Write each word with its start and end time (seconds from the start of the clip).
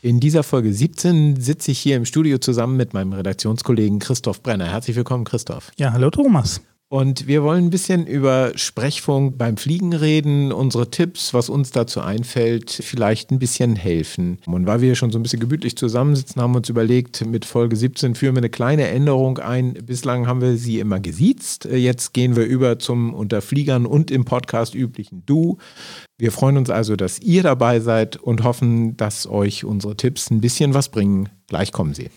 In 0.00 0.18
dieser 0.18 0.42
Folge 0.42 0.72
17 0.72 1.38
sitze 1.38 1.72
ich 1.72 1.80
hier 1.80 1.98
im 1.98 2.06
Studio 2.06 2.38
zusammen 2.38 2.78
mit 2.78 2.94
meinem 2.94 3.12
Redaktionskollegen 3.12 3.98
Christoph 3.98 4.42
Brenner. 4.42 4.70
Herzlich 4.70 4.96
willkommen, 4.96 5.24
Christoph. 5.24 5.70
Ja, 5.76 5.92
hallo 5.92 6.08
Thomas. 6.08 6.62
Und 6.92 7.26
wir 7.26 7.42
wollen 7.42 7.64
ein 7.64 7.70
bisschen 7.70 8.06
über 8.06 8.52
Sprechfunk 8.54 9.38
beim 9.38 9.56
Fliegen 9.56 9.94
reden, 9.94 10.52
unsere 10.52 10.90
Tipps, 10.90 11.32
was 11.32 11.48
uns 11.48 11.70
dazu 11.70 12.02
einfällt, 12.02 12.70
vielleicht 12.70 13.30
ein 13.30 13.38
bisschen 13.38 13.76
helfen. 13.76 14.36
Und 14.44 14.66
weil 14.66 14.82
wir 14.82 14.94
schon 14.94 15.10
so 15.10 15.18
ein 15.18 15.22
bisschen 15.22 15.40
gemütlich 15.40 15.74
zusammensitzen, 15.74 16.42
haben 16.42 16.52
wir 16.52 16.58
uns 16.58 16.68
überlegt, 16.68 17.24
mit 17.24 17.46
Folge 17.46 17.76
17 17.76 18.14
führen 18.14 18.34
wir 18.34 18.40
eine 18.40 18.50
kleine 18.50 18.88
Änderung 18.88 19.38
ein. 19.38 19.72
Bislang 19.72 20.26
haben 20.26 20.42
wir 20.42 20.58
sie 20.58 20.80
immer 20.80 21.00
gesiezt. 21.00 21.64
Jetzt 21.64 22.12
gehen 22.12 22.36
wir 22.36 22.44
über 22.44 22.78
zum 22.78 23.14
unter 23.14 23.40
Fliegern 23.40 23.86
und 23.86 24.10
im 24.10 24.26
Podcast 24.26 24.74
üblichen 24.74 25.22
Du. 25.24 25.56
Wir 26.18 26.30
freuen 26.30 26.58
uns 26.58 26.68
also, 26.68 26.94
dass 26.94 27.18
ihr 27.20 27.42
dabei 27.42 27.80
seid 27.80 28.18
und 28.18 28.44
hoffen, 28.44 28.98
dass 28.98 29.26
euch 29.26 29.64
unsere 29.64 29.96
Tipps 29.96 30.30
ein 30.30 30.42
bisschen 30.42 30.74
was 30.74 30.90
bringen. 30.90 31.30
Gleich 31.46 31.72
kommen 31.72 31.94
sie. 31.94 32.10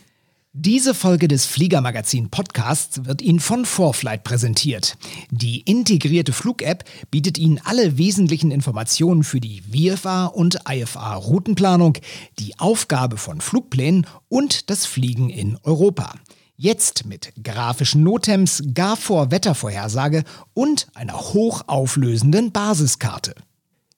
Diese 0.57 0.93
Folge 0.93 1.27
des 1.27 1.45
Fliegermagazin 1.45 2.29
Podcasts 2.29 3.03
wird 3.03 3.21
Ihnen 3.21 3.41
von 3.41 3.65
Vorflight 3.65 4.23
präsentiert. 4.23 4.95
Die 5.29 5.59
integrierte 5.59 6.31
Flug-App 6.31 6.85
bietet 7.11 7.37
Ihnen 7.37 7.59
alle 7.65 7.97
wesentlichen 7.97 8.51
Informationen 8.51 9.25
für 9.25 9.41
die 9.41 9.63
VFA 9.63 10.27
und 10.27 10.59
IFA 10.65 11.15
Routenplanung, 11.15 11.97
die 12.39 12.57
Aufgabe 12.57 13.17
von 13.17 13.41
Flugplänen 13.41 14.07
und 14.29 14.69
das 14.69 14.85
Fliegen 14.85 15.29
in 15.29 15.57
Europa. 15.63 16.13
Jetzt 16.55 17.05
mit 17.05 17.33
grafischen 17.43 18.03
Notems, 18.03 18.63
gar 18.73 18.95
vor 18.95 19.31
Wettervorhersage 19.31 20.23
und 20.53 20.87
einer 20.93 21.19
hochauflösenden 21.19 22.53
Basiskarte. 22.53 23.35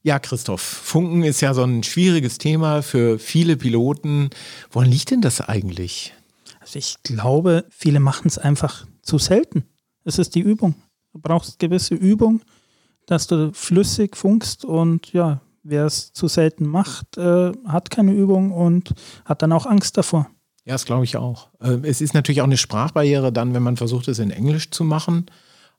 Ja, 0.02 0.18
Christoph, 0.18 0.62
Funken 0.62 1.22
ist 1.22 1.42
ja 1.42 1.54
so 1.54 1.64
ein 1.64 1.84
schwieriges 1.84 2.40
Thema 2.40 2.82
für 2.82 3.20
viele 3.20 3.58
Piloten. 3.58 4.32
Woran 4.72 4.90
liegt 4.90 5.12
denn 5.12 5.22
das 5.22 5.40
eigentlich? 5.40 6.14
Also 6.68 6.80
ich 6.80 7.02
glaube, 7.04 7.64
viele 7.70 8.02
machen 8.02 8.28
es 8.28 8.38
einfach 8.38 8.86
zu 9.02 9.18
selten. 9.20 9.64
Es 10.04 10.20
ist 10.20 10.36
die 10.36 10.42
Übung. 10.42 10.76
Du 11.14 11.20
brauchst 11.22 11.60
gewisse 11.60 11.96
Übung, 11.96 12.42
dass 13.06 13.26
du 13.26 13.54
flüssig 13.54 14.18
funkst 14.18 14.66
und 14.66 15.14
ja, 15.14 15.40
wer 15.64 15.86
es 15.86 16.12
zu 16.12 16.28
selten 16.28 16.68
macht, 16.68 17.18
äh, 17.18 17.54
hat 17.66 17.90
keine 17.90 18.12
Übung 18.12 18.52
und 18.52 18.94
hat 19.24 19.42
dann 19.42 19.54
auch 19.54 19.66
Angst 19.66 19.98
davor. 19.98 20.30
Ja, 20.66 20.74
das 20.74 20.84
glaube 20.84 21.06
ich 21.06 21.16
auch. 21.16 21.48
Ähm, 21.62 21.86
es 21.86 22.02
ist 22.02 22.14
natürlich 22.14 22.42
auch 22.42 22.48
eine 22.48 22.58
Sprachbarriere 22.58 23.32
dann, 23.32 23.54
wenn 23.54 23.64
man 23.64 23.78
versucht, 23.78 24.10
es 24.10 24.20
in 24.20 24.32
Englisch 24.32 24.70
zu 24.70 24.84
machen. 24.84 25.28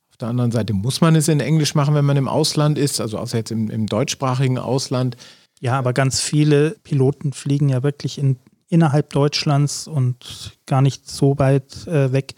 Auf 0.09 0.17
der 0.17 0.29
anderen 0.29 0.53
Seite 0.53 0.73
muss 0.73 1.03
man 1.03 1.15
es 1.17 1.29
in 1.29 1.41
Englisch 1.41 1.75
machen, 1.75 1.95
wenn 1.95 2.07
man 2.07 2.17
im 2.17 2.29
Ausland 2.29 2.79
ist, 2.79 2.99
also 2.99 3.19
außer 3.19 3.37
jetzt 3.37 3.51
im, 3.51 3.69
im 3.69 3.89
deutschsprachigen 3.89 4.57
Ausland. 4.57 5.19
Ja, 5.61 5.79
aber 5.79 5.93
ganz 5.93 6.23
viele 6.23 6.71
Piloten 6.83 7.35
fliegen 7.35 7.69
ja 7.69 7.83
wirklich 7.83 8.17
in 8.17 8.39
innerhalb 8.69 9.11
Deutschlands 9.11 9.87
und 9.87 10.59
gar 10.67 10.83
nicht 10.83 11.09
so 11.11 11.39
weit 11.39 11.87
äh, 11.87 12.13
weg. 12.13 12.35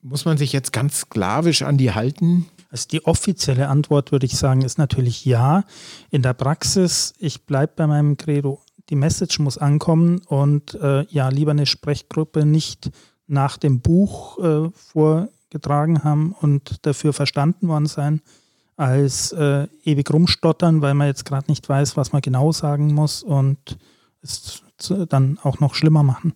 Muss 0.00 0.24
man 0.24 0.38
sich 0.38 0.54
jetzt 0.54 0.72
ganz 0.72 1.00
sklavisch 1.00 1.60
an 1.60 1.76
die 1.76 1.92
halten? 1.92 2.46
Also 2.70 2.86
die 2.88 3.04
offizielle 3.04 3.68
Antwort 3.68 4.12
würde 4.12 4.24
ich 4.24 4.38
sagen, 4.38 4.62
ist 4.62 4.78
natürlich 4.78 5.26
ja. 5.26 5.64
In 6.10 6.22
der 6.22 6.32
Praxis, 6.32 7.12
ich 7.18 7.42
bleibe 7.42 7.74
bei 7.76 7.86
meinem 7.86 8.16
Credo, 8.16 8.62
die 8.90 8.96
Message 8.96 9.38
muss 9.38 9.56
ankommen 9.56 10.20
und 10.26 10.74
äh, 10.74 11.06
ja, 11.08 11.28
lieber 11.28 11.52
eine 11.52 11.66
Sprechgruppe 11.66 12.44
nicht 12.44 12.90
nach 13.26 13.56
dem 13.56 13.80
Buch 13.80 14.38
äh, 14.38 14.70
vorgetragen 14.74 16.02
haben 16.02 16.32
und 16.32 16.84
dafür 16.84 17.12
verstanden 17.12 17.68
worden 17.68 17.86
sein, 17.86 18.20
als 18.76 19.32
äh, 19.32 19.68
ewig 19.84 20.12
rumstottern, 20.12 20.82
weil 20.82 20.94
man 20.94 21.06
jetzt 21.06 21.24
gerade 21.24 21.50
nicht 21.50 21.68
weiß, 21.68 21.96
was 21.96 22.12
man 22.12 22.20
genau 22.20 22.50
sagen 22.50 22.92
muss 22.92 23.22
und 23.22 23.78
es 24.22 24.62
dann 25.08 25.38
auch 25.42 25.60
noch 25.60 25.74
schlimmer 25.74 26.02
machen. 26.02 26.34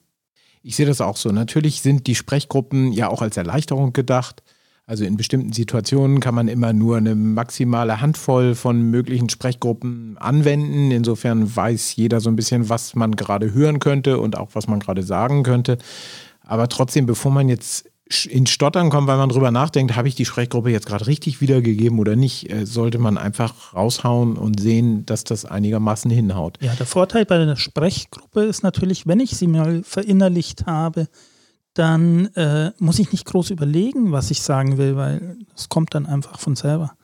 Ich 0.62 0.76
sehe 0.76 0.86
das 0.86 1.00
auch 1.00 1.16
so. 1.16 1.30
Natürlich 1.30 1.82
sind 1.82 2.06
die 2.06 2.14
Sprechgruppen 2.14 2.92
ja 2.92 3.08
auch 3.08 3.20
als 3.20 3.36
Erleichterung 3.36 3.92
gedacht. 3.92 4.42
Also 4.86 5.04
in 5.04 5.16
bestimmten 5.16 5.52
Situationen 5.52 6.20
kann 6.20 6.34
man 6.34 6.46
immer 6.46 6.74
nur 6.74 6.98
eine 6.98 7.14
maximale 7.14 8.02
Handvoll 8.02 8.54
von 8.54 8.82
möglichen 8.82 9.30
Sprechgruppen 9.30 10.18
anwenden. 10.18 10.90
Insofern 10.90 11.56
weiß 11.56 11.96
jeder 11.96 12.20
so 12.20 12.28
ein 12.28 12.36
bisschen, 12.36 12.68
was 12.68 12.94
man 12.94 13.16
gerade 13.16 13.54
hören 13.54 13.78
könnte 13.78 14.18
und 14.18 14.36
auch 14.36 14.50
was 14.52 14.68
man 14.68 14.80
gerade 14.80 15.02
sagen 15.02 15.42
könnte. 15.42 15.78
Aber 16.42 16.68
trotzdem, 16.68 17.06
bevor 17.06 17.32
man 17.32 17.48
jetzt 17.48 17.88
ins 18.28 18.50
Stottern 18.50 18.90
kommt, 18.90 19.08
weil 19.08 19.16
man 19.16 19.30
drüber 19.30 19.50
nachdenkt, 19.50 19.96
habe 19.96 20.08
ich 20.08 20.14
die 20.14 20.26
Sprechgruppe 20.26 20.68
jetzt 20.68 20.84
gerade 20.84 21.06
richtig 21.06 21.40
wiedergegeben 21.40 21.98
oder 21.98 22.16
nicht, 22.16 22.52
äh, 22.52 22.66
sollte 22.66 22.98
man 22.98 23.16
einfach 23.16 23.72
raushauen 23.72 24.36
und 24.36 24.60
sehen, 24.60 25.06
dass 25.06 25.24
das 25.24 25.46
einigermaßen 25.46 26.10
hinhaut. 26.10 26.58
Ja, 26.60 26.74
der 26.74 26.84
Vorteil 26.84 27.24
bei 27.24 27.42
der 27.42 27.56
Sprechgruppe 27.56 28.42
ist 28.42 28.62
natürlich, 28.62 29.06
wenn 29.06 29.20
ich 29.20 29.30
sie 29.30 29.46
mal 29.46 29.82
verinnerlicht 29.82 30.66
habe, 30.66 31.08
dann 31.74 32.26
äh, 32.34 32.70
muss 32.78 32.98
ich 32.98 33.12
nicht 33.12 33.26
groß 33.26 33.50
überlegen, 33.50 34.12
was 34.12 34.30
ich 34.30 34.42
sagen 34.42 34.78
will, 34.78 34.96
weil 34.96 35.38
es 35.54 35.68
kommt 35.68 35.94
dann 35.94 36.06
einfach 36.06 36.38
von 36.38 36.56
selber. 36.56 36.96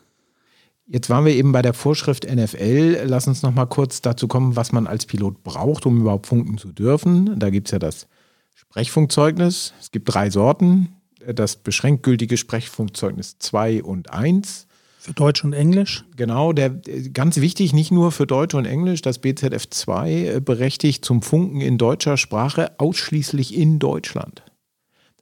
Jetzt 0.87 1.09
waren 1.09 1.25
wir 1.25 1.35
eben 1.35 1.53
bei 1.53 1.63
der 1.63 1.75
Vorschrift 1.75 2.29
NFL. 2.29 3.03
Lass 3.05 3.29
uns 3.29 3.43
noch 3.43 3.55
mal 3.55 3.67
kurz 3.67 4.01
dazu 4.01 4.27
kommen, 4.27 4.57
was 4.57 4.73
man 4.73 4.89
als 4.89 5.07
Pilot 5.07 5.45
braucht, 5.45 5.87
um 5.87 6.01
überhaupt 6.01 6.27
funken 6.27 6.59
zu 6.59 6.73
dürfen. 6.73 7.39
Da 7.39 7.51
gibt 7.51 7.69
es 7.69 7.73
ja 7.73 7.79
das 7.79 8.09
Sprechfunkzeugnis. 8.57 9.73
Es 9.81 9.93
gibt 9.93 10.13
drei 10.13 10.31
Sorten. 10.31 10.97
Das 11.33 11.57
beschränkt 11.57 12.03
gültige 12.03 12.37
Sprechfunkzeugnis 12.37 13.39
2 13.39 13.85
und 13.85 14.13
1. 14.13 14.67
Für 14.99 15.13
Deutsch 15.13 15.45
und 15.45 15.53
Englisch? 15.53 16.05
Genau, 16.17 16.53
der, 16.53 16.71
ganz 17.15 17.37
wichtig, 17.37 17.73
nicht 17.73 17.91
nur 17.91 18.13
für 18.13 18.27
Deutsch 18.27 18.55
und 18.55 18.67
Englisch, 18.67 19.01
das 19.01 19.19
BZF 19.19 19.71
2 19.71 20.11
äh, 20.11 20.41
berechtigt 20.41 21.05
zum 21.05 21.23
Funken 21.23 21.61
in 21.61 21.79
deutscher 21.79 22.17
Sprache 22.17 22.73
ausschließlich 22.79 23.57
in 23.57 23.79
Deutschland. 23.79 24.43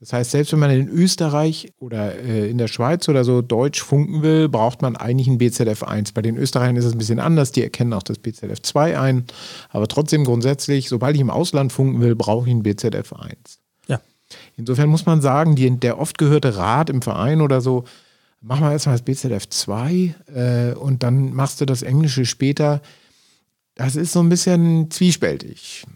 Das 0.01 0.13
heißt, 0.13 0.31
selbst 0.31 0.53
wenn 0.53 0.61
man 0.61 0.71
in 0.71 0.89
Österreich 0.89 1.73
oder 1.81 2.15
äh, 2.15 2.49
in 2.49 2.59
der 2.59 2.69
Schweiz 2.69 3.09
oder 3.09 3.25
so 3.25 3.43
Deutsch 3.43 3.83
funken 3.83 4.23
will, 4.23 4.49
braucht 4.49 4.81
man 4.81 4.97
eigentlich 4.97 5.27
ein 5.27 5.39
BZF 5.39 5.83
1. 5.83 6.13
Bei 6.13 6.23
den 6.23 6.37
Österreichern 6.37 6.77
ist 6.77 6.85
es 6.85 6.93
ein 6.93 6.99
bisschen 6.99 7.19
anders, 7.19 7.51
die 7.51 7.65
erkennen 7.65 7.93
auch 7.93 8.05
das 8.05 8.19
BZF 8.19 8.63
2 8.63 8.99
ein. 8.99 9.25
Aber 9.71 9.89
trotzdem 9.89 10.25
grundsätzlich, 10.25 10.89
sobald 10.89 11.17
ich 11.17 11.21
im 11.21 11.31
Ausland 11.31 11.73
funken 11.73 12.01
will, 12.01 12.15
brauche 12.15 12.47
ich 12.47 12.55
ein 12.55 12.63
BZF 12.63 13.13
1. 13.13 13.59
Ja. 13.89 14.01
Insofern 14.57 14.89
muss 14.89 15.05
man 15.05 15.21
sagen, 15.21 15.57
die, 15.57 15.69
der 15.79 15.99
oft 15.99 16.17
gehörte 16.17 16.57
Rat 16.57 16.91
im 16.91 17.03
Verein 17.03 17.41
oder 17.41 17.61
so, 17.61 17.85
mach 18.41 18.61
mal 18.61 18.73
erstmal 18.73 18.95
das 18.95 19.03
BZF 19.03 19.49
2 19.49 20.15
äh, 20.33 20.75
und 20.75 21.03
dann 21.03 21.35
machst 21.35 21.61
du 21.61 21.65
das 21.65 21.83
Englische 21.83 22.25
später. 22.25 22.83
Das 23.75 23.97
ist 23.97 24.13
so 24.13 24.21
ein 24.21 24.29
bisschen 24.29 24.93
zwiespältig. 24.93 25.87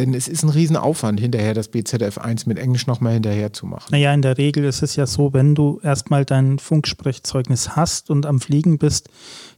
Denn 0.00 0.14
es 0.14 0.28
ist 0.28 0.42
ein 0.42 0.48
Riesenaufwand, 0.48 1.20
hinterher 1.20 1.52
das 1.52 1.68
BZF 1.68 2.16
1 2.16 2.46
mit 2.46 2.58
Englisch 2.58 2.86
nochmal 2.86 3.12
hinterher 3.12 3.52
zu 3.52 3.66
machen. 3.66 3.88
Naja, 3.90 4.14
in 4.14 4.22
der 4.22 4.38
Regel 4.38 4.64
ist 4.64 4.82
es 4.82 4.96
ja 4.96 5.06
so, 5.06 5.34
wenn 5.34 5.54
du 5.54 5.78
erstmal 5.82 6.24
dein 6.24 6.58
Funksprechzeugnis 6.58 7.76
hast 7.76 8.08
und 8.08 8.24
am 8.24 8.40
Fliegen 8.40 8.78
bist, 8.78 9.10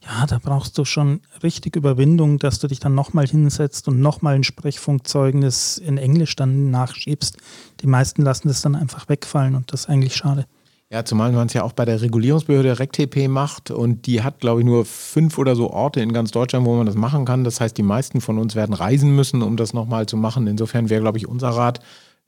ja, 0.04 0.26
da 0.26 0.40
brauchst 0.42 0.76
du 0.78 0.84
schon 0.84 1.20
richtig 1.44 1.76
Überwindung, 1.76 2.40
dass 2.40 2.58
du 2.58 2.66
dich 2.66 2.80
dann 2.80 2.96
nochmal 2.96 3.28
hinsetzt 3.28 3.86
und 3.86 4.00
nochmal 4.00 4.34
ein 4.34 4.42
Sprechfunkzeugnis 4.42 5.78
in 5.78 5.96
Englisch 5.96 6.34
dann 6.34 6.72
nachschiebst. 6.72 7.36
Die 7.80 7.86
meisten 7.86 8.22
lassen 8.22 8.48
das 8.48 8.62
dann 8.62 8.74
einfach 8.74 9.08
wegfallen 9.08 9.54
und 9.54 9.72
das 9.72 9.82
ist 9.82 9.90
eigentlich 9.90 10.16
schade. 10.16 10.46
Ja, 10.92 11.06
zumal 11.06 11.32
man 11.32 11.46
es 11.46 11.54
ja 11.54 11.62
auch 11.62 11.72
bei 11.72 11.86
der 11.86 12.02
Regulierungsbehörde 12.02 12.78
RecTP 12.78 13.26
macht 13.26 13.70
und 13.70 14.06
die 14.06 14.22
hat, 14.22 14.40
glaube 14.40 14.60
ich, 14.60 14.66
nur 14.66 14.84
fünf 14.84 15.38
oder 15.38 15.56
so 15.56 15.70
Orte 15.70 16.02
in 16.02 16.12
ganz 16.12 16.32
Deutschland, 16.32 16.66
wo 16.66 16.76
man 16.76 16.84
das 16.84 16.96
machen 16.96 17.24
kann. 17.24 17.44
Das 17.44 17.62
heißt, 17.62 17.78
die 17.78 17.82
meisten 17.82 18.20
von 18.20 18.38
uns 18.38 18.54
werden 18.56 18.74
reisen 18.74 19.16
müssen, 19.16 19.40
um 19.40 19.56
das 19.56 19.72
nochmal 19.72 20.04
zu 20.04 20.18
machen. 20.18 20.46
Insofern 20.46 20.90
wäre, 20.90 21.00
glaube 21.00 21.16
ich, 21.16 21.26
unser 21.26 21.48
Rat, 21.48 21.80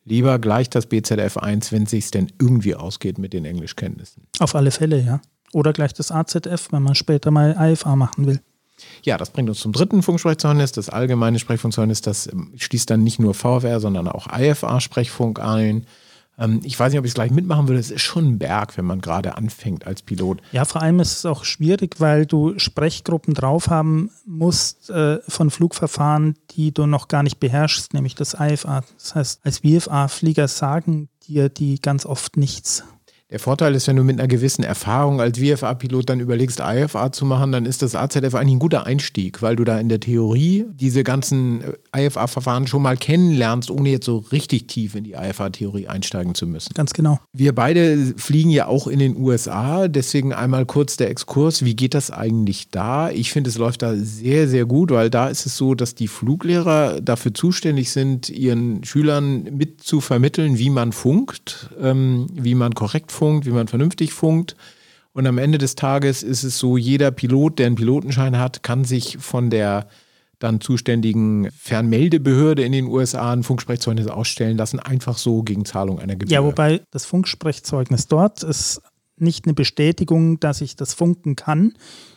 lieber 0.07 0.39
gleich 0.39 0.71
das 0.71 0.87
BZF 0.87 1.37
1, 1.37 1.73
wenn 1.73 1.83
es 1.83 1.91
sich 1.91 2.11
denn 2.11 2.33
irgendwie 2.41 2.75
ausgeht 2.75 3.19
mit 3.19 3.35
den 3.35 3.45
Englischkenntnissen. 3.45 4.23
Auf 4.39 4.55
alle 4.55 4.71
Fälle, 4.71 4.99
ja. 4.99 5.21
Oder 5.53 5.75
gleich 5.75 5.93
das 5.93 6.11
AZF, 6.11 6.69
wenn 6.71 6.83
man 6.83 6.95
später 6.95 7.31
mal 7.31 7.55
IFA 7.61 7.97
machen 7.97 8.27
will. 8.27 8.41
Ja, 9.03 9.19
das 9.19 9.29
bringt 9.29 9.51
uns 9.51 9.61
zum 9.61 9.73
dritten 9.73 10.03
Funksprechzeugnis, 10.03 10.73
das 10.73 10.89
allgemeine 10.89 11.39
Sprechfunkzeugnis. 11.39 12.01
Das 12.01 12.31
schließt 12.57 12.89
dann 12.89 13.05
nicht 13.05 13.19
nur 13.19 13.35
VFR, 13.35 13.79
sondern 13.81 14.09
auch 14.09 14.27
IFA-Sprechfunk 14.27 15.39
ein. 15.39 15.85
Ähm, 16.39 16.61
ich 16.65 16.79
weiß 16.79 16.93
nicht, 16.93 16.99
ob 16.99 17.05
ich 17.05 17.11
es 17.11 17.15
gleich 17.15 17.31
mitmachen 17.31 17.69
würde. 17.69 17.81
Es 17.81 17.91
ist 17.91 18.03
schon 18.03 18.27
ein 18.27 18.39
Berg, 18.39 18.77
wenn 18.77 18.85
man 18.85 19.01
gerade 19.01 19.37
anfängt 19.37 19.87
als 19.87 20.03
Pilot. 20.03 20.41
Ja, 20.53 20.65
vor 20.65 20.83
allem 20.83 21.01
ist 21.01 21.19
es 21.19 21.27
auch 21.27 21.45
schwierig, 21.45 22.01
weil 22.01 22.27
du 22.27 22.59
Sprechgruppen 22.59 23.35
drauf 23.35 23.69
haben 23.69 24.11
musst 24.27 24.91
äh, 24.91 25.21
von 25.29 25.51
Flugverfahren, 25.51 26.37
die 26.53 26.73
du 26.73 26.87
noch 26.87 27.09
gar 27.09 27.23
nicht 27.23 27.41
beherrschst, 27.41 27.95
nämlich 27.95 28.15
das 28.15 28.35
IFA. 28.39 28.83
Das 28.97 29.15
heißt, 29.15 29.41
als 29.45 29.59
VFA-Flieger 29.59 30.49
sagen 30.49 31.09
dir 31.27 31.49
die 31.49 31.81
ganz 31.81 32.07
oft 32.07 32.37
nichts. 32.37 32.85
Der 33.31 33.41
Vorteil 33.41 33.75
ist, 33.75 33.89
wenn 33.89 33.97
du 33.97 34.05
mit 34.05 34.19
einer 34.19 34.29
gewissen 34.29 34.65
Erfahrung 34.65 35.19
als 35.19 35.39
VFA-Pilot 35.39 36.11
dann 36.11 36.21
überlegst, 36.21 36.61
IFA 36.61 37.11
zu 37.11 37.25
machen, 37.25 37.53
dann 37.53 37.65
ist 37.65 37.81
das 37.81 37.95
AZF 37.95 38.35
eigentlich 38.35 38.57
ein 38.57 38.59
guter 38.59 38.85
Einstieg, 38.85 39.41
weil 39.41 39.57
du 39.57 39.65
da 39.65 39.81
in 39.81 39.89
der 39.89 39.99
Theorie 39.99 40.67
diese 40.75 41.05
ganzen 41.05 41.63
äh, 41.95 42.07
IFA-Verfahren 42.07 42.67
schon 42.67 42.83
mal 42.83 42.99
kennenlernst, 42.99 43.71
ohne 43.71 43.89
jetzt 43.89 44.05
so 44.05 44.19
richtig 44.19 44.69
tief 44.69 44.95
in 44.95 45.05
die 45.05 45.13
IFA-Theorie 45.13 45.89
einsteigen 45.89 46.35
zu 46.35 46.47
müssen. 46.47 46.75
Ganz 46.75 46.93
genau. 46.93 47.19
Wir 47.33 47.55
beide 47.55 48.13
fliegen 48.19 48.51
ja 48.51 48.67
auch 48.67 48.87
in 48.87 48.99
den 48.99 49.17
USA, 49.17 49.89
deswegen 49.89 50.35
einmal 50.35 50.67
kurz 50.67 50.99
der 50.99 51.09
Exkurs. 51.09 51.65
Wie 51.65 51.75
geht 51.75 51.95
das 51.95 52.11
eigentlich 52.11 52.69
da? 52.69 53.11
Ich 53.11 53.33
finde, 53.33 53.49
es 53.49 53.57
läuft 53.57 53.81
da 53.81 53.97
sehr, 53.97 54.49
sehr 54.49 54.67
gut, 54.67 54.91
weil 54.91 55.09
da 55.09 55.29
ist 55.29 55.47
es 55.47 55.57
so, 55.57 55.75
dass 55.75 55.95
die 55.95 56.09
Fluglehrer 56.09 57.01
dafür 57.01 57.33
zuständig 57.33 57.91
sind, 57.91 58.29
ihren 58.29 58.85
Schülern 58.85 59.45
mit 59.45 59.83
zu 59.83 60.03
vermitteln, 60.03 60.59
wie 60.59 60.69
man 60.69 60.93
funkt, 60.93 61.71
ähm, 61.81 62.27
wie 62.35 62.55
man 62.55 62.75
korrekt 62.75 63.14
funkt 63.15 63.47
wie 63.47 63.51
man 63.51 63.69
vernünftig 63.69 64.13
funkt. 64.13 64.57
Und 65.13 65.27
am 65.27 65.39
Ende 65.39 65.59
des 65.59 65.77
Tages 65.77 66.23
ist 66.23 66.43
es 66.43 66.59
so, 66.59 66.77
jeder 66.77 67.13
Pilot, 67.13 67.59
der 67.59 67.67
einen 67.67 67.77
Pilotenschein 67.77 68.39
hat, 68.39 68.63
kann 68.63 68.85
sich 68.85 69.19
von 69.19 69.49
der 69.49 69.89
dann 70.41 70.61
zuständigen 70.61 71.51
Fernmeldebehörde 71.53 72.65
in 72.65 72.73
den 72.73 72.87
USA 72.87 73.33
ein 73.33 73.45
Funksprechzeugnis 73.45 74.09
ausstellen 74.09 74.59
lassen, 74.59 74.81
einfach 74.81 75.17
so 75.17 75.43
gegen 75.43 75.65
Zahlung 75.65 76.01
einer 76.01 76.17
Gebühr. 76.17 76.35
Ja, 76.35 76.45
wobei 76.45 76.83
das 76.91 77.07
Funksprechzeugnis 77.07 78.09
dort 78.09 78.43
ist 78.43 78.83
nicht 79.17 79.47
eine 79.47 79.55
Bestätigung, 79.55 80.41
dass 80.41 80.61
ich 80.61 80.77
das 80.77 80.93
funken 80.93 81.37
kann, 81.37 81.75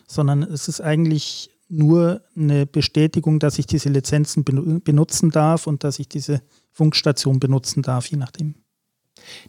sondern 0.08 0.44
es 0.44 0.68
ist 0.68 0.82
eigentlich 0.82 1.52
nur 1.70 2.22
eine 2.36 2.66
Bestätigung, 2.66 3.40
dass 3.40 3.60
ich 3.60 3.68
diese 3.68 3.90
Lizenzen 3.90 4.44
benutzen 4.44 5.32
darf 5.32 5.68
und 5.68 5.84
dass 5.84 6.00
ich 6.00 6.08
diese 6.08 6.42
Funkstation 6.72 7.40
benutzen 7.40 7.84
darf, 7.84 8.08
je 8.08 8.18
nachdem. 8.18 8.56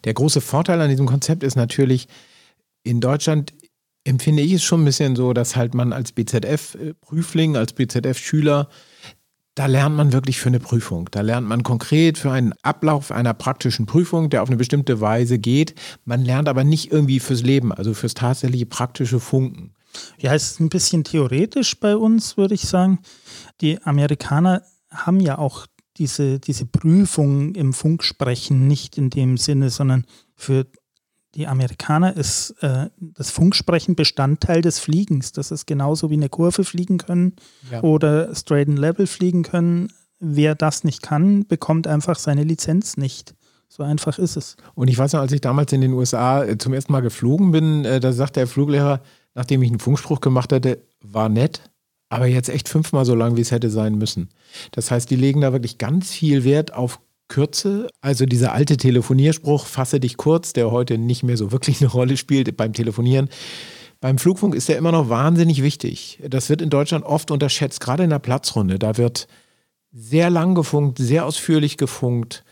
Der 0.03 0.13
große 0.13 0.41
Vorteil 0.41 0.81
an 0.81 0.89
diesem 0.89 1.05
Konzept 1.05 1.43
ist 1.43 1.55
natürlich, 1.55 2.07
in 2.83 3.01
Deutschland 3.01 3.53
empfinde 4.03 4.43
ich 4.43 4.53
es 4.53 4.63
schon 4.63 4.81
ein 4.81 4.85
bisschen 4.85 5.15
so, 5.15 5.33
dass 5.33 5.55
halt 5.55 5.73
man 5.73 5.93
als 5.93 6.11
BZF-Prüfling, 6.13 7.57
als 7.57 7.73
BZF-Schüler, 7.73 8.69
da 9.55 9.65
lernt 9.65 9.95
man 9.95 10.13
wirklich 10.13 10.39
für 10.39 10.47
eine 10.47 10.59
Prüfung. 10.59 11.09
Da 11.11 11.21
lernt 11.21 11.47
man 11.47 11.63
konkret 11.63 12.17
für 12.17 12.31
einen 12.31 12.53
Ablauf 12.61 13.11
einer 13.11 13.33
praktischen 13.33 13.85
Prüfung, 13.85 14.29
der 14.29 14.41
auf 14.41 14.49
eine 14.49 14.57
bestimmte 14.57 15.01
Weise 15.01 15.37
geht. 15.37 15.75
Man 16.05 16.23
lernt 16.23 16.47
aber 16.47 16.63
nicht 16.63 16.91
irgendwie 16.91 17.19
fürs 17.19 17.41
Leben, 17.41 17.73
also 17.73 17.93
fürs 17.93 18.13
tatsächliche 18.13 18.65
praktische 18.65 19.19
Funken. 19.19 19.73
Ja, 20.17 20.33
es 20.33 20.51
ist 20.51 20.59
ein 20.59 20.69
bisschen 20.69 21.03
theoretisch 21.03 21.79
bei 21.79 21.97
uns, 21.97 22.37
würde 22.37 22.53
ich 22.53 22.61
sagen. 22.61 22.99
Die 23.59 23.81
Amerikaner 23.83 24.63
haben 24.89 25.19
ja 25.19 25.37
auch 25.37 25.67
diese, 25.99 26.39
diese 26.39 26.65
Prüfung 26.65 27.53
im 27.53 27.73
Funksprechen 27.73 28.67
nicht 28.67 28.97
in 28.97 29.09
dem 29.09 29.37
Sinne, 29.37 29.69
sondern 29.69 30.05
für 30.35 30.65
die 31.35 31.45
Amerikaner 31.45 32.15
ist 32.15 32.55
äh, 32.61 32.89
das 32.99 33.29
Funksprechen 33.29 33.95
Bestandteil 33.95 34.61
des 34.61 34.79
Fliegens. 34.79 35.31
Das 35.31 35.51
ist 35.51 35.67
genauso 35.67 36.09
wie 36.09 36.15
eine 36.15 36.29
Kurve 36.29 36.63
fliegen 36.63 36.97
können 36.97 37.35
ja. 37.69 37.83
oder 37.83 38.33
straight 38.33 38.67
and 38.67 38.79
level 38.79 39.05
fliegen 39.05 39.43
können. 39.43 39.89
Wer 40.19 40.55
das 40.55 40.83
nicht 40.83 41.01
kann, 41.01 41.45
bekommt 41.47 41.85
einfach 41.85 42.17
seine 42.17 42.43
Lizenz 42.43 42.97
nicht. 42.97 43.35
So 43.67 43.83
einfach 43.83 44.17
ist 44.17 44.35
es. 44.35 44.57
Und 44.73 44.87
ich 44.87 44.97
weiß 44.97 45.13
noch, 45.13 45.19
als 45.19 45.31
ich 45.31 45.41
damals 45.41 45.71
in 45.71 45.81
den 45.81 45.93
USA 45.93 46.43
äh, 46.43 46.57
zum 46.57 46.73
ersten 46.73 46.91
Mal 46.91 47.01
geflogen 47.01 47.51
bin, 47.51 47.85
äh, 47.85 47.99
da 47.99 48.11
sagte 48.11 48.39
der 48.39 48.47
Fluglehrer, 48.47 49.01
nachdem 49.35 49.61
ich 49.61 49.69
einen 49.69 49.79
Funkspruch 49.79 50.21
gemacht 50.21 50.51
hatte, 50.51 50.81
war 51.01 51.29
nett, 51.29 51.69
aber 52.09 52.25
jetzt 52.25 52.49
echt 52.49 52.67
fünfmal 52.67 53.05
so 53.05 53.15
lang, 53.15 53.37
wie 53.37 53.41
es 53.41 53.51
hätte 53.51 53.69
sein 53.69 53.95
müssen. 53.95 54.29
Das 54.71 54.91
heißt, 54.91 55.09
die 55.09 55.15
legen 55.15 55.41
da 55.41 55.53
wirklich 55.53 55.77
ganz 55.77 56.11
viel 56.11 56.43
Wert 56.43 56.73
auf 56.73 56.99
Kürze. 57.27 57.87
Also 58.01 58.25
dieser 58.25 58.53
alte 58.53 58.75
Telefonierspruch, 58.75 59.65
fasse 59.65 59.99
dich 59.99 60.17
kurz, 60.17 60.51
der 60.51 60.71
heute 60.71 60.97
nicht 60.97 61.23
mehr 61.23 61.37
so 61.37 61.51
wirklich 61.51 61.79
eine 61.81 61.91
Rolle 61.91 62.17
spielt 62.17 62.57
beim 62.57 62.73
Telefonieren. 62.73 63.29
Beim 64.01 64.17
Flugfunk 64.17 64.55
ist 64.55 64.69
der 64.69 64.77
immer 64.77 64.91
noch 64.91 65.09
wahnsinnig 65.09 65.61
wichtig. 65.61 66.19
Das 66.27 66.49
wird 66.49 66.61
in 66.61 66.69
Deutschland 66.69 67.05
oft 67.05 67.31
unterschätzt, 67.31 67.79
gerade 67.81 68.03
in 68.03 68.09
der 68.09 68.19
Platzrunde. 68.19 68.79
Da 68.79 68.97
wird 68.97 69.27
sehr 69.91 70.29
lang 70.29 70.55
gefunkt, 70.55 70.97
sehr 70.99 71.25
ausführlich 71.25 71.77
gefunkt. 71.77 72.43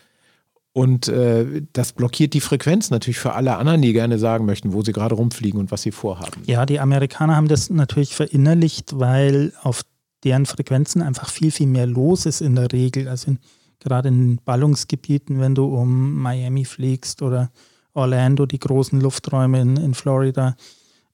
Und 0.77 1.07
äh, 1.07 1.63
das 1.73 1.91
blockiert 1.91 2.35
die 2.35 2.39
Frequenz 2.39 2.91
natürlich 2.91 3.17
für 3.17 3.33
alle 3.33 3.55
anderen, 3.55 3.81
die 3.81 3.93
gerne 3.93 4.19
sagen 4.19 4.45
möchten, 4.45 4.73
wo 4.73 4.83
sie 4.83 4.91
gerade 4.91 5.15
rumfliegen 5.15 5.59
und 5.59 5.71
was 5.71 5.81
sie 5.81 5.89
vorhaben. 5.89 6.43
Ja, 6.45 6.67
die 6.67 6.79
Amerikaner 6.79 7.35
haben 7.35 7.47
das 7.47 7.71
natürlich 7.71 8.13
verinnerlicht, 8.13 8.99
weil 8.99 9.53
auf 9.63 9.81
deren 10.23 10.45
Frequenzen 10.45 11.01
einfach 11.01 11.31
viel, 11.31 11.49
viel 11.49 11.65
mehr 11.65 11.87
los 11.87 12.27
ist 12.27 12.41
in 12.41 12.53
der 12.53 12.71
Regel. 12.71 13.07
Also 13.07 13.31
in, 13.31 13.39
gerade 13.79 14.09
in 14.09 14.39
Ballungsgebieten, 14.45 15.39
wenn 15.39 15.55
du 15.55 15.65
um 15.65 16.13
Miami 16.13 16.63
fliegst 16.63 17.23
oder 17.23 17.49
Orlando, 17.95 18.45
die 18.45 18.59
großen 18.59 19.01
Lufträume 19.01 19.59
in, 19.59 19.77
in 19.77 19.95
Florida, 19.95 20.55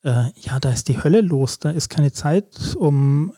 äh, 0.04 0.26
ja, 0.42 0.60
da 0.60 0.72
ist 0.72 0.90
die 0.90 1.02
Hölle 1.02 1.22
los. 1.22 1.60
Da 1.60 1.70
ist 1.70 1.88
keine 1.88 2.12
Zeit, 2.12 2.76
um 2.78 3.32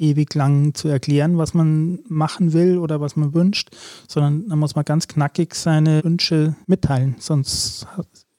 ewig 0.00 0.34
lang 0.34 0.74
zu 0.74 0.88
erklären, 0.88 1.38
was 1.38 1.54
man 1.54 2.00
machen 2.08 2.52
will 2.52 2.78
oder 2.78 3.00
was 3.00 3.16
man 3.16 3.34
wünscht, 3.34 3.70
sondern 4.08 4.48
da 4.48 4.56
muss 4.56 4.74
man 4.74 4.84
ganz 4.84 5.08
knackig 5.08 5.54
seine 5.54 6.02
Wünsche 6.02 6.56
mitteilen, 6.66 7.16
sonst 7.18 7.86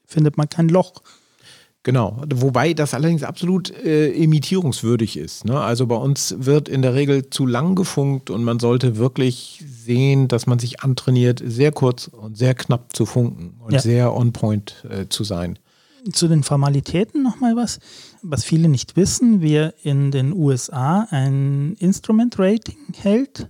findet 0.06 0.38
man 0.38 0.50
kein 0.50 0.70
Loch. 0.70 1.02
Genau, 1.84 2.22
wobei 2.32 2.74
das 2.76 2.94
allerdings 2.94 3.24
absolut 3.24 3.72
äh, 3.72 4.10
imitierungswürdig 4.12 5.18
ist. 5.18 5.46
Ne? 5.46 5.60
Also 5.60 5.88
bei 5.88 5.96
uns 5.96 6.36
wird 6.38 6.70
in 6.70 6.84
der 6.84 6.94
Regel 6.94 7.32
zu 7.32 7.48
lang 7.48 7.74
gefunkt 7.74 8.30
und 8.30 8.44
man 8.44 8.60
sollte 8.60 8.98
wirklich 8.98 9.64
sehen, 9.68 10.28
dass 10.28 10.46
man 10.46 10.60
sich 10.60 10.82
antrainiert, 10.82 11.42
sehr 11.44 11.72
kurz 11.72 12.08
und 12.08 12.38
sehr 12.38 12.54
knapp 12.54 12.96
zu 12.96 13.08
funken 13.08 13.56
und 13.60 13.74
ja. 13.74 13.80
sehr 13.80 14.16
on 14.16 14.32
point 14.32 14.86
äh, 14.88 15.08
zu 15.10 15.24
sein. 15.24 15.58
Zu 16.12 16.28
den 16.28 16.44
Formalitäten 16.44 17.24
nochmal 17.24 17.56
was 17.56 17.80
was 18.24 18.44
viele 18.44 18.70
nicht 18.70 18.96
wissen, 18.96 19.42
wer 19.42 19.74
in 19.84 20.12
den 20.12 20.34
USA 20.34 21.08
ein 21.10 21.76
Instrument 21.80 22.38
Rating 22.40 22.94
hält, 22.94 23.50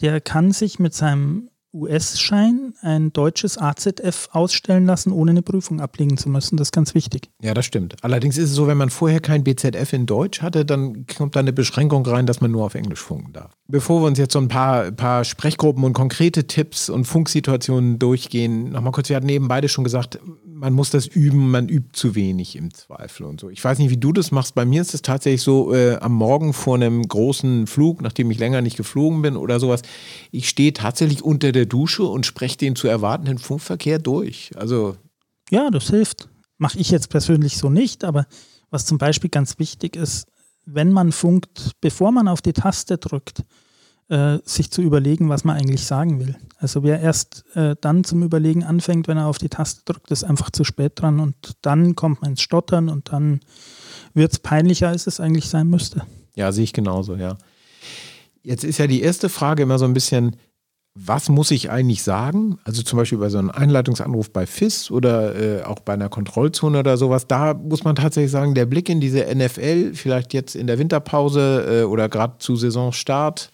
der 0.00 0.20
kann 0.20 0.52
sich 0.52 0.78
mit 0.78 0.94
seinem 0.94 1.50
US-Schein 1.74 2.74
ein 2.80 3.12
deutsches 3.12 3.58
AZF 3.58 4.30
ausstellen 4.32 4.86
lassen, 4.86 5.12
ohne 5.12 5.32
eine 5.32 5.42
Prüfung 5.42 5.80
ablegen 5.80 6.16
zu 6.16 6.30
müssen. 6.30 6.56
Das 6.56 6.68
ist 6.68 6.72
ganz 6.72 6.94
wichtig. 6.94 7.30
Ja, 7.42 7.52
das 7.52 7.66
stimmt. 7.66 7.96
Allerdings 8.02 8.38
ist 8.38 8.50
es 8.50 8.54
so, 8.54 8.66
wenn 8.66 8.78
man 8.78 8.88
vorher 8.88 9.20
kein 9.20 9.44
BZF 9.44 9.92
in 9.92 10.06
Deutsch 10.06 10.40
hatte, 10.40 10.64
dann 10.64 11.06
kommt 11.06 11.36
da 11.36 11.40
eine 11.40 11.52
Beschränkung 11.52 12.06
rein, 12.06 12.26
dass 12.26 12.40
man 12.40 12.50
nur 12.50 12.64
auf 12.64 12.74
Englisch 12.74 13.00
funken 13.00 13.32
darf. 13.32 13.52
Bevor 13.66 14.02
wir 14.02 14.06
uns 14.06 14.18
jetzt 14.18 14.32
so 14.32 14.38
ein 14.38 14.48
paar, 14.48 14.90
paar 14.92 15.24
Sprechgruppen 15.24 15.84
und 15.84 15.92
konkrete 15.92 16.46
Tipps 16.46 16.88
und 16.88 17.04
Funksituationen 17.04 17.98
durchgehen, 17.98 18.70
nochmal 18.70 18.92
kurz, 18.92 19.10
wir 19.10 19.16
hatten 19.16 19.28
eben 19.28 19.48
beide 19.48 19.68
schon 19.68 19.84
gesagt, 19.84 20.18
man 20.58 20.72
muss 20.72 20.90
das 20.90 21.06
üben, 21.06 21.50
man 21.50 21.68
übt 21.68 21.90
zu 21.92 22.14
wenig 22.14 22.56
im 22.56 22.74
Zweifel 22.74 23.24
und 23.24 23.40
so. 23.40 23.48
Ich 23.48 23.62
weiß 23.62 23.78
nicht, 23.78 23.90
wie 23.90 23.96
du 23.96 24.12
das 24.12 24.30
machst. 24.30 24.54
Bei 24.54 24.64
mir 24.64 24.82
ist 24.82 24.92
es 24.92 25.02
tatsächlich 25.02 25.42
so, 25.42 25.72
äh, 25.72 25.96
am 25.96 26.12
Morgen 26.12 26.52
vor 26.52 26.74
einem 26.74 27.06
großen 27.06 27.66
Flug, 27.66 28.02
nachdem 28.02 28.30
ich 28.30 28.38
länger 28.38 28.60
nicht 28.60 28.76
geflogen 28.76 29.22
bin 29.22 29.36
oder 29.36 29.60
sowas, 29.60 29.82
ich 30.30 30.48
stehe 30.48 30.72
tatsächlich 30.72 31.22
unter 31.22 31.52
der 31.52 31.66
Dusche 31.66 32.04
und 32.04 32.26
spreche 32.26 32.58
den 32.58 32.76
zu 32.76 32.88
erwartenden 32.88 33.38
Funkverkehr 33.38 33.98
durch. 33.98 34.50
Also. 34.56 34.96
Ja, 35.50 35.70
das 35.70 35.88
hilft. 35.90 36.28
Mache 36.58 36.78
ich 36.78 36.90
jetzt 36.90 37.08
persönlich 37.08 37.56
so 37.56 37.70
nicht, 37.70 38.02
aber 38.04 38.26
was 38.70 38.84
zum 38.84 38.98
Beispiel 38.98 39.30
ganz 39.30 39.58
wichtig 39.58 39.96
ist, 39.96 40.26
wenn 40.66 40.92
man 40.92 41.12
funkt, 41.12 41.72
bevor 41.80 42.10
man 42.12 42.28
auf 42.28 42.42
die 42.42 42.52
Taste 42.52 42.98
drückt, 42.98 43.42
äh, 44.08 44.38
sich 44.44 44.70
zu 44.70 44.82
überlegen, 44.82 45.28
was 45.28 45.44
man 45.44 45.56
eigentlich 45.56 45.84
sagen 45.84 46.18
will. 46.18 46.36
Also 46.58 46.82
wer 46.82 47.00
erst 47.00 47.44
äh, 47.54 47.76
dann 47.80 48.04
zum 48.04 48.22
Überlegen 48.22 48.64
anfängt, 48.64 49.08
wenn 49.08 49.18
er 49.18 49.26
auf 49.26 49.38
die 49.38 49.48
Taste 49.48 49.82
drückt, 49.84 50.10
ist 50.10 50.24
einfach 50.24 50.50
zu 50.50 50.64
spät 50.64 50.92
dran 50.96 51.20
und 51.20 51.56
dann 51.62 51.94
kommt 51.94 52.22
man 52.22 52.32
ins 52.32 52.42
Stottern 52.42 52.88
und 52.88 53.12
dann 53.12 53.40
wird 54.14 54.32
es 54.32 54.38
peinlicher, 54.38 54.88
als 54.88 55.06
es 55.06 55.20
eigentlich 55.20 55.48
sein 55.48 55.68
müsste. 55.68 56.02
Ja, 56.34 56.52
sehe 56.52 56.64
ich 56.64 56.72
genauso, 56.72 57.16
ja. 57.16 57.36
Jetzt 58.42 58.64
ist 58.64 58.78
ja 58.78 58.86
die 58.86 59.02
erste 59.02 59.28
Frage 59.28 59.64
immer 59.64 59.78
so 59.78 59.84
ein 59.84 59.94
bisschen, 59.94 60.36
was 60.94 61.28
muss 61.28 61.50
ich 61.50 61.70
eigentlich 61.70 62.02
sagen? 62.02 62.58
Also 62.64 62.82
zum 62.82 62.96
Beispiel 62.96 63.18
bei 63.18 63.28
so 63.28 63.38
einem 63.38 63.50
Einleitungsanruf 63.50 64.32
bei 64.32 64.46
FIS 64.46 64.90
oder 64.90 65.36
äh, 65.36 65.62
auch 65.62 65.80
bei 65.80 65.92
einer 65.92 66.08
Kontrollzone 66.08 66.80
oder 66.80 66.96
sowas, 66.96 67.26
da 67.26 67.54
muss 67.54 67.84
man 67.84 67.94
tatsächlich 67.94 68.32
sagen, 68.32 68.54
der 68.54 68.66
Blick 68.66 68.88
in 68.88 69.00
diese 69.00 69.24
NFL, 69.32 69.94
vielleicht 69.94 70.34
jetzt 70.34 70.56
in 70.56 70.66
der 70.66 70.78
Winterpause 70.78 71.82
äh, 71.82 71.84
oder 71.84 72.08
gerade 72.08 72.38
zu 72.38 72.56
Saisonstart, 72.56 73.50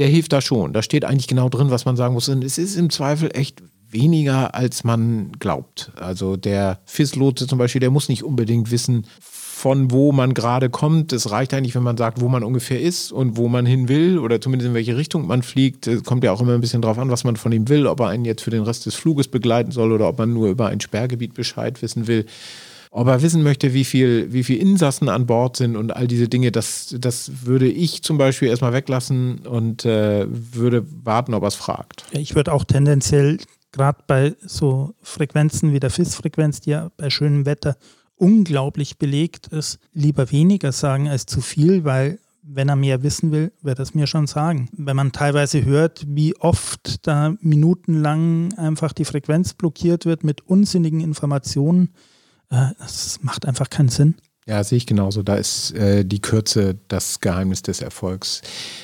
der 0.00 0.08
hilft 0.08 0.32
da 0.32 0.40
schon. 0.40 0.72
Da 0.72 0.82
steht 0.82 1.04
eigentlich 1.04 1.28
genau 1.28 1.48
drin, 1.48 1.70
was 1.70 1.84
man 1.84 1.94
sagen 1.94 2.14
muss. 2.14 2.28
Und 2.28 2.42
es 2.42 2.58
ist 2.58 2.74
im 2.74 2.90
Zweifel 2.90 3.30
echt 3.34 3.62
weniger, 3.90 4.54
als 4.54 4.82
man 4.82 5.32
glaubt. 5.38 5.92
Also 5.96 6.36
der 6.36 6.80
FIS-Lotse 6.86 7.46
zum 7.46 7.58
Beispiel, 7.58 7.80
der 7.80 7.90
muss 7.90 8.08
nicht 8.08 8.24
unbedingt 8.24 8.70
wissen, 8.70 9.06
von 9.20 9.90
wo 9.90 10.10
man 10.10 10.32
gerade 10.32 10.70
kommt. 10.70 11.12
Es 11.12 11.30
reicht 11.30 11.52
eigentlich, 11.52 11.74
wenn 11.74 11.82
man 11.82 11.98
sagt, 11.98 12.22
wo 12.22 12.28
man 12.28 12.44
ungefähr 12.44 12.80
ist 12.80 13.12
und 13.12 13.36
wo 13.36 13.48
man 13.48 13.66
hin 13.66 13.90
will 13.90 14.18
oder 14.18 14.40
zumindest 14.40 14.68
in 14.68 14.74
welche 14.74 14.96
Richtung 14.96 15.26
man 15.26 15.42
fliegt. 15.42 15.86
Es 15.86 16.02
kommt 16.02 16.24
ja 16.24 16.32
auch 16.32 16.40
immer 16.40 16.54
ein 16.54 16.62
bisschen 16.62 16.80
drauf 16.80 16.98
an, 16.98 17.10
was 17.10 17.24
man 17.24 17.36
von 17.36 17.52
ihm 17.52 17.68
will, 17.68 17.86
ob 17.86 18.00
er 18.00 18.08
einen 18.08 18.24
jetzt 18.24 18.42
für 18.42 18.50
den 18.50 18.62
Rest 18.62 18.86
des 18.86 18.94
Fluges 18.94 19.28
begleiten 19.28 19.70
soll 19.70 19.92
oder 19.92 20.08
ob 20.08 20.16
man 20.16 20.32
nur 20.32 20.48
über 20.48 20.68
ein 20.68 20.80
Sperrgebiet 20.80 21.34
Bescheid 21.34 21.82
wissen 21.82 22.06
will. 22.06 22.24
Ob 22.92 23.06
er 23.06 23.22
wissen 23.22 23.44
möchte, 23.44 23.72
wie 23.72 23.84
viel, 23.84 24.32
wie 24.32 24.42
viel 24.42 24.58
Insassen 24.58 25.08
an 25.08 25.26
Bord 25.26 25.56
sind 25.56 25.76
und 25.76 25.94
all 25.94 26.08
diese 26.08 26.28
Dinge, 26.28 26.50
das, 26.50 26.94
das 26.98 27.44
würde 27.44 27.68
ich 27.68 28.02
zum 28.02 28.18
Beispiel 28.18 28.48
erstmal 28.48 28.72
weglassen 28.72 29.46
und 29.46 29.84
äh, 29.84 30.26
würde 30.28 30.84
warten, 31.04 31.34
ob 31.34 31.44
er 31.44 31.48
es 31.48 31.54
fragt. 31.54 32.04
Ich 32.10 32.34
würde 32.34 32.52
auch 32.52 32.64
tendenziell 32.64 33.38
gerade 33.70 34.02
bei 34.08 34.34
so 34.40 34.94
Frequenzen 35.02 35.72
wie 35.72 35.78
der 35.78 35.90
FIS-Frequenz, 35.90 36.62
die 36.62 36.70
ja 36.70 36.90
bei 36.96 37.10
schönem 37.10 37.46
Wetter 37.46 37.76
unglaublich 38.16 38.98
belegt 38.98 39.46
ist, 39.48 39.78
lieber 39.92 40.30
weniger 40.32 40.72
sagen 40.72 41.08
als 41.08 41.26
zu 41.26 41.40
viel, 41.40 41.84
weil 41.84 42.18
wenn 42.42 42.68
er 42.68 42.76
mehr 42.76 43.02
wissen 43.02 43.30
will, 43.30 43.52
wird 43.62 43.78
er 43.78 43.82
es 43.82 43.94
mir 43.94 44.06
schon 44.06 44.26
sagen. 44.26 44.68
Wenn 44.72 44.96
man 44.96 45.12
teilweise 45.12 45.64
hört, 45.64 46.04
wie 46.08 46.34
oft 46.36 47.06
da 47.06 47.34
minutenlang 47.40 48.52
einfach 48.54 48.92
die 48.92 49.04
Frequenz 49.04 49.54
blockiert 49.54 50.06
wird 50.06 50.24
mit 50.24 50.40
unsinnigen 50.46 51.00
Informationen, 51.00 51.90
das 52.50 53.18
macht 53.22 53.46
einfach 53.46 53.70
keinen 53.70 53.88
Sinn. 53.88 54.16
Ja, 54.46 54.64
sehe 54.64 54.78
ich 54.78 54.86
genauso. 54.86 55.22
Da 55.22 55.36
ist 55.36 55.72
äh, 55.76 56.04
die 56.04 56.20
Kürze 56.20 56.76
das 56.88 57.20
Geheimnis 57.20 57.62
des 57.62 57.82
Erfolgs. 57.82 58.42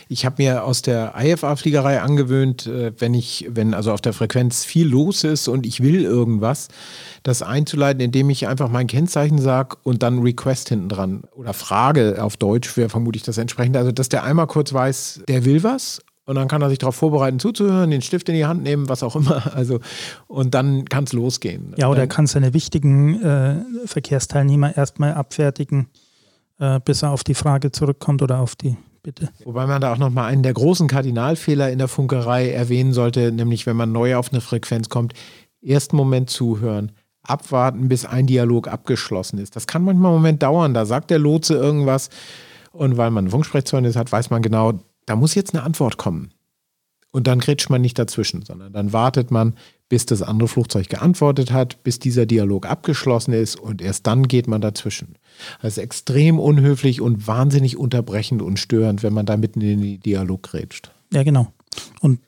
Ich 0.09 0.25
habe 0.25 0.41
mir 0.41 0.63
aus 0.63 0.83
der 0.83 1.15
IFA-Fliegerei 1.19 2.01
angewöhnt, 2.03 2.69
äh, 2.69 2.93
wenn 2.99 3.15
ich, 3.15 3.49
wenn 3.49 3.75
also 3.75 3.91
auf 3.91 4.01
der 4.01 4.13
Frequenz 4.13 4.65
viel 4.65 4.87
los 4.87 5.25
ist 5.25 5.49
und 5.49 5.67
ich 5.67 5.83
will 5.83 6.05
irgendwas, 6.05 6.69
das 7.25 7.43
einzuleiten, 7.43 8.01
indem 8.01 8.31
ich 8.31 8.47
einfach 8.47 8.69
mein 8.69 8.87
Kennzeichen 8.87 9.39
sage 9.39 9.77
und 9.83 10.05
dann 10.05 10.21
Request 10.21 10.69
hinten 10.69 10.89
dran 10.89 11.23
oder 11.35 11.53
Frage 11.53 12.23
auf 12.23 12.37
Deutsch 12.37 12.77
wäre 12.77 12.91
vermutlich 12.91 13.25
das 13.25 13.39
entsprechende. 13.39 13.81
Also, 13.81 13.91
dass 13.91 14.09
der 14.09 14.23
einmal 14.23 14.47
kurz 14.47 14.73
weiß, 14.73 15.23
der 15.27 15.45
will 15.45 15.65
was 15.65 16.01
und 16.27 16.35
dann 16.35 16.49
kann 16.49 16.61
er 16.61 16.69
sich 16.69 16.79
darauf 16.79 16.97
vorbereiten, 16.97 17.39
zuzuhören, 17.39 17.91
den 17.91 18.03
Stift 18.03 18.29
in 18.29 18.35
die 18.35 18.45
Hand 18.45 18.63
nehmen, 18.63 18.89
was 18.89 19.03
auch 19.03 19.17
immer. 19.17 19.45
Also, 19.57 19.81
und 20.27 20.55
dann 20.55 20.85
kann 20.85 21.05
es 21.05 21.13
losgehen. 21.13 21.73
Ja, 21.77 21.89
oder 21.89 22.01
er 22.01 22.07
kann 22.09 22.27
seine 22.27 22.53
wichtigen 22.53 23.23
äh, 23.23 23.63
Verkehrsteilnehmer 23.87 24.77
erstmal 24.77 25.15
abfertigen, 25.15 25.89
äh, 26.59 26.79
bis 26.85 27.03
er 27.03 27.13
auf 27.13 27.25
die 27.25 27.35
Frage 27.35 27.73
zurückkommt 27.73 28.23
oder 28.23 28.41
auf 28.41 28.55
die 28.57 28.77
Bitte. 29.03 29.29
Wobei 29.45 29.69
man 29.69 29.81
da 29.81 29.93
auch 29.93 29.99
nochmal 29.99 30.27
einen 30.33 30.43
der 30.43 30.53
großen 30.53 30.89
Kardinalfehler 30.89 31.71
in 31.71 31.79
der 31.79 31.87
Funkerei 31.87 32.51
erwähnen 32.51 32.93
sollte, 32.93 33.31
nämlich 33.31 33.65
wenn 33.65 33.77
man 33.77 33.93
neu 33.93 34.17
auf 34.17 34.33
eine 34.33 34.41
Frequenz 34.41 34.89
kommt, 34.89 35.15
ersten 35.63 35.95
Moment 35.95 36.29
zuhören, 36.29 36.91
abwarten, 37.23 37.89
bis 37.89 38.05
ein 38.05 38.27
Dialog 38.27 38.67
abgeschlossen 38.67 39.39
ist. 39.39 39.55
Das 39.55 39.69
kann 39.69 39.85
manchmal 39.85 40.11
einen 40.11 40.17
Moment 40.17 40.43
dauern. 40.43 40.75
Da 40.75 40.87
sagt 40.87 41.11
der 41.11 41.21
Lotse 41.21 41.55
irgendwas 41.55 42.11
und 42.73 42.97
weil 42.97 43.13
man 43.13 43.27
ein 43.27 43.31
Funksprechzeugnis 43.31 43.95
hat, 43.95 44.11
weiß 44.11 44.31
man 44.31 44.43
genau, 44.43 44.73
da 45.07 45.17
muss 45.17 45.35
jetzt 45.35 45.55
eine 45.55 45.63
Antwort 45.63 45.97
kommen. 45.97 46.33
Und 47.13 47.27
dann 47.27 47.39
grätscht 47.39 47.71
man 47.71 47.81
nicht 47.81 47.99
dazwischen, 47.99 48.45
sondern 48.45 48.75
dann 48.75 48.93
wartet 48.93 49.31
man, 49.31 49.55
bis 49.89 50.05
das 50.05 50.21
andere 50.21 50.49
Flugzeug 50.49 50.89
geantwortet 50.89 51.51
hat, 51.51 51.83
bis 51.83 51.99
dieser 51.99 52.27
Dialog 52.27 52.67
abgeschlossen 52.67 53.33
ist 53.33 53.59
und 53.59 53.81
erst 53.81 54.07
dann 54.07 54.29
geht 54.29 54.49
man 54.49 54.61
dazwischen. 54.61 55.17
Das 55.63 55.79
ist 55.79 55.83
extrem 55.83 56.39
unhöflich 56.39 57.01
und 57.01 57.27
wahnsinnig 57.27 57.79
unterbrechend 57.79 58.43
und 58.43 58.59
störend, 58.59 59.03
wenn 59.03 59.15
man 59.15 59.25
da 59.25 59.37
mitten 59.37 59.61
in 59.63 59.81
den 59.81 60.01
Dialog 60.01 60.43
grätscht. 60.43 60.91
Ja, 61.13 61.23
genau. 61.23 61.53
Und 62.01 62.21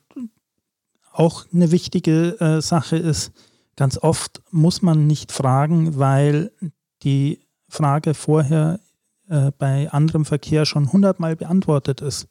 auch 1.11 1.45
eine 1.53 1.71
wichtige 1.71 2.39
äh, 2.39 2.61
Sache 2.61 2.95
ist, 2.95 3.31
ganz 3.75 3.97
oft 3.97 4.41
muss 4.51 4.81
man 4.81 5.05
nicht 5.05 5.31
fragen, 5.31 5.99
weil 5.99 6.51
die 7.03 7.39
Frage 7.67 8.13
vorher 8.13 8.79
äh, 9.27 9.51
bei 9.57 9.91
anderem 9.91 10.25
Verkehr 10.25 10.65
schon 10.65 10.91
hundertmal 10.91 11.35
beantwortet 11.35 12.01
ist. 12.01 12.27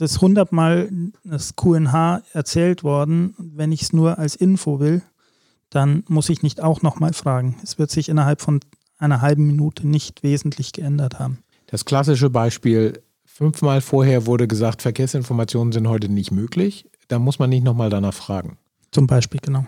Es 0.00 0.12
ist 0.12 0.20
hundertmal 0.20 0.88
das 1.24 1.56
QNH 1.56 2.22
erzählt 2.32 2.84
worden. 2.84 3.34
Wenn 3.36 3.72
ich 3.72 3.82
es 3.82 3.92
nur 3.92 4.16
als 4.16 4.36
Info 4.36 4.78
will, 4.78 5.02
dann 5.70 6.04
muss 6.06 6.28
ich 6.28 6.44
nicht 6.44 6.62
auch 6.62 6.82
nochmal 6.82 7.12
fragen. 7.14 7.56
Es 7.64 7.80
wird 7.80 7.90
sich 7.90 8.08
innerhalb 8.08 8.40
von 8.40 8.60
einer 8.98 9.22
halben 9.22 9.48
Minute 9.48 9.88
nicht 9.88 10.22
wesentlich 10.22 10.72
geändert 10.72 11.18
haben. 11.18 11.38
Das 11.66 11.84
klassische 11.84 12.30
Beispiel, 12.30 13.02
fünfmal 13.24 13.80
vorher 13.80 14.26
wurde 14.26 14.46
gesagt, 14.46 14.82
Verkehrsinformationen 14.82 15.72
sind 15.72 15.88
heute 15.88 16.08
nicht 16.08 16.30
möglich. 16.30 16.88
Da 17.08 17.18
muss 17.18 17.40
man 17.40 17.50
nicht 17.50 17.64
nochmal 17.64 17.90
danach 17.90 18.14
fragen. 18.14 18.56
Zum 18.92 19.08
Beispiel, 19.08 19.40
genau. 19.42 19.66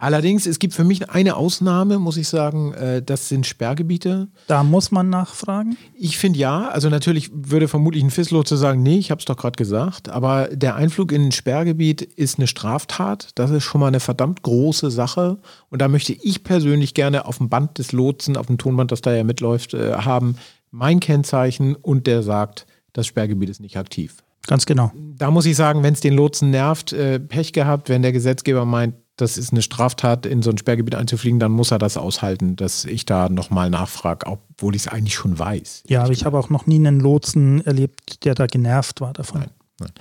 Allerdings, 0.00 0.46
es 0.46 0.58
gibt 0.58 0.72
für 0.72 0.82
mich 0.82 1.10
eine 1.10 1.36
Ausnahme, 1.36 1.98
muss 1.98 2.16
ich 2.16 2.26
sagen, 2.26 2.72
äh, 2.72 3.02
das 3.02 3.28
sind 3.28 3.46
Sperrgebiete. 3.46 4.28
Da 4.46 4.64
muss 4.64 4.90
man 4.90 5.10
nachfragen? 5.10 5.76
Ich 5.94 6.16
finde 6.16 6.38
ja. 6.38 6.68
Also 6.68 6.88
natürlich 6.88 7.30
würde 7.34 7.68
vermutlich 7.68 8.02
ein 8.02 8.10
Fisslo 8.10 8.42
zu 8.42 8.56
sagen, 8.56 8.82
nee, 8.82 8.96
ich 8.96 9.10
habe 9.10 9.18
es 9.18 9.26
doch 9.26 9.36
gerade 9.36 9.58
gesagt. 9.58 10.08
Aber 10.08 10.48
der 10.48 10.74
Einflug 10.74 11.12
in 11.12 11.26
ein 11.26 11.32
Sperrgebiet 11.32 12.00
ist 12.00 12.38
eine 12.38 12.46
Straftat. 12.46 13.28
Das 13.34 13.50
ist 13.50 13.64
schon 13.64 13.82
mal 13.82 13.88
eine 13.88 14.00
verdammt 14.00 14.42
große 14.42 14.90
Sache. 14.90 15.36
Und 15.68 15.82
da 15.82 15.88
möchte 15.88 16.14
ich 16.14 16.44
persönlich 16.44 16.94
gerne 16.94 17.26
auf 17.26 17.36
dem 17.36 17.50
Band 17.50 17.76
des 17.76 17.92
Lotsen, 17.92 18.38
auf 18.38 18.46
dem 18.46 18.56
Tonband, 18.56 18.92
das 18.92 19.02
da 19.02 19.14
ja 19.14 19.22
mitläuft, 19.22 19.74
äh, 19.74 19.92
haben, 19.92 20.36
mein 20.70 21.00
Kennzeichen 21.00 21.74
und 21.74 22.06
der 22.06 22.22
sagt, 22.22 22.66
das 22.94 23.06
Sperrgebiet 23.06 23.50
ist 23.50 23.60
nicht 23.60 23.76
aktiv. 23.76 24.16
Ganz 24.46 24.64
genau. 24.64 24.92
Da 25.18 25.30
muss 25.30 25.44
ich 25.44 25.56
sagen, 25.56 25.82
wenn 25.82 25.92
es 25.92 26.00
den 26.00 26.14
Lotsen 26.14 26.50
nervt, 26.50 26.94
äh, 26.94 27.20
Pech 27.20 27.52
gehabt, 27.52 27.90
wenn 27.90 28.00
der 28.00 28.12
Gesetzgeber 28.12 28.64
meint, 28.64 28.94
das 29.20 29.38
ist 29.38 29.52
eine 29.52 29.62
Straftat, 29.62 30.26
in 30.26 30.42
so 30.42 30.50
ein 30.50 30.58
Sperrgebiet 30.58 30.94
einzufliegen, 30.94 31.40
dann 31.40 31.52
muss 31.52 31.70
er 31.70 31.78
das 31.78 31.96
aushalten, 31.96 32.56
dass 32.56 32.84
ich 32.84 33.06
da 33.06 33.28
nochmal 33.28 33.70
nachfrage, 33.70 34.26
obwohl 34.26 34.74
ich 34.74 34.82
es 34.82 34.88
eigentlich 34.88 35.14
schon 35.14 35.38
weiß. 35.38 35.84
Ja, 35.88 36.02
aber 36.02 36.12
ich 36.12 36.24
habe 36.24 36.38
auch 36.38 36.50
noch 36.50 36.66
nie 36.66 36.76
einen 36.76 37.00
Lotsen 37.00 37.64
erlebt, 37.64 38.24
der 38.24 38.34
da 38.34 38.46
genervt 38.46 39.00
war 39.00 39.12
davon. 39.12 39.40
Nein, 39.40 39.50
nein. 39.80 39.92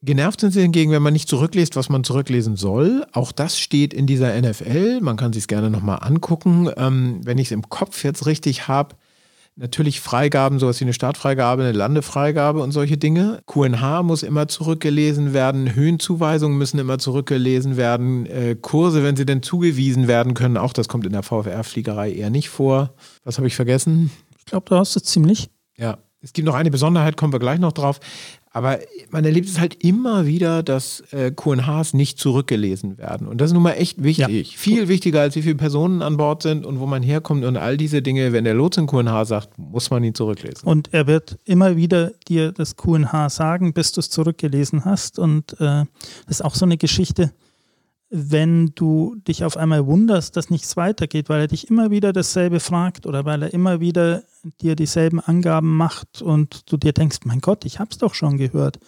Genervt 0.00 0.40
sind 0.40 0.52
sie 0.52 0.62
hingegen, 0.62 0.92
wenn 0.92 1.02
man 1.02 1.12
nicht 1.12 1.28
zurückliest, 1.28 1.74
was 1.74 1.88
man 1.88 2.04
zurücklesen 2.04 2.54
soll. 2.54 3.04
Auch 3.12 3.32
das 3.32 3.58
steht 3.58 3.92
in 3.92 4.06
dieser 4.06 4.40
NFL. 4.40 5.00
Man 5.00 5.16
kann 5.16 5.32
sich 5.32 5.42
es 5.42 5.48
gerne 5.48 5.70
nochmal 5.70 5.98
angucken. 6.02 6.70
Ähm, 6.76 7.20
wenn 7.24 7.38
ich 7.38 7.48
es 7.48 7.52
im 7.52 7.68
Kopf 7.68 8.04
jetzt 8.04 8.26
richtig 8.26 8.68
habe, 8.68 8.94
Natürlich 9.60 10.00
Freigaben, 10.00 10.60
sowas 10.60 10.78
wie 10.78 10.84
eine 10.84 10.92
Startfreigabe, 10.92 11.64
eine 11.64 11.72
Landefreigabe 11.72 12.60
und 12.60 12.70
solche 12.70 12.96
Dinge. 12.96 13.40
QNH 13.46 14.04
muss 14.04 14.22
immer 14.22 14.46
zurückgelesen 14.46 15.32
werden, 15.32 15.74
Höhenzuweisungen 15.74 16.56
müssen 16.56 16.78
immer 16.78 16.98
zurückgelesen 16.98 17.76
werden, 17.76 18.26
äh, 18.26 18.54
Kurse, 18.54 19.02
wenn 19.02 19.16
sie 19.16 19.26
denn 19.26 19.42
zugewiesen 19.42 20.06
werden 20.06 20.34
können, 20.34 20.56
auch 20.56 20.72
das 20.72 20.86
kommt 20.86 21.06
in 21.06 21.12
der 21.12 21.24
VFR-Fliegerei 21.24 22.12
eher 22.12 22.30
nicht 22.30 22.50
vor. 22.50 22.94
Was 23.24 23.38
habe 23.38 23.48
ich 23.48 23.56
vergessen? 23.56 24.12
Ich 24.38 24.44
glaube, 24.44 24.66
du 24.68 24.76
hast 24.76 24.94
es 24.94 25.02
ziemlich. 25.02 25.50
Ja, 25.76 25.98
es 26.20 26.32
gibt 26.32 26.46
noch 26.46 26.54
eine 26.54 26.70
Besonderheit, 26.70 27.16
kommen 27.16 27.32
wir 27.32 27.40
gleich 27.40 27.58
noch 27.58 27.72
drauf. 27.72 27.98
Aber 28.50 28.78
man 29.10 29.24
erlebt 29.24 29.48
es 29.48 29.58
halt 29.58 29.82
immer 29.84 30.26
wieder, 30.26 30.62
dass 30.62 31.00
äh, 31.12 31.30
QNHs 31.30 31.94
nicht 31.94 32.18
zurückgelesen 32.18 32.98
werden. 32.98 33.26
Und 33.26 33.40
das 33.40 33.50
ist 33.50 33.54
nun 33.54 33.62
mal 33.62 33.72
echt 33.72 34.02
wichtig. 34.02 34.52
Ja. 34.52 34.58
Viel 34.58 34.88
wichtiger, 34.88 35.20
als 35.20 35.36
wie 35.36 35.42
viele 35.42 35.56
Personen 35.56 36.02
an 36.02 36.16
Bord 36.16 36.42
sind 36.42 36.64
und 36.64 36.80
wo 36.80 36.86
man 36.86 37.02
herkommt 37.02 37.44
und 37.44 37.56
all 37.56 37.76
diese 37.76 38.02
Dinge. 38.02 38.32
Wenn 38.32 38.44
der 38.44 38.54
Lotsen 38.54 38.86
QNH 38.86 39.26
sagt, 39.26 39.58
muss 39.58 39.90
man 39.90 40.02
ihn 40.02 40.14
zurücklesen. 40.14 40.68
Und 40.68 40.92
er 40.92 41.06
wird 41.06 41.38
immer 41.44 41.76
wieder 41.76 42.12
dir 42.26 42.52
das 42.52 42.76
QNH 42.76 43.30
sagen, 43.30 43.72
bis 43.72 43.92
du 43.92 44.00
es 44.00 44.10
zurückgelesen 44.10 44.84
hast. 44.84 45.18
Und 45.18 45.52
äh, 45.54 45.84
das 46.26 46.40
ist 46.40 46.44
auch 46.44 46.54
so 46.54 46.64
eine 46.64 46.78
Geschichte 46.78 47.32
wenn 48.10 48.72
du 48.74 49.16
dich 49.26 49.44
auf 49.44 49.56
einmal 49.56 49.86
wunderst, 49.86 50.36
dass 50.36 50.48
nichts 50.48 50.76
weitergeht, 50.76 51.28
weil 51.28 51.40
er 51.42 51.48
dich 51.48 51.68
immer 51.68 51.90
wieder 51.90 52.12
dasselbe 52.12 52.58
fragt 52.58 53.06
oder 53.06 53.24
weil 53.24 53.42
er 53.42 53.52
immer 53.52 53.80
wieder 53.80 54.22
dir 54.62 54.76
dieselben 54.76 55.20
Angaben 55.20 55.76
macht 55.76 56.22
und 56.22 56.70
du 56.72 56.78
dir 56.78 56.92
denkst, 56.92 57.18
mein 57.24 57.40
Gott, 57.40 57.64
ich 57.66 57.78
habe 57.78 57.90
es 57.90 57.98
doch 57.98 58.14
schon 58.14 58.38
gehört, 58.38 58.78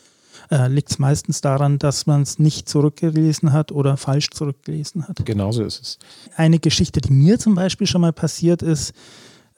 äh, 0.50 0.68
liegt 0.68 0.90
es 0.90 0.98
meistens 0.98 1.42
daran, 1.42 1.78
dass 1.78 2.06
man 2.06 2.22
es 2.22 2.38
nicht 2.38 2.68
zurückgelesen 2.68 3.52
hat 3.52 3.72
oder 3.72 3.98
falsch 3.98 4.30
zurückgelesen 4.30 5.06
hat. 5.06 5.24
Genauso 5.26 5.64
ist 5.64 5.82
es. 5.82 5.98
Eine 6.36 6.58
Geschichte, 6.58 7.02
die 7.02 7.12
mir 7.12 7.38
zum 7.38 7.54
Beispiel 7.54 7.86
schon 7.86 8.00
mal 8.00 8.14
passiert 8.14 8.62
ist, 8.62 8.94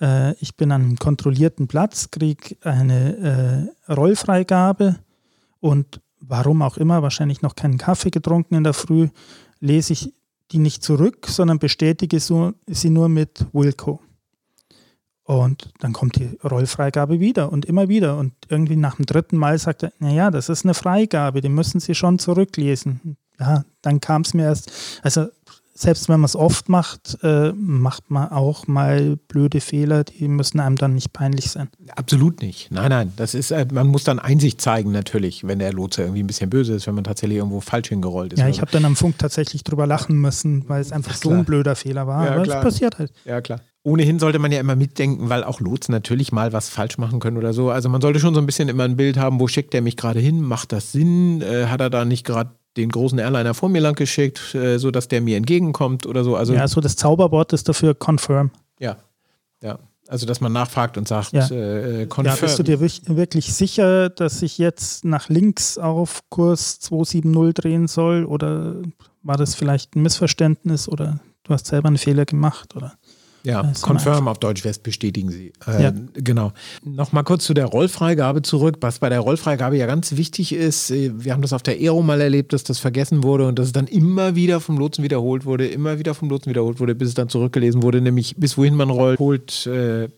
äh, 0.01 0.33
ich 0.41 0.57
bin 0.57 0.73
an 0.73 0.83
einem 0.83 0.97
kontrollierten 0.97 1.69
Platz, 1.69 2.11
kriege 2.11 2.57
eine 2.63 3.71
äh, 3.89 3.93
Rollfreigabe 3.93 4.97
und 5.61 6.01
warum 6.21 6.63
auch 6.63 6.77
immer, 6.77 7.03
wahrscheinlich 7.03 7.43
noch 7.43 7.55
keinen 7.55 7.79
Kaffee 7.79 8.11
getrunken 8.11 8.55
in 8.55 8.65
der 8.65 8.75
Früh, 8.75 9.09
lese 9.63 9.95
ich 9.95 10.13
die 10.51 10.59
nicht 10.59 10.83
zurück, 10.83 11.27
sondern 11.29 11.59
bestätige 11.59 12.21
sie 12.21 12.91
nur 12.91 13.09
mit 13.09 13.47
Wilco. 13.53 14.01
Und 15.25 15.73
dann 15.79 15.93
kommt 15.93 16.17
die 16.17 16.37
Rollfreigabe 16.45 17.21
wieder 17.21 17.51
und 17.51 17.65
immer 17.65 17.89
wieder. 17.89 18.19
Und 18.19 18.35
irgendwie 18.49 18.77
nach 18.77 18.97
dem 18.97 19.07
dritten 19.07 19.37
Mal 19.37 19.57
sagt 19.57 19.85
er, 19.85 19.93
naja, 19.99 20.31
das 20.31 20.49
ist 20.49 20.65
eine 20.65 20.75
Freigabe, 20.75 21.41
die 21.41 21.49
müssen 21.49 21.81
Sie 21.81 21.95
schon 21.95 22.19
zurücklesen. 22.19 23.17
Ja, 23.39 23.65
dann 23.81 24.01
kam 24.01 24.23
es 24.23 24.35
mir 24.35 24.45
erst, 24.45 25.01
also 25.03 25.29
selbst 25.75 26.09
wenn 26.09 26.21
man 26.21 26.27
es 26.27 26.37
oft 26.37 26.69
macht, 26.69 27.19
äh, 27.23 27.53
macht 27.53 28.11
man 28.11 28.31
auch 28.31 28.67
mal 28.67 29.17
blöde 29.29 29.61
Fehler, 29.61 30.05
die 30.05 30.29
müssen 30.29 30.61
einem 30.61 30.77
dann 30.77 30.95
nicht 30.95 31.13
peinlich 31.13 31.51
sein. 31.51 31.69
Absolut 31.97 32.43
nicht. 32.43 32.71
Nein, 32.71 32.91
nein. 32.91 33.13
Das 33.17 33.35
ist, 33.35 33.51
äh, 33.51 33.67
man 33.73 33.87
muss 33.87 34.05
dann 34.05 34.19
Einsicht 34.19 34.61
zeigen, 34.61 34.93
natürlich, 34.93 35.47
wenn 35.47 35.59
der 35.59 35.73
Lotse 35.73 36.03
irgendwie 36.03 36.23
ein 36.23 36.27
bisschen 36.27 36.51
böse 36.51 36.75
ist, 36.75 36.87
wenn 36.87 36.95
man 36.95 37.05
tatsächlich 37.05 37.39
irgendwo 37.39 37.61
falsch 37.61 37.89
hingerollt 37.89 38.35
ist. 38.35 38.41
Ja, 38.41 38.49
ich 38.49 38.61
habe 38.61 38.71
dann 38.71 38.85
am 38.85 38.97
Funk 38.97 39.19
tatsächlich 39.19 39.65
drüber 39.65 39.87
lachen 39.87 40.17
müssen, 40.21 40.69
weil 40.69 40.81
es 40.81 40.93
einfach 40.93 41.15
so 41.15 41.31
ein 41.31 41.45
blöder 41.45 41.75
Fehler 41.75 42.07
war. 42.07 42.27
Ja, 42.27 42.33
Aber 42.33 42.43
es 42.43 42.49
passiert 42.49 42.99
halt. 42.99 43.13
Ja, 43.25 43.41
klar. 43.41 43.61
Ohnehin 43.85 44.21
sollte 44.21 44.39
man 44.39 44.53
ja 44.53 44.61
immer 44.61 44.77
mitdenken, 44.77 45.29
weil 45.29 45.43
auch 45.43 45.59
Lotsen 45.59 45.93
natürlich 45.93 46.31
mal 46.31 46.53
was 46.53 46.69
falsch 46.69 46.99
machen 46.99 47.19
können 47.19 47.37
oder 47.37 47.53
so. 47.53 47.71
Also 47.71 47.89
man 47.89 48.01
sollte 48.01 48.21
schon 48.21 48.33
so 48.33 48.41
ein 48.41 48.47
bisschen 48.47 48.69
immer 48.69 48.85
ein 48.85 48.97
Bild 48.97 49.17
haben, 49.17 49.41
wo 49.41 49.49
schickt 49.49 49.73
der 49.73 49.83
mich 49.83 49.97
gerade 49.97 50.21
hin? 50.21 50.41
Macht 50.41 50.71
das 50.71 50.93
Sinn? 50.93 51.43
Äh, 51.43 51.67
hat 51.67 51.81
er 51.81 51.91
da 51.91 52.05
nicht 52.05 52.25
gerade 52.25 52.53
den 52.77 52.91
großen 52.91 53.19
Airliner 53.19 53.55
vor 53.55 53.69
mir 53.69 53.81
lang 53.81 53.95
geschickt, 53.95 54.55
äh, 54.55 54.79
sodass 54.79 55.09
der 55.09 55.21
mir 55.21 55.37
entgegenkommt 55.37 56.07
oder 56.07 56.25
so. 56.25 56.37
Also, 56.37 56.55
ja, 56.55 56.67
so 56.69 56.81
das 56.81 56.97
Zauberwort 56.97 57.53
ist 57.53 57.69
dafür 57.69 57.95
confirm. 57.95 58.51
Ja, 58.79 58.97
ja. 59.63 59.79
Also, 60.09 60.27
dass 60.27 60.41
man 60.41 60.53
nachfragt 60.53 60.99
und 60.99 61.09
sagt, 61.09 61.33
ja. 61.33 61.49
äh, 61.49 62.07
confirm. 62.07 62.35
Ja, 62.35 62.41
bist 62.41 62.59
du 62.59 62.63
dir 62.63 62.81
wirklich 62.81 63.55
sicher, 63.55 64.11
dass 64.11 64.43
ich 64.43 64.59
jetzt 64.59 65.05
nach 65.05 65.29
links 65.29 65.79
auf 65.79 66.23
Kurs 66.29 66.81
270 66.81 67.55
drehen 67.55 67.89
soll? 67.89 68.25
Oder 68.25 68.77
war 69.23 69.37
das 69.37 69.55
vielleicht 69.55 69.97
ein 69.97 70.03
Missverständnis 70.03 70.89
oder 70.89 71.21
du 71.45 71.55
hast 71.55 71.67
selber 71.67 71.89
einen 71.89 71.99
Fehler 71.99 72.27
gemacht? 72.27 72.77
Oder? 72.77 72.95
Ja, 73.45 73.73
confirm 73.83 74.29
auf 74.29 74.39
Deutsch 74.39 74.65
West 74.65 74.83
bestätigen 74.83 75.31
Sie. 75.31 75.53
Äh, 75.67 75.83
ja. 75.83 75.93
Genau. 76.15 76.53
Nochmal 76.85 77.25
kurz 77.25 77.45
zu 77.45 77.55
der 77.55 77.67
Rollfreigabe 77.67 78.43
zurück. 78.43 78.77
Was 78.81 79.01
bei 79.01 79.09
der 79.09 79.21
Rollfreigabe 79.21 79.77
ja 79.77 79.87
ganz 79.87 80.17
wichtig 80.17 80.53
ist, 80.53 80.91
äh, 80.91 81.11
wir 81.15 81.33
haben 81.33 81.43
das 81.43 81.53
auf 81.53 81.63
der 81.63 81.75
Aero 81.75 82.03
mal 82.03 82.21
erlebt, 82.21 82.53
dass 82.53 82.63
das 82.63 82.79
vergessen 82.79 83.25
wurde 83.25 83.49
und 83.49 83.59
dass 83.59 83.67
es 83.67 83.73
dann 83.73 83.87
immer 83.89 84.37
wieder 84.37 84.61
vom 84.61 84.79
Lotsen 84.79 85.03
wiederholt 85.03 85.45
wurde, 85.45 85.67
immer 85.67 85.99
wieder 85.99 86.15
vom 86.15 86.31
Lotsen 86.31 86.51
wiederholt 86.51 86.79
wurde, 86.79 86.95
bis 86.95 87.09
es 87.09 87.15
dann 87.15 87.29
zurückgelesen 87.29 87.83
wurde, 87.83 88.01
nämlich 88.01 88.37
bis 88.37 88.57
wohin 88.57 88.77
man 88.77 88.91
rollt, 88.91 89.19
holt 89.19 89.67
äh, 89.67 90.09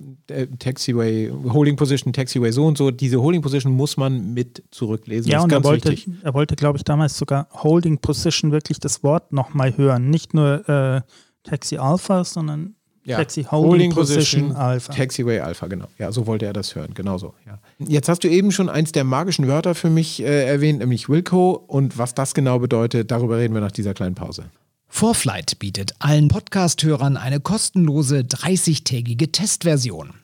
Taxiway, 0.58 1.30
Holding 1.30 1.76
Position, 1.76 2.12
Taxiway 2.12 2.50
so 2.50 2.66
und 2.66 2.76
so. 2.76 2.90
Diese 2.90 3.22
Holding 3.22 3.40
Position 3.42 3.72
muss 3.72 3.96
man 3.96 4.34
mit 4.34 4.62
zurücklesen. 4.70 5.30
Ja, 5.30 5.42
und 5.42 5.52
er 5.52 5.64
wollte, 5.64 5.96
er 6.22 6.34
wollte, 6.34 6.56
glaube 6.56 6.76
ich, 6.76 6.84
damals 6.84 7.16
sogar 7.16 7.48
Holding 7.52 7.98
Position 7.98 8.52
wirklich 8.52 8.80
das 8.80 9.02
Wort 9.02 9.32
nochmal 9.32 9.76
hören. 9.76 10.10
Nicht 10.10 10.34
nur 10.34 10.68
äh, 10.68 11.00
Taxi 11.44 11.78
Alpha, 11.78 12.24
sondern 12.24 12.74
ja. 13.04 13.18
Taxi 13.18 13.44
Holding, 13.44 13.70
Holding 13.70 13.90
Position, 13.92 14.42
Position 14.42 14.56
Alpha. 14.56 14.92
Taxiway 14.92 15.40
Alpha, 15.40 15.66
genau. 15.66 15.86
Ja, 15.98 16.12
so 16.12 16.26
wollte 16.26 16.46
er 16.46 16.52
das 16.52 16.74
hören, 16.74 16.94
genauso. 16.94 17.34
Ja. 17.46 17.58
Jetzt 17.78 18.08
hast 18.08 18.24
du 18.24 18.28
eben 18.28 18.52
schon 18.52 18.68
eins 18.68 18.92
der 18.92 19.04
magischen 19.04 19.46
Wörter 19.48 19.74
für 19.74 19.90
mich 19.90 20.22
äh, 20.22 20.46
erwähnt, 20.46 20.78
nämlich 20.80 21.08
Wilco. 21.08 21.52
Und 21.66 21.98
was 21.98 22.14
das 22.14 22.34
genau 22.34 22.58
bedeutet, 22.58 23.10
darüber 23.10 23.38
reden 23.38 23.54
wir 23.54 23.60
nach 23.60 23.72
dieser 23.72 23.94
kleinen 23.94 24.14
Pause. 24.14 24.44
Vorflight 24.88 25.58
bietet 25.58 25.94
allen 25.98 26.28
Podcast-Hörern 26.28 27.16
eine 27.16 27.40
kostenlose 27.40 28.20
30-tägige 28.20 29.32
Testversion. 29.32 30.14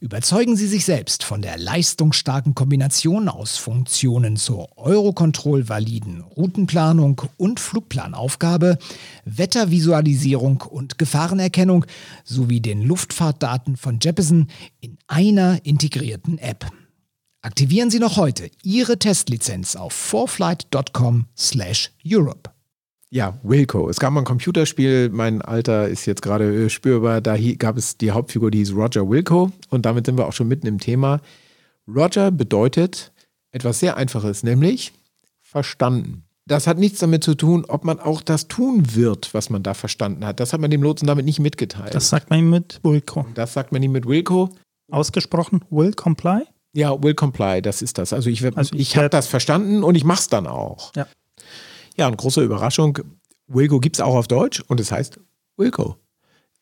Überzeugen 0.00 0.56
Sie 0.56 0.66
sich 0.66 0.84
selbst 0.84 1.22
von 1.24 1.42
der 1.42 1.58
leistungsstarken 1.58 2.54
Kombination 2.54 3.28
aus 3.28 3.56
Funktionen 3.56 4.36
zur 4.36 4.76
Eurocontrol-validen 4.76 6.20
Routenplanung 6.20 7.22
und 7.36 7.60
Flugplanaufgabe, 7.60 8.78
Wettervisualisierung 9.24 10.62
und 10.62 10.98
Gefahrenerkennung 10.98 11.86
sowie 12.24 12.60
den 12.60 12.82
Luftfahrtdaten 12.82 13.76
von 13.76 14.00
Jeppesen 14.02 14.50
in 14.80 14.98
einer 15.06 15.64
integrierten 15.64 16.38
App. 16.38 16.66
Aktivieren 17.40 17.90
Sie 17.90 17.98
noch 17.98 18.16
heute 18.16 18.50
Ihre 18.62 18.98
Testlizenz 18.98 19.76
auf 19.76 19.92
forflight.com/europe. 19.92 22.53
Ja, 23.14 23.38
Wilco. 23.44 23.88
Es 23.88 24.00
gab 24.00 24.12
mal 24.12 24.22
ein 24.22 24.24
Computerspiel, 24.24 25.08
mein 25.08 25.40
Alter 25.40 25.86
ist 25.86 26.04
jetzt 26.04 26.20
gerade 26.20 26.64
äh, 26.64 26.68
spürbar, 26.68 27.20
da 27.20 27.36
gab 27.36 27.76
es 27.76 27.96
die 27.96 28.10
Hauptfigur, 28.10 28.50
die 28.50 28.58
hieß 28.58 28.74
Roger 28.74 29.08
Wilco 29.08 29.52
und 29.70 29.86
damit 29.86 30.06
sind 30.06 30.18
wir 30.18 30.26
auch 30.26 30.32
schon 30.32 30.48
mitten 30.48 30.66
im 30.66 30.80
Thema. 30.80 31.20
Roger 31.86 32.32
bedeutet 32.32 33.12
etwas 33.52 33.78
sehr 33.78 33.96
Einfaches, 33.96 34.42
nämlich 34.42 34.94
verstanden. 35.42 36.24
Das 36.46 36.66
hat 36.66 36.76
nichts 36.76 36.98
damit 36.98 37.22
zu 37.22 37.36
tun, 37.36 37.64
ob 37.68 37.84
man 37.84 38.00
auch 38.00 38.20
das 38.20 38.48
tun 38.48 38.96
wird, 38.96 39.32
was 39.32 39.48
man 39.48 39.62
da 39.62 39.74
verstanden 39.74 40.26
hat. 40.26 40.40
Das 40.40 40.52
hat 40.52 40.60
man 40.60 40.72
dem 40.72 40.82
Lotsen 40.82 41.06
damit 41.06 41.24
nicht 41.24 41.38
mitgeteilt. 41.38 41.94
Das 41.94 42.08
sagt 42.08 42.30
man 42.30 42.40
ihm 42.40 42.50
mit 42.50 42.80
Wilco. 42.82 43.26
Das 43.34 43.52
sagt 43.52 43.70
man 43.70 43.80
ihm 43.80 43.92
mit 43.92 44.08
Wilco. 44.08 44.50
Ausgesprochen, 44.90 45.60
will 45.70 45.92
comply? 45.92 46.42
Ja, 46.72 47.00
will 47.00 47.14
comply, 47.14 47.62
das 47.62 47.80
ist 47.80 47.96
das. 47.96 48.12
Also 48.12 48.28
ich, 48.28 48.44
also 48.44 48.74
ich, 48.74 48.80
ich 48.80 48.96
habe 48.96 49.08
das 49.08 49.28
verstanden 49.28 49.84
und 49.84 49.94
ich 49.94 50.02
mache 50.02 50.18
es 50.18 50.28
dann 50.28 50.48
auch. 50.48 50.92
Ja. 50.96 51.06
Ja, 51.96 52.08
und 52.08 52.16
große 52.16 52.42
Überraschung, 52.42 52.98
Wilco 53.46 53.78
gibt 53.80 53.96
es 53.96 54.00
auch 54.00 54.14
auf 54.14 54.28
Deutsch 54.28 54.62
und 54.68 54.80
es 54.80 54.90
heißt 54.90 55.20
Wilco. 55.56 55.96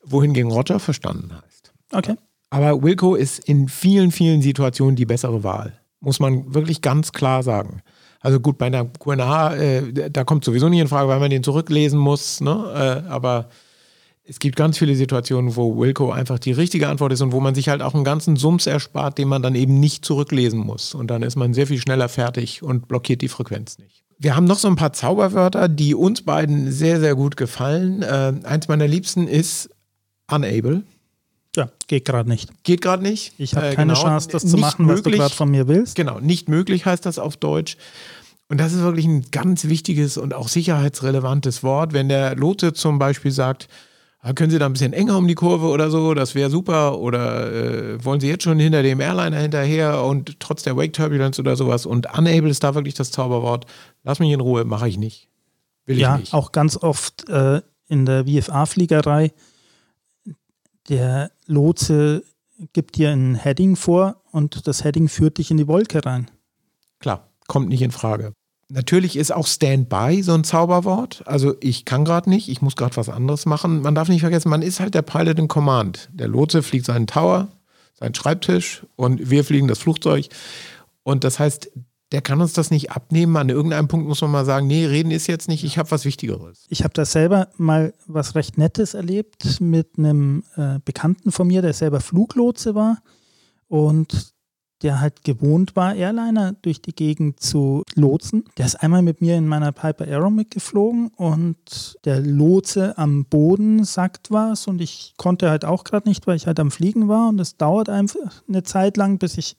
Wohingegen 0.05 0.51
Roger 0.51 0.79
verstanden 0.81 1.31
heißt. 1.35 1.73
Okay. 1.93 2.17
Aber 2.51 2.83
Wilco 2.83 3.15
ist 3.15 3.39
in 3.39 3.69
vielen, 3.69 4.11
vielen 4.11 4.43
Situationen 4.43 4.97
die 4.97 5.07
bessere 5.07 5.43
Wahl. 5.43 5.79
Muss 6.01 6.21
man 6.21 6.53
wirklich 6.55 6.83
ganz 6.83 7.13
klar 7.13 7.43
sagen. 7.43 7.83
Also 8.21 8.41
gut, 8.41 8.59
bei 8.59 8.67
einer 8.67 8.85
QNH, 8.85 9.55
äh, 9.55 10.11
da 10.11 10.25
kommt 10.25 10.45
sowieso 10.45 10.69
nicht 10.69 10.81
in 10.81 10.89
Frage, 10.89 11.09
weil 11.09 11.21
man 11.21 11.31
den 11.31 11.43
zurücklesen 11.43 11.99
muss. 11.99 12.41
Ne? 12.41 13.03
Äh, 13.07 13.09
aber 13.09 13.49
es 14.33 14.39
gibt 14.39 14.57
ganz 14.57 14.79
viele 14.79 14.97
Situationen, 14.97 15.57
wo 15.57 15.79
Wilco 15.79 16.11
einfach 16.11 16.39
die 16.39 16.53
richtige 16.53 16.89
Antwort 16.89 17.13
ist 17.13 17.21
und 17.21 17.33
wo 17.33 17.41
man 17.41 17.55
sich 17.55 17.69
halt 17.69 17.83
auch 17.83 17.95
einen 17.95 18.03
ganzen 18.03 18.37
Sums 18.37 18.67
erspart, 18.67 19.19
den 19.19 19.29
man 19.29 19.43
dann 19.43 19.55
eben 19.55 19.79
nicht 19.79 20.07
zurücklesen 20.07 20.59
muss. 20.59 20.95
Und 20.95 21.09
dann 21.09 21.23
ist 21.23 21.37
man 21.37 21.53
sehr 21.53 21.67
viel 21.67 21.79
schneller 21.79 22.09
fertig 22.09 22.63
und 22.63 22.89
blockiert 22.89 23.21
die 23.21 23.29
Frequenz 23.29 23.77
nicht. 23.77 24.03
Wir 24.19 24.35
haben 24.35 24.47
noch 24.47 24.59
so 24.59 24.69
ein 24.69 24.77
paar 24.77 24.95
Zauberwörter, 24.95 25.69
die 25.69 25.95
uns 25.95 26.23
beiden 26.23 26.73
sehr, 26.73 26.99
sehr 26.99 27.15
gut 27.15 27.37
gefallen. 27.37 28.01
Äh, 28.01 28.33
eins 28.45 28.69
meiner 28.69 28.89
liebsten 28.89 29.29
ist 29.29 29.69
unable. 30.31 30.83
Ja, 31.55 31.69
geht 31.87 32.07
gerade 32.07 32.31
nicht. 32.31 32.65
Geht 32.65 32.81
gerade 32.81 33.03
nicht. 33.03 33.35
Ich 33.37 33.55
habe 33.55 33.69
äh, 33.69 33.75
keine 33.75 33.93
genau. 33.93 34.03
Chance, 34.03 34.31
das 34.33 34.47
zu 34.47 34.57
machen, 34.57 34.87
möglich, 34.87 35.05
was 35.05 35.13
du 35.13 35.19
gerade 35.19 35.35
von 35.35 35.51
mir 35.51 35.69
willst. 35.69 35.95
Genau, 35.95 36.21
nicht 36.21 36.49
möglich 36.49 36.87
heißt 36.87 37.05
das 37.05 37.19
auf 37.19 37.37
Deutsch. 37.37 37.77
Und 38.49 38.57
das 38.59 38.73
ist 38.73 38.81
wirklich 38.81 39.05
ein 39.05 39.27
ganz 39.31 39.67
wichtiges 39.67 40.17
und 40.17 40.33
auch 40.33 40.49
sicherheitsrelevantes 40.49 41.63
Wort. 41.63 41.93
Wenn 41.93 42.09
der 42.09 42.35
Lote 42.35 42.73
zum 42.73 42.99
Beispiel 42.99 43.31
sagt, 43.31 43.69
können 44.35 44.51
Sie 44.51 44.59
da 44.59 44.67
ein 44.67 44.73
bisschen 44.73 44.93
enger 44.93 45.19
um 45.19 45.27
die 45.27 45.35
Kurve 45.35 45.67
oder 45.67 45.91
so? 45.91 46.15
Das 46.15 46.37
wäre 46.37 46.49
super. 46.49 46.99
Oder 46.99 47.53
äh, 47.53 48.05
wollen 48.05 48.21
Sie 48.21 48.29
jetzt 48.29 48.45
schon 48.45 48.61
hinter 48.61 48.85
dem 48.85 49.01
Airliner 49.01 49.39
hinterher 49.39 50.05
und 50.05 50.39
trotz 50.39 50.63
der 50.63 50.77
Wake 50.77 50.93
Turbulence 50.93 51.41
oder 51.41 51.57
sowas? 51.57 51.87
Und 51.87 52.07
unable 52.17 52.49
ist 52.49 52.63
da 52.63 52.77
wirklich 52.77 52.95
das 52.95 53.11
Zauberwort. 53.11 53.67
Lass 54.05 54.21
mich 54.21 54.31
in 54.31 54.41
Ruhe, 54.41 54.65
mache 54.65 54.89
ich 54.89 54.97
nicht. 54.97 55.29
Will 55.87 55.99
ja, 55.99 56.15
ich 56.15 56.21
nicht. 56.21 56.35
auch 56.35 56.53
ganz 56.53 56.77
oft 56.77 57.29
äh, 57.29 57.63
in 57.89 58.07
der 58.07 58.27
VFA-Fliegerei. 58.27 59.33
Der 60.89 61.33
Lotse 61.47 62.23
gibt 62.73 62.97
dir 62.97 63.11
ein 63.11 63.35
Heading 63.35 63.75
vor 63.75 64.23
und 64.31 64.69
das 64.69 64.85
Heading 64.85 65.09
führt 65.09 65.39
dich 65.39 65.51
in 65.51 65.57
die 65.57 65.67
Wolke 65.67 66.05
rein. 66.05 66.31
Klar, 67.01 67.29
kommt 67.49 67.69
nicht 67.69 67.83
in 67.83 67.91
Frage. 67.91 68.35
Natürlich 68.75 69.17
ist 69.17 69.33
auch 69.33 69.47
Standby 69.47 70.23
so 70.23 70.33
ein 70.33 70.45
Zauberwort. 70.45 71.23
Also 71.27 71.55
ich 71.61 71.85
kann 71.85 72.07
gerade 72.07 72.31
nicht, 72.31 72.49
ich 72.49 72.63
muss 72.63 72.75
gerade 72.75 72.97
was 72.97 73.11
anderes 73.11 73.45
machen. 73.45 73.83
Man 73.83 73.95
darf 73.95 74.09
nicht 74.09 74.23
vergessen, 74.23 74.49
man 74.49 74.63
ist 74.63 74.81
halt 74.81 74.95
der 74.95 75.03
Pilot 75.03 75.39
in 75.39 75.47
Command. 75.47 76.09
Der 76.11 76.27
Lotse 76.27 76.63
fliegt 76.63 76.87
seinen 76.87 77.07
Tower, 77.07 77.49
seinen 77.93 78.15
Schreibtisch 78.15 78.87
und 78.97 79.29
wir 79.29 79.45
fliegen 79.45 79.69
das 79.69 79.79
Flugzeug. 79.79 80.29
Und 81.03 81.23
das 81.23 81.39
heißt, 81.39 81.71
der 82.13 82.23
kann 82.23 82.41
uns 82.41 82.55
das 82.55 82.71
nicht 82.71 82.93
abnehmen. 82.93 83.37
An 83.37 83.51
irgendeinem 83.51 83.89
Punkt 83.89 84.09
muss 84.09 84.23
man 84.23 84.31
mal 84.31 84.47
sagen, 84.47 84.69
nee, 84.69 84.87
reden 84.87 85.11
ist 85.11 85.27
jetzt 85.27 85.49
nicht, 85.49 85.65
ich 85.65 85.77
habe 85.77 85.91
was 85.91 86.07
Wichtigeres. 86.07 86.65
Ich 86.71 86.83
habe 86.83 86.95
da 86.95 87.05
selber 87.05 87.49
mal 87.59 87.93
was 88.07 88.35
recht 88.35 88.57
Nettes 88.57 88.95
erlebt 88.95 89.61
mit 89.61 89.99
einem 89.99 90.45
äh, 90.57 90.79
Bekannten 90.83 91.31
von 91.31 91.47
mir, 91.47 91.61
der 91.61 91.75
selber 91.75 92.01
Fluglotse 92.01 92.75
war. 92.75 93.03
Und 93.69 94.32
der 94.83 95.01
halt 95.01 95.25
gewohnt 95.25 95.77
war, 95.77 95.95
Airliner 95.95 96.55
durch 96.63 96.83
die 96.83 96.95
Gegend 96.95 97.41
zu 97.41 97.85
lotsen. 97.95 98.45
Der 98.59 98.67
ist 98.67 98.77
einmal 98.77 99.03
mit 99.03 99.21
mir 99.21 99.37
in 99.37 99.47
meiner 99.47 99.73
Piper 99.73 100.05
Aero 100.07 100.31
mitgeflogen 100.31 101.09
und 101.17 101.97
der 102.05 102.21
Lotse 102.21 102.99
am 102.99 103.25
Boden 103.25 103.85
sagt 103.85 104.31
was 104.31 104.67
und 104.67 104.81
ich 104.81 105.15
konnte 105.17 105.51
halt 105.51 105.65
auch 105.65 105.85
gerade 105.85 106.09
nicht, 106.09 106.27
weil 106.27 106.37
ich 106.37 106.47
halt 106.47 106.59
am 106.59 106.71
Fliegen 106.71 107.09
war 107.09 107.29
und 107.29 107.41
es 107.41 107.57
dauert 107.57 107.89
einfach 107.89 108.43
eine 108.49 108.63
Zeit 108.63 108.97
lang, 108.97 109.19
bis 109.19 109.39
ich 109.39 109.57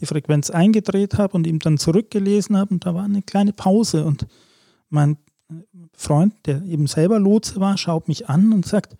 die 0.00 0.06
Frequenz 0.06 0.50
eingedreht 0.50 1.16
habe 1.16 1.34
und 1.34 1.46
ihm 1.46 1.58
dann 1.58 1.78
zurückgelesen 1.78 2.56
habe 2.56 2.74
und 2.74 2.84
da 2.84 2.94
war 2.94 3.04
eine 3.04 3.22
kleine 3.22 3.52
Pause 3.52 4.04
und 4.04 4.26
mein 4.90 5.16
Freund, 5.96 6.34
der 6.44 6.62
eben 6.62 6.86
selber 6.86 7.18
Lotse 7.18 7.60
war, 7.60 7.78
schaut 7.78 8.08
mich 8.08 8.28
an 8.28 8.52
und 8.52 8.66
sagt, 8.66 8.96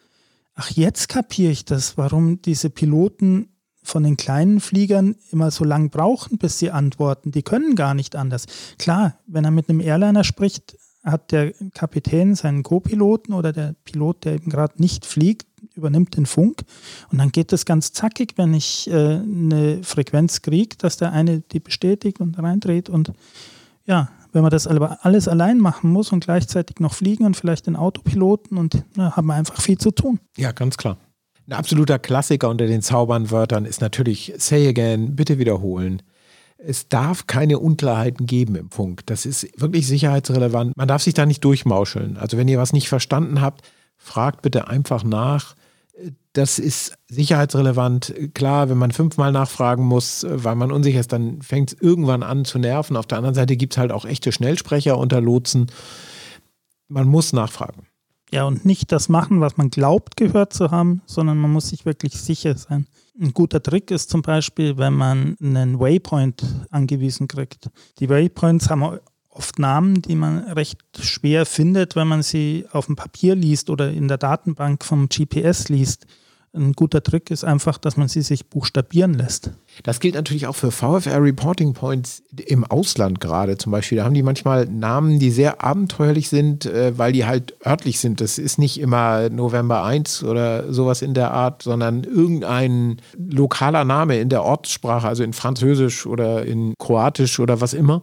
ach 0.55 0.71
jetzt 0.71 1.09
kapiere 1.09 1.53
ich 1.53 1.65
das, 1.65 1.99
warum 1.99 2.41
diese 2.41 2.71
Piloten 2.71 3.49
von 3.87 4.03
den 4.03 4.17
kleinen 4.17 4.61
Fliegern 4.61 5.15
immer 5.31 5.51
so 5.51 5.65
lang 5.65 5.91
brauchen, 5.91 6.39
bis 6.39 6.59
sie 6.59 6.71
antworten. 6.71 7.31
Die 7.31 7.43
können 7.43 7.77
gar 7.77 7.95
nicht 7.95 8.17
anders. 8.17 8.47
Klar, 8.79 9.19
wenn 9.27 9.45
er 9.45 9.51
mit 9.51 9.69
einem 9.69 9.81
Airliner 9.81 10.25
spricht, 10.25 10.77
hat 11.05 11.31
der 11.31 11.53
Kapitän 11.73 12.35
seinen 12.35 12.65
Co-Piloten 12.65 13.33
oder 13.33 13.53
der 13.53 13.77
Pilot, 13.85 14.25
der 14.25 14.35
eben 14.35 14.51
gerade 14.51 14.75
nicht 14.83 15.07
fliegt, 15.07 15.47
übernimmt 15.77 16.17
den 16.17 16.27
Funk 16.27 16.65
und 17.13 17.19
dann 17.19 17.31
geht 17.31 17.53
das 17.53 17.65
ganz 17.65 17.93
zackig, 17.93 18.33
wenn 18.37 18.55
ich 18.55 18.91
äh, 18.91 19.21
eine 19.21 19.85
Frequenz 19.85 20.43
kriege, 20.43 20.77
dass 20.77 20.97
der 20.97 21.13
eine 21.13 21.41
die 21.41 21.61
bestätigt 21.61 22.21
und 22.21 22.37
reindreht 22.39 22.89
und 22.89 23.13
ja, 23.87 24.09
wenn 24.33 24.43
man 24.43 24.51
das 24.51 24.67
alles 24.67 25.29
allein 25.29 25.59
machen 25.59 25.91
muss 25.91 26.11
und 26.11 26.25
gleichzeitig 26.25 26.81
noch 26.81 26.93
fliegen 26.93 27.25
und 27.25 27.37
vielleicht 27.37 27.69
den 27.69 27.77
Autopiloten 27.77 28.59
und 28.59 28.85
na, 28.97 29.17
haben 29.17 29.27
wir 29.29 29.35
einfach 29.35 29.61
viel 29.61 29.79
zu 29.79 29.93
tun. 29.93 30.19
Ja, 30.37 30.51
ganz 30.51 30.77
klar. 30.77 30.99
Ein 31.49 31.53
absoluter 31.53 31.99
Klassiker 31.99 32.49
unter 32.49 32.67
den 32.67 32.83
Zaubernwörtern 32.83 33.67
ist 33.67 33.81
natürlich 33.81 34.33
Say 34.37 34.67
again, 34.69 35.15
bitte 35.15 35.39
wiederholen. 35.39 36.03
Es 36.59 36.89
darf 36.89 37.27
keine 37.27 37.59
Unklarheiten 37.61 38.27
geben 38.27 38.57
im 38.57 38.71
Funk. 38.71 39.07
Das 39.07 39.27
ist 39.27 39.49
wirklich 39.61 39.87
sicherheitsrelevant. 39.87 40.77
Man 40.77 40.89
darf 40.89 41.03
sich 41.03 41.15
da 41.15 41.25
nicht 41.25 41.45
durchmauscheln. 41.45 42.17
Also 42.17 42.37
wenn 42.37 42.49
ihr 42.49 42.59
was 42.59 42.73
nicht 42.73 42.89
verstanden 42.89 43.41
habt, 43.41 43.65
fragt 43.97 44.43
bitte 44.43 44.67
einfach 44.67 45.05
nach. 45.05 45.55
Das 46.33 46.59
ist 46.59 46.99
sicherheitsrelevant. 47.09 48.13
Klar, 48.35 48.69
wenn 48.69 48.79
man 48.79 48.91
fünfmal 48.91 49.31
nachfragen 49.31 49.85
muss, 49.85 50.27
weil 50.29 50.57
man 50.57 50.73
unsicher 50.73 51.01
ist, 51.01 51.13
dann 51.13 51.43
fängt 51.43 51.73
es 51.73 51.81
irgendwann 51.81 52.23
an 52.23 52.45
zu 52.45 52.59
nerven. 52.59 52.97
Auf 52.97 53.07
der 53.07 53.19
anderen 53.19 53.35
Seite 53.35 53.57
gibt 53.57 53.75
es 53.75 53.79
halt 53.79 53.93
auch 53.93 54.05
echte 54.05 54.33
Schnellsprecher 54.33 54.99
unter 54.99 55.21
Lotsen. 55.21 55.71
Man 56.89 57.07
muss 57.07 57.33
nachfragen. 57.33 57.87
Ja, 58.33 58.45
und 58.45 58.65
nicht 58.65 58.91
das 58.93 59.09
machen, 59.09 59.41
was 59.41 59.57
man 59.57 59.71
glaubt 59.71 60.17
gehört 60.17 60.53
zu 60.53 60.71
haben, 60.71 61.03
sondern 61.07 61.39
man 61.39 61.53
muss 61.53 61.69
sich 61.69 61.87
wirklich 61.87 62.15
sicher 62.15 62.57
sein. 62.57 62.87
Ein 63.21 63.33
guter 63.33 63.63
Trick 63.63 63.91
ist 63.91 64.11
zum 64.11 64.23
Beispiel, 64.23 64.77
wenn 64.77 64.93
man 64.93 65.37
einen 65.41 65.79
Waypoint 65.79 66.45
angewiesen 66.71 67.29
kriegt. 67.29 67.71
Die 67.99 68.11
Waypoints 68.11 68.69
haben 68.69 68.99
oft 69.31 69.59
Namen, 69.59 70.03
die 70.03 70.17
man 70.17 70.39
recht 70.45 70.81
schwer 70.99 71.47
findet, 71.47 71.95
wenn 71.95 72.09
man 72.09 72.23
sie 72.23 72.67
auf 72.73 72.87
dem 72.87 72.97
Papier 72.97 73.35
liest 73.35 73.71
oder 73.71 73.91
in 73.91 74.09
der 74.09 74.19
Datenbank 74.19 74.85
vom 74.85 75.09
GPS 75.09 75.69
liest. 75.69 76.07
Ein 76.53 76.73
guter 76.73 77.03
Trick 77.03 77.31
ist 77.31 77.45
einfach, 77.45 77.79
dass 77.79 77.97
man 77.97 78.09
sie 78.09 78.23
sich 78.23 78.49
buchstabieren 78.49 79.15
lässt. 79.15 79.51
Das 79.83 80.01
gilt 80.01 80.15
natürlich 80.15 80.47
auch 80.47 80.57
für 80.57 80.71
VFR 80.71 81.23
Reporting 81.23 81.75
Points 81.75 82.23
im 82.47 82.65
Ausland 82.65 83.21
gerade 83.21 83.59
zum 83.59 83.73
Beispiel. 83.73 83.99
Da 83.99 84.05
haben 84.05 84.15
die 84.15 84.23
manchmal 84.23 84.67
Namen, 84.67 85.19
die 85.19 85.31
sehr 85.31 85.63
abenteuerlich 85.63 86.29
sind, 86.29 86.67
äh, 86.67 86.97
weil 86.97 87.13
die 87.13 87.27
halt 87.27 87.55
örtlich 87.65 88.01
sind. 88.01 88.21
Das 88.21 88.39
ist 88.39 88.59
nicht 88.59 88.81
immer 88.81 89.29
November 89.29 89.85
1 89.85 90.25
oder 90.25 90.73
sowas 90.73 91.03
in 91.03 91.15
der 91.15 91.33
Art, 91.33 91.63
sondern 91.63 92.05
irgendein 92.05 93.01
lokaler 93.17 93.85
Name 93.85 94.19
in 94.19 94.29
der 94.29 94.43
Ortssprache, 94.43 95.07
also 95.07 95.23
in 95.23 95.33
Französisch 95.33 96.07
oder 96.07 96.45
in 96.45 96.75
Kroatisch 96.79 97.39
oder 97.41 97.61
was 97.61 97.75
immer 97.75 98.03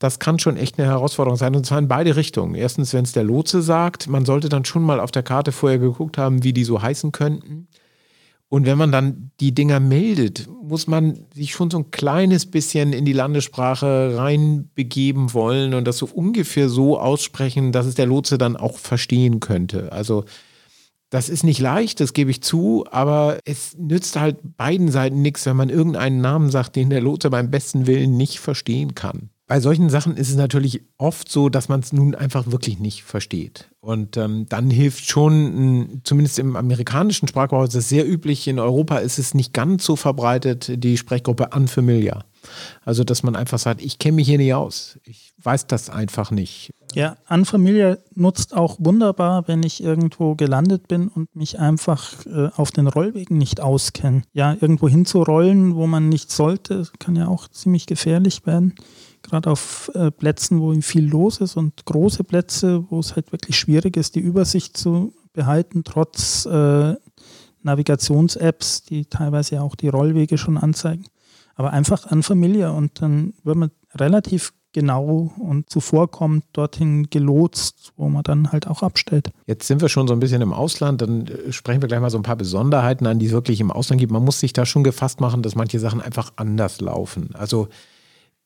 das 0.00 0.18
kann 0.18 0.38
schon 0.38 0.58
echt 0.58 0.78
eine 0.78 0.86
Herausforderung 0.88 1.38
sein 1.38 1.56
und 1.56 1.64
zwar 1.64 1.78
in 1.78 1.88
beide 1.88 2.14
Richtungen. 2.14 2.54
Erstens, 2.54 2.92
wenn 2.92 3.04
es 3.04 3.12
der 3.12 3.24
Lotse 3.24 3.62
sagt, 3.62 4.06
man 4.06 4.26
sollte 4.26 4.50
dann 4.50 4.66
schon 4.66 4.82
mal 4.82 5.00
auf 5.00 5.10
der 5.10 5.22
Karte 5.22 5.50
vorher 5.50 5.78
geguckt 5.78 6.18
haben, 6.18 6.44
wie 6.44 6.52
die 6.52 6.64
so 6.64 6.82
heißen 6.82 7.10
könnten. 7.10 7.68
Und 8.54 8.66
wenn 8.66 8.78
man 8.78 8.92
dann 8.92 9.32
die 9.40 9.52
Dinger 9.52 9.80
meldet, 9.80 10.46
muss 10.62 10.86
man 10.86 11.26
sich 11.34 11.50
schon 11.50 11.72
so 11.72 11.78
ein 11.78 11.90
kleines 11.90 12.46
bisschen 12.46 12.92
in 12.92 13.04
die 13.04 13.12
Landessprache 13.12 14.16
reinbegeben 14.16 15.34
wollen 15.34 15.74
und 15.74 15.84
das 15.88 15.98
so 15.98 16.06
ungefähr 16.06 16.68
so 16.68 16.96
aussprechen, 16.96 17.72
dass 17.72 17.84
es 17.84 17.96
der 17.96 18.06
Lotse 18.06 18.38
dann 18.38 18.56
auch 18.56 18.78
verstehen 18.78 19.40
könnte. 19.40 19.90
Also 19.90 20.24
das 21.10 21.30
ist 21.30 21.42
nicht 21.42 21.58
leicht, 21.58 21.98
das 21.98 22.12
gebe 22.12 22.30
ich 22.30 22.42
zu, 22.42 22.84
aber 22.92 23.40
es 23.44 23.76
nützt 23.76 24.14
halt 24.14 24.36
beiden 24.56 24.88
Seiten 24.88 25.20
nichts, 25.20 25.46
wenn 25.46 25.56
man 25.56 25.68
irgendeinen 25.68 26.20
Namen 26.20 26.48
sagt, 26.48 26.76
den 26.76 26.90
der 26.90 27.00
Lotse 27.00 27.30
beim 27.30 27.50
besten 27.50 27.88
Willen 27.88 28.16
nicht 28.16 28.38
verstehen 28.38 28.94
kann 28.94 29.30
bei 29.54 29.60
solchen 29.60 29.88
Sachen 29.88 30.16
ist 30.16 30.30
es 30.30 30.34
natürlich 30.34 30.82
oft 30.98 31.30
so, 31.30 31.48
dass 31.48 31.68
man 31.68 31.78
es 31.78 31.92
nun 31.92 32.16
einfach 32.16 32.50
wirklich 32.50 32.80
nicht 32.80 33.04
versteht. 33.04 33.70
Und 33.78 34.16
ähm, 34.16 34.46
dann 34.48 34.68
hilft 34.68 35.08
schon, 35.08 36.00
zumindest 36.02 36.40
im 36.40 36.56
amerikanischen 36.56 37.28
Sprachgebrauch 37.28 37.68
ist 37.68 37.76
es 37.76 37.88
sehr 37.88 38.04
üblich, 38.04 38.48
in 38.48 38.58
Europa 38.58 38.96
ist 38.96 39.20
es 39.20 39.32
nicht 39.32 39.52
ganz 39.52 39.84
so 39.84 39.94
verbreitet, 39.94 40.82
die 40.82 40.96
Sprechgruppe 40.96 41.50
unfamiliar. 41.54 42.24
Also, 42.84 43.04
dass 43.04 43.22
man 43.22 43.36
einfach 43.36 43.60
sagt, 43.60 43.80
ich 43.80 44.00
kenne 44.00 44.16
mich 44.16 44.26
hier 44.26 44.38
nicht 44.38 44.54
aus. 44.54 44.98
Ich 45.04 45.32
weiß 45.40 45.68
das 45.68 45.88
einfach 45.88 46.32
nicht. 46.32 46.72
Ja, 46.92 47.16
unfamiliar 47.30 47.98
nutzt 48.16 48.56
auch 48.56 48.78
wunderbar, 48.80 49.46
wenn 49.46 49.62
ich 49.62 49.84
irgendwo 49.84 50.34
gelandet 50.34 50.88
bin 50.88 51.06
und 51.06 51.34
mich 51.36 51.60
einfach 51.60 52.26
äh, 52.26 52.48
auf 52.56 52.72
den 52.72 52.88
Rollwegen 52.88 53.38
nicht 53.38 53.60
auskenne. 53.60 54.22
Ja, 54.32 54.56
irgendwo 54.60 54.88
hinzurollen, 54.88 55.76
wo 55.76 55.86
man 55.86 56.08
nicht 56.08 56.32
sollte, 56.32 56.88
kann 56.98 57.14
ja 57.14 57.28
auch 57.28 57.46
ziemlich 57.46 57.86
gefährlich 57.86 58.44
werden 58.46 58.74
gerade 59.24 59.50
auf 59.50 59.90
äh, 59.94 60.10
Plätzen, 60.10 60.60
wo 60.60 60.72
viel 60.80 61.08
los 61.08 61.40
ist 61.40 61.56
und 61.56 61.84
große 61.84 62.22
Plätze, 62.22 62.84
wo 62.90 63.00
es 63.00 63.16
halt 63.16 63.32
wirklich 63.32 63.58
schwierig 63.58 63.96
ist, 63.96 64.14
die 64.14 64.20
Übersicht 64.20 64.76
zu 64.76 65.12
behalten, 65.32 65.82
trotz 65.84 66.46
äh, 66.46 66.94
Navigations-Apps, 67.62 68.82
die 68.84 69.06
teilweise 69.06 69.60
auch 69.62 69.74
die 69.74 69.88
Rollwege 69.88 70.38
schon 70.38 70.58
anzeigen. 70.58 71.06
Aber 71.56 71.72
einfach 71.72 72.06
an 72.06 72.22
Familie 72.22 72.72
und 72.72 73.00
dann 73.00 73.34
wird 73.42 73.56
man 73.56 73.70
relativ 73.94 74.52
genau 74.74 75.32
und 75.38 75.70
zuvorkommend 75.70 76.44
dorthin 76.52 77.08
gelotst, 77.08 77.92
wo 77.96 78.08
man 78.08 78.24
dann 78.24 78.52
halt 78.52 78.66
auch 78.66 78.82
abstellt. 78.82 79.30
Jetzt 79.46 79.66
sind 79.66 79.80
wir 79.80 79.88
schon 79.88 80.08
so 80.08 80.12
ein 80.12 80.20
bisschen 80.20 80.42
im 80.42 80.52
Ausland, 80.52 81.00
dann 81.00 81.26
äh, 81.26 81.52
sprechen 81.52 81.80
wir 81.80 81.88
gleich 81.88 82.00
mal 82.00 82.10
so 82.10 82.18
ein 82.18 82.24
paar 82.24 82.36
Besonderheiten 82.36 83.06
an, 83.06 83.18
die 83.18 83.26
es 83.26 83.32
wirklich 83.32 83.60
im 83.60 83.70
Ausland 83.70 84.00
gibt. 84.00 84.12
Man 84.12 84.24
muss 84.24 84.40
sich 84.40 84.52
da 84.52 84.66
schon 84.66 84.84
gefasst 84.84 85.20
machen, 85.20 85.42
dass 85.42 85.54
manche 85.54 85.78
Sachen 85.78 86.00
einfach 86.00 86.32
anders 86.36 86.80
laufen. 86.80 87.30
Also 87.34 87.68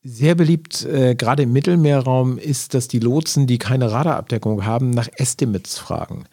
sehr 0.03 0.35
beliebt, 0.35 0.85
äh, 0.85 1.15
gerade 1.15 1.43
im 1.43 1.53
Mittelmeerraum, 1.53 2.37
ist, 2.37 2.73
dass 2.73 2.87
die 2.87 2.99
Lotsen, 2.99 3.47
die 3.47 3.57
keine 3.57 3.91
Radarabdeckung 3.91 4.65
haben, 4.65 4.91
nach 4.91 5.09
Estimates 5.15 5.77
fragen. 5.77 6.25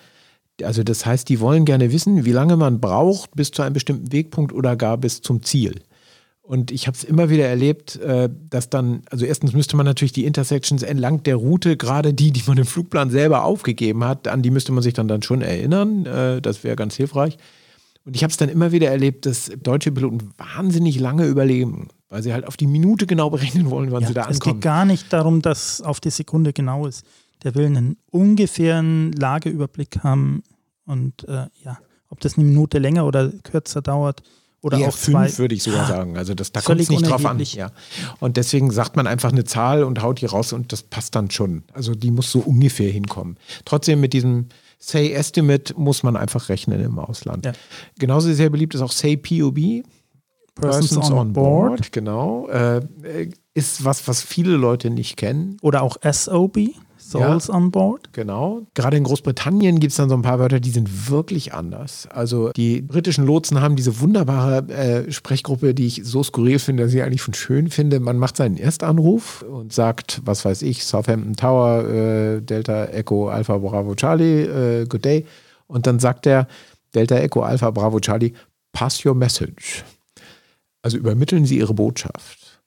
Also 0.63 0.83
das 0.83 1.05
heißt, 1.05 1.29
die 1.29 1.41
wollen 1.41 1.65
gerne 1.65 1.93
wissen, 1.93 2.25
wie 2.25 2.33
lange 2.33 2.57
man 2.57 2.81
braucht 2.81 3.35
bis 3.35 3.51
zu 3.51 3.63
einem 3.63 3.75
bestimmten 3.75 4.13
Wegpunkt 4.13 4.53
oder 4.53 4.77
gar 4.77 4.97
bis 4.97 5.21
zum 5.21 5.43
Ziel. 5.43 5.83
Und 6.41 6.71
ich 6.71 6.87
habe 6.87 6.97
es 6.97 7.03
immer 7.03 7.29
wieder 7.29 7.47
erlebt, 7.47 7.97
äh, 7.97 8.31
dass 8.51 8.71
dann, 8.71 9.03
also 9.11 9.25
erstens 9.25 9.53
müsste 9.53 9.77
man 9.77 9.85
natürlich 9.85 10.13
die 10.13 10.25
Intersections 10.25 10.85
entlang 10.85 11.25
der 11.25 11.37
Route, 11.37 11.77
gerade 11.77 12.15
die, 12.15 12.31
die 12.31 12.45
man 12.47 12.57
im 12.57 12.67
Flugplan 12.67 13.11
selber 13.11 13.45
aufgegeben 13.45 14.05
hat, 14.05 14.29
an 14.29 14.43
die 14.43 14.51
müsste 14.51 14.71
man 14.71 14.83
sich 14.83 14.95
dann, 14.95 15.09
dann 15.09 15.23
schon 15.23 15.43
erinnern. 15.43 16.07
Äh, 16.07 16.41
das 16.41 16.63
wäre 16.63 16.77
ganz 16.77 16.95
hilfreich. 16.95 17.37
Und 18.05 18.15
ich 18.15 18.23
habe 18.23 18.31
es 18.31 18.37
dann 18.37 18.49
immer 18.49 18.71
wieder 18.71 18.89
erlebt, 18.89 19.27
dass 19.27 19.51
deutsche 19.61 19.91
Piloten 19.91 20.31
wahnsinnig 20.39 21.01
lange 21.01 21.27
überleben 21.27 21.89
weil 22.09 22.23
sie 22.23 22.33
halt 22.33 22.47
auf 22.47 22.57
die 22.57 22.66
Minute 22.66 23.07
genau 23.07 23.31
berechnen 23.31 23.71
wollen, 23.71 23.90
wann 23.90 24.03
ja, 24.03 24.09
sie 24.09 24.14
da 24.14 24.23
ankommen. 24.23 24.37
Es 24.37 24.40
geht 24.40 24.61
gar 24.61 24.85
nicht 24.85 25.12
darum, 25.12 25.42
dass 25.42 25.81
auf 25.81 26.01
die 26.01 26.11
Sekunde 26.11 26.53
genau 26.53 26.87
ist. 26.87 27.05
Der 27.42 27.55
will 27.55 27.66
einen 27.66 27.97
ungefähren 28.11 29.12
Lageüberblick 29.12 30.03
haben 30.03 30.42
und 30.87 31.25
äh, 31.29 31.47
ja, 31.62 31.79
ob 32.09 32.21
das 32.21 32.37
eine 32.37 32.47
Minute 32.47 32.79
länger 32.79 33.07
oder 33.07 33.31
kürzer 33.42 33.83
dauert 33.83 34.23
oder 34.62 34.79
Eher 34.79 34.88
auch 34.88 34.97
zwei. 34.97 35.27
fünf 35.27 35.38
würde 35.38 35.55
ich 35.55 35.62
sogar 35.62 35.87
sagen. 35.87 36.16
Also 36.16 36.35
das, 36.35 36.51
da 36.51 36.61
kommt 36.61 36.81
es 36.81 36.88
nicht 36.88 37.09
drauf 37.09 37.25
an. 37.25 37.38
Ja. 37.40 37.71
Und 38.21 38.37
deswegen 38.37 38.71
sagt 38.71 38.97
man 38.97 39.07
einfach 39.07 39.31
eine 39.31 39.45
Zahl 39.45 39.85
und 39.85 40.03
haut 40.03 40.21
die 40.21 40.27
raus 40.27 40.53
und 40.53 40.73
das 40.73 40.83
passt 40.83 41.14
dann 41.14 41.31
schon. 41.31 41.62
Also 41.73 41.95
die 41.95 42.11
muss 42.11 42.33
so 42.33 42.40
ungefähr 42.40 42.90
hinkommen. 42.90 43.37
Trotzdem 43.64 44.01
mit 44.01 44.12
diesem 44.12 44.47
Say 44.79 45.12
Estimate 45.12 45.75
muss 45.77 46.03
man 46.03 46.16
einfach 46.16 46.49
rechnen 46.49 46.81
im 46.81 46.99
Ausland. 46.99 47.47
Ja. 47.47 47.53
Genauso 47.99 48.33
sehr 48.33 48.51
beliebt 48.51 48.75
ist 48.75 48.81
auch 48.81 48.92
Say 48.92 49.16
POB. 49.16 49.85
Persons, 50.57 50.88
Persons 50.88 51.11
on, 51.11 51.19
on 51.19 51.33
board. 51.33 51.69
board. 51.69 51.92
Genau. 51.92 52.49
Äh, 52.49 52.81
ist 53.55 53.85
was, 53.85 54.09
was 54.09 54.23
viele 54.23 54.57
Leute 54.57 54.90
nicht 54.90 55.16
kennen. 55.16 55.59
Oder 55.62 55.83
auch 55.83 55.97
SOB. 56.03 56.59
Souls 56.99 57.47
ja, 57.47 57.55
on 57.55 57.71
Board. 57.71 58.12
Genau. 58.12 58.62
Gerade 58.75 58.97
in 58.97 59.05
Großbritannien 59.05 59.79
gibt 59.79 59.92
es 59.92 59.97
dann 59.97 60.09
so 60.09 60.16
ein 60.16 60.23
paar 60.23 60.40
Wörter, 60.40 60.59
die 60.59 60.71
sind 60.71 61.09
wirklich 61.09 61.55
anders. 61.55 62.09
Also 62.11 62.51
die 62.51 62.83
britischen 62.83 63.25
Lotsen 63.25 63.61
haben 63.61 63.77
diese 63.77 64.01
wunderbare 64.01 64.69
äh, 64.69 65.12
Sprechgruppe, 65.12 65.73
die 65.73 65.87
ich 65.87 66.01
so 66.05 66.25
skurril 66.25 66.59
finde, 66.59 66.83
dass 66.83 66.92
ich 66.92 67.03
eigentlich 67.03 67.23
schon 67.23 67.35
schön 67.35 67.71
finde. 67.71 68.01
Man 68.01 68.19
macht 68.19 68.37
seinen 68.37 68.57
Erstanruf 68.57 69.42
und 69.42 69.73
sagt, 69.73 70.21
was 70.25 70.45
weiß 70.45 70.62
ich, 70.62 70.85
Southampton 70.85 71.37
Tower, 71.37 71.85
äh, 71.85 72.40
Delta 72.40 72.87
Echo 72.87 73.29
Alpha 73.29 73.57
Bravo 73.59 73.95
Charlie, 73.95 74.42
äh, 74.42 74.87
good 74.87 75.05
day. 75.05 75.27
Und 75.69 75.87
dann 75.87 76.01
sagt 76.01 76.27
er, 76.27 76.49
Delta 76.95 77.16
Echo 77.16 77.42
Alpha 77.42 77.71
Bravo 77.71 78.01
Charlie, 78.01 78.33
pass 78.73 79.05
your 79.05 79.14
message. 79.14 79.85
Also 80.87 80.99
übermitteln 80.99 81.46
Sie 81.46 81.59
Ihre 81.59 81.75
Botschaft. 81.75 82.61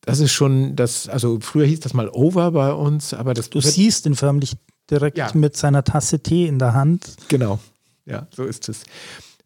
Das 0.00 0.18
ist 0.18 0.32
schon 0.32 0.76
das, 0.76 1.10
also 1.10 1.40
früher 1.42 1.66
hieß 1.66 1.80
das 1.80 1.92
mal 1.92 2.08
over 2.08 2.52
bei 2.52 2.72
uns, 2.72 3.12
aber 3.12 3.34
das. 3.34 3.50
Du 3.50 3.60
siehst 3.60 4.06
ihn 4.06 4.14
förmlich 4.14 4.56
direkt 4.90 5.18
ja. 5.18 5.30
mit 5.34 5.58
seiner 5.58 5.84
Tasse 5.84 6.20
Tee 6.20 6.46
in 6.46 6.58
der 6.58 6.72
Hand. 6.72 7.16
Genau. 7.28 7.58
Ja, 8.06 8.26
so 8.34 8.44
ist 8.44 8.70
es. 8.70 8.84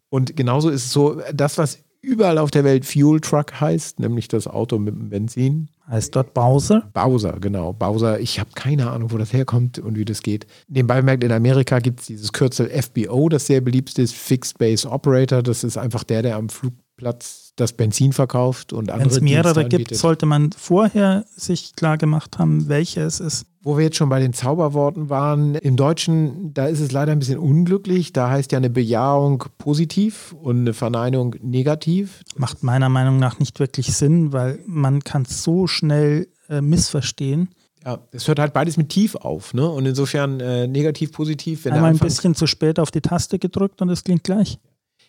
Und 0.07 0.37
genauso 0.37 0.69
ist 0.69 0.85
es 0.85 0.93
so, 0.93 1.21
das, 1.33 1.57
was 1.57 1.79
überall 1.99 2.37
auf 2.37 2.51
der 2.51 2.63
Welt 2.63 2.85
Fuel 2.85 3.19
Truck 3.19 3.59
heißt, 3.59 3.99
nämlich 3.99 4.29
das 4.29 4.47
Auto 4.47 4.79
mit 4.79 4.95
dem 4.95 5.09
Benzin. 5.09 5.67
Heißt 5.85 6.15
dort 6.15 6.33
Bowser? 6.33 6.89
Bowser, 6.93 7.33
genau. 7.41 7.73
Bowser, 7.73 8.21
ich 8.21 8.39
habe 8.39 8.51
keine 8.55 8.91
Ahnung, 8.91 9.11
wo 9.11 9.17
das 9.17 9.33
herkommt 9.33 9.77
und 9.77 9.97
wie 9.97 10.05
das 10.05 10.21
geht. 10.21 10.47
Nebenbei 10.69 11.01
bemerkt, 11.01 11.25
in 11.25 11.33
Amerika 11.33 11.79
gibt 11.79 11.99
es 11.99 12.05
dieses 12.05 12.31
Kürzel 12.31 12.69
FBO, 12.69 13.27
das 13.27 13.47
sehr 13.47 13.59
beliebt 13.59 13.99
ist, 13.99 14.15
Fixed 14.15 14.57
Base 14.57 14.89
Operator. 14.89 15.43
Das 15.43 15.65
ist 15.65 15.77
einfach 15.77 16.05
der, 16.05 16.21
der 16.21 16.37
am 16.37 16.47
Flug 16.47 16.75
Platz 16.95 17.44
das 17.55 17.73
Benzin 17.73 18.11
verkauft 18.13 18.73
und 18.73 18.91
andere 18.91 19.09
Wenn 19.09 19.15
es 19.15 19.21
mehrere 19.21 19.65
gibt, 19.65 19.95
sollte 19.95 20.25
man 20.25 20.51
vorher 20.51 21.25
sich 21.35 21.75
klar 21.75 21.97
gemacht 21.97 22.37
haben, 22.37 22.67
welche 22.67 23.01
es 23.01 23.19
ist. 23.19 23.45
Wo 23.61 23.77
wir 23.77 23.85
jetzt 23.85 23.97
schon 23.97 24.09
bei 24.09 24.19
den 24.19 24.33
Zauberworten 24.33 25.09
waren, 25.09 25.55
im 25.55 25.75
Deutschen, 25.75 26.53
da 26.53 26.67
ist 26.67 26.81
es 26.81 26.91
leider 26.91 27.13
ein 27.13 27.19
bisschen 27.19 27.39
unglücklich. 27.39 28.13
Da 28.13 28.29
heißt 28.29 28.51
ja 28.51 28.57
eine 28.57 28.69
Bejahung 28.69 29.45
positiv 29.57 30.35
und 30.39 30.59
eine 30.59 30.73
Verneinung 30.73 31.35
negativ. 31.41 32.21
Macht 32.35 32.61
meiner 32.61 32.89
Meinung 32.89 33.17
nach 33.17 33.39
nicht 33.39 33.59
wirklich 33.59 33.93
Sinn, 33.93 34.33
weil 34.33 34.59
man 34.67 35.03
kann 35.03 35.23
es 35.23 35.41
so 35.41 35.65
schnell 35.65 36.27
äh, 36.49 36.61
missverstehen. 36.61 37.49
Ja, 37.83 37.99
es 38.11 38.27
hört 38.27 38.39
halt 38.39 38.53
beides 38.53 38.77
mit 38.77 38.89
tief 38.89 39.15
auf, 39.15 39.53
ne? 39.53 39.67
Und 39.69 39.85
insofern 39.85 40.39
äh, 40.39 40.67
negativ, 40.67 41.11
positiv. 41.11 41.65
Wenn 41.65 41.73
Einmal 41.73 41.91
ein 41.91 41.99
bisschen 41.99 42.35
zu 42.35 42.47
spät 42.47 42.79
auf 42.79 42.91
die 42.91 43.01
Taste 43.01 43.39
gedrückt 43.39 43.81
und 43.81 43.89
es 43.89 44.03
klingt 44.03 44.23
gleich. 44.23 44.59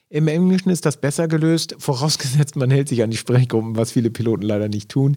Im 0.09 0.29
Englischen 0.29 0.71
ist 0.71 0.87
das 0.87 0.99
besser 0.99 1.27
gelöst, 1.27 1.75
vorausgesetzt, 1.79 2.55
man 2.57 2.71
hält 2.71 2.89
sich 2.89 3.03
an 3.03 3.11
die 3.11 3.17
Sprechgruppen, 3.17 3.77
was 3.77 3.91
viele 3.91 4.11
Piloten 4.11 4.43
leider 4.43 4.69
nicht 4.69 4.89
tun. 4.89 5.17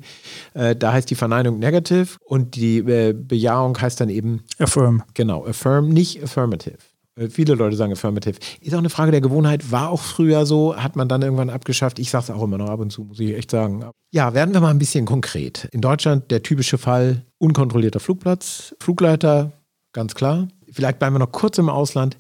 Äh, 0.56 0.76
da 0.76 0.94
heißt 0.94 1.10
die 1.10 1.16
Verneinung 1.16 1.60
negative 1.60 2.18
und 2.26 2.56
die 2.56 2.80
äh, 2.80 3.14
Bejahung 3.14 3.80
heißt 3.80 4.02
dann 4.02 4.10
eben 4.10 4.42
affirm. 4.58 5.04
Genau, 5.14 5.46
affirm, 5.46 5.90
nicht 5.90 6.24
affirmative. 6.24 6.78
Äh, 7.20 7.30
viele 7.30 7.54
Leute 7.54 7.76
sagen 7.76 7.92
affirmative. 7.92 8.40
Ist 8.62 8.74
auch 8.74 8.80
eine 8.80 8.90
Frage 8.90 9.12
der 9.12 9.22
Gewohnheit, 9.22 9.72
war 9.72 9.90
auch 9.90 10.02
früher 10.02 10.46
so, 10.46 10.76
hat 10.76 10.96
man 10.96 11.08
dann 11.08 11.22
irgendwann 11.22 11.50
abgeschafft. 11.52 12.00
Ich 12.00 12.10
sage 12.10 12.24
es 12.24 12.30
auch 12.32 12.44
immer 12.44 12.58
noch 12.58 12.70
ab 12.70 12.80
und 12.80 12.92
zu, 12.92 13.04
muss 13.04 13.20
ich 13.20 13.36
echt 13.36 13.52
sagen. 13.52 13.86
Ja, 14.12 14.34
werden 14.34 14.54
wir 14.54 14.62
mal 14.62 14.72
ein 14.72 14.80
bisschen 14.80 15.06
konkret. 15.06 15.68
In 15.72 15.82
Deutschland 15.82 16.32
der 16.32 16.42
typische 16.42 16.78
Fall, 16.80 17.26
unkontrollierter 17.38 18.00
Flugplatz, 18.00 18.76
Flugleiter, 18.80 19.52
ganz 19.94 20.16
klar. 20.16 20.48
Vielleicht 20.72 21.00
bleiben 21.00 21.16
wir 21.16 21.20
noch 21.20 21.32
kurz 21.32 21.58
im 21.58 21.70
Ausland, 21.70 22.18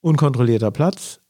unkontrollierter 0.00 0.70
Platz, 0.70 1.20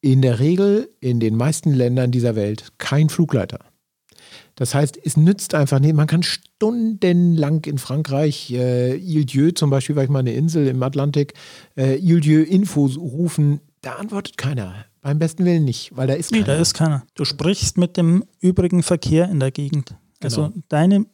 in 0.00 0.22
der 0.22 0.40
Regel 0.40 0.90
in 1.00 1.20
den 1.20 1.36
meisten 1.36 1.72
Ländern 1.72 2.10
dieser 2.10 2.36
Welt 2.36 2.72
kein 2.78 3.08
Flugleiter. 3.08 3.60
Das 4.54 4.74
heißt, 4.74 4.98
es 5.02 5.16
nützt 5.16 5.54
einfach 5.54 5.80
nicht. 5.80 5.94
Man 5.94 6.06
kann 6.06 6.22
stundenlang 6.22 7.64
in 7.64 7.78
Frankreich, 7.78 8.50
äh, 8.52 8.96
Ile-Dieu 8.96 9.52
zum 9.52 9.70
Beispiel, 9.70 9.96
war 9.96 10.04
ich 10.04 10.10
mal 10.10 10.18
eine 10.18 10.34
Insel 10.34 10.66
im 10.66 10.82
Atlantik, 10.82 11.34
äh, 11.76 11.96
Ile-Dieu 11.96 12.42
Infos 12.42 12.98
rufen, 12.98 13.60
da 13.82 13.94
antwortet 13.94 14.36
keiner. 14.36 14.84
Beim 15.00 15.18
besten 15.18 15.46
Willen 15.46 15.64
nicht, 15.64 15.96
weil 15.96 16.06
da 16.06 16.14
ist 16.14 16.30
keiner. 16.30 16.42
Nee, 16.42 16.46
da 16.46 16.60
ist 16.60 16.74
keiner. 16.74 17.06
Du 17.14 17.24
sprichst 17.24 17.78
mit 17.78 17.96
dem 17.96 18.24
übrigen 18.40 18.82
Verkehr 18.82 19.30
in 19.30 19.40
der 19.40 19.50
Gegend. 19.50 19.94
Also 20.22 20.42
genau. 20.42 20.48
Also 20.48 20.62
deine 20.68 21.06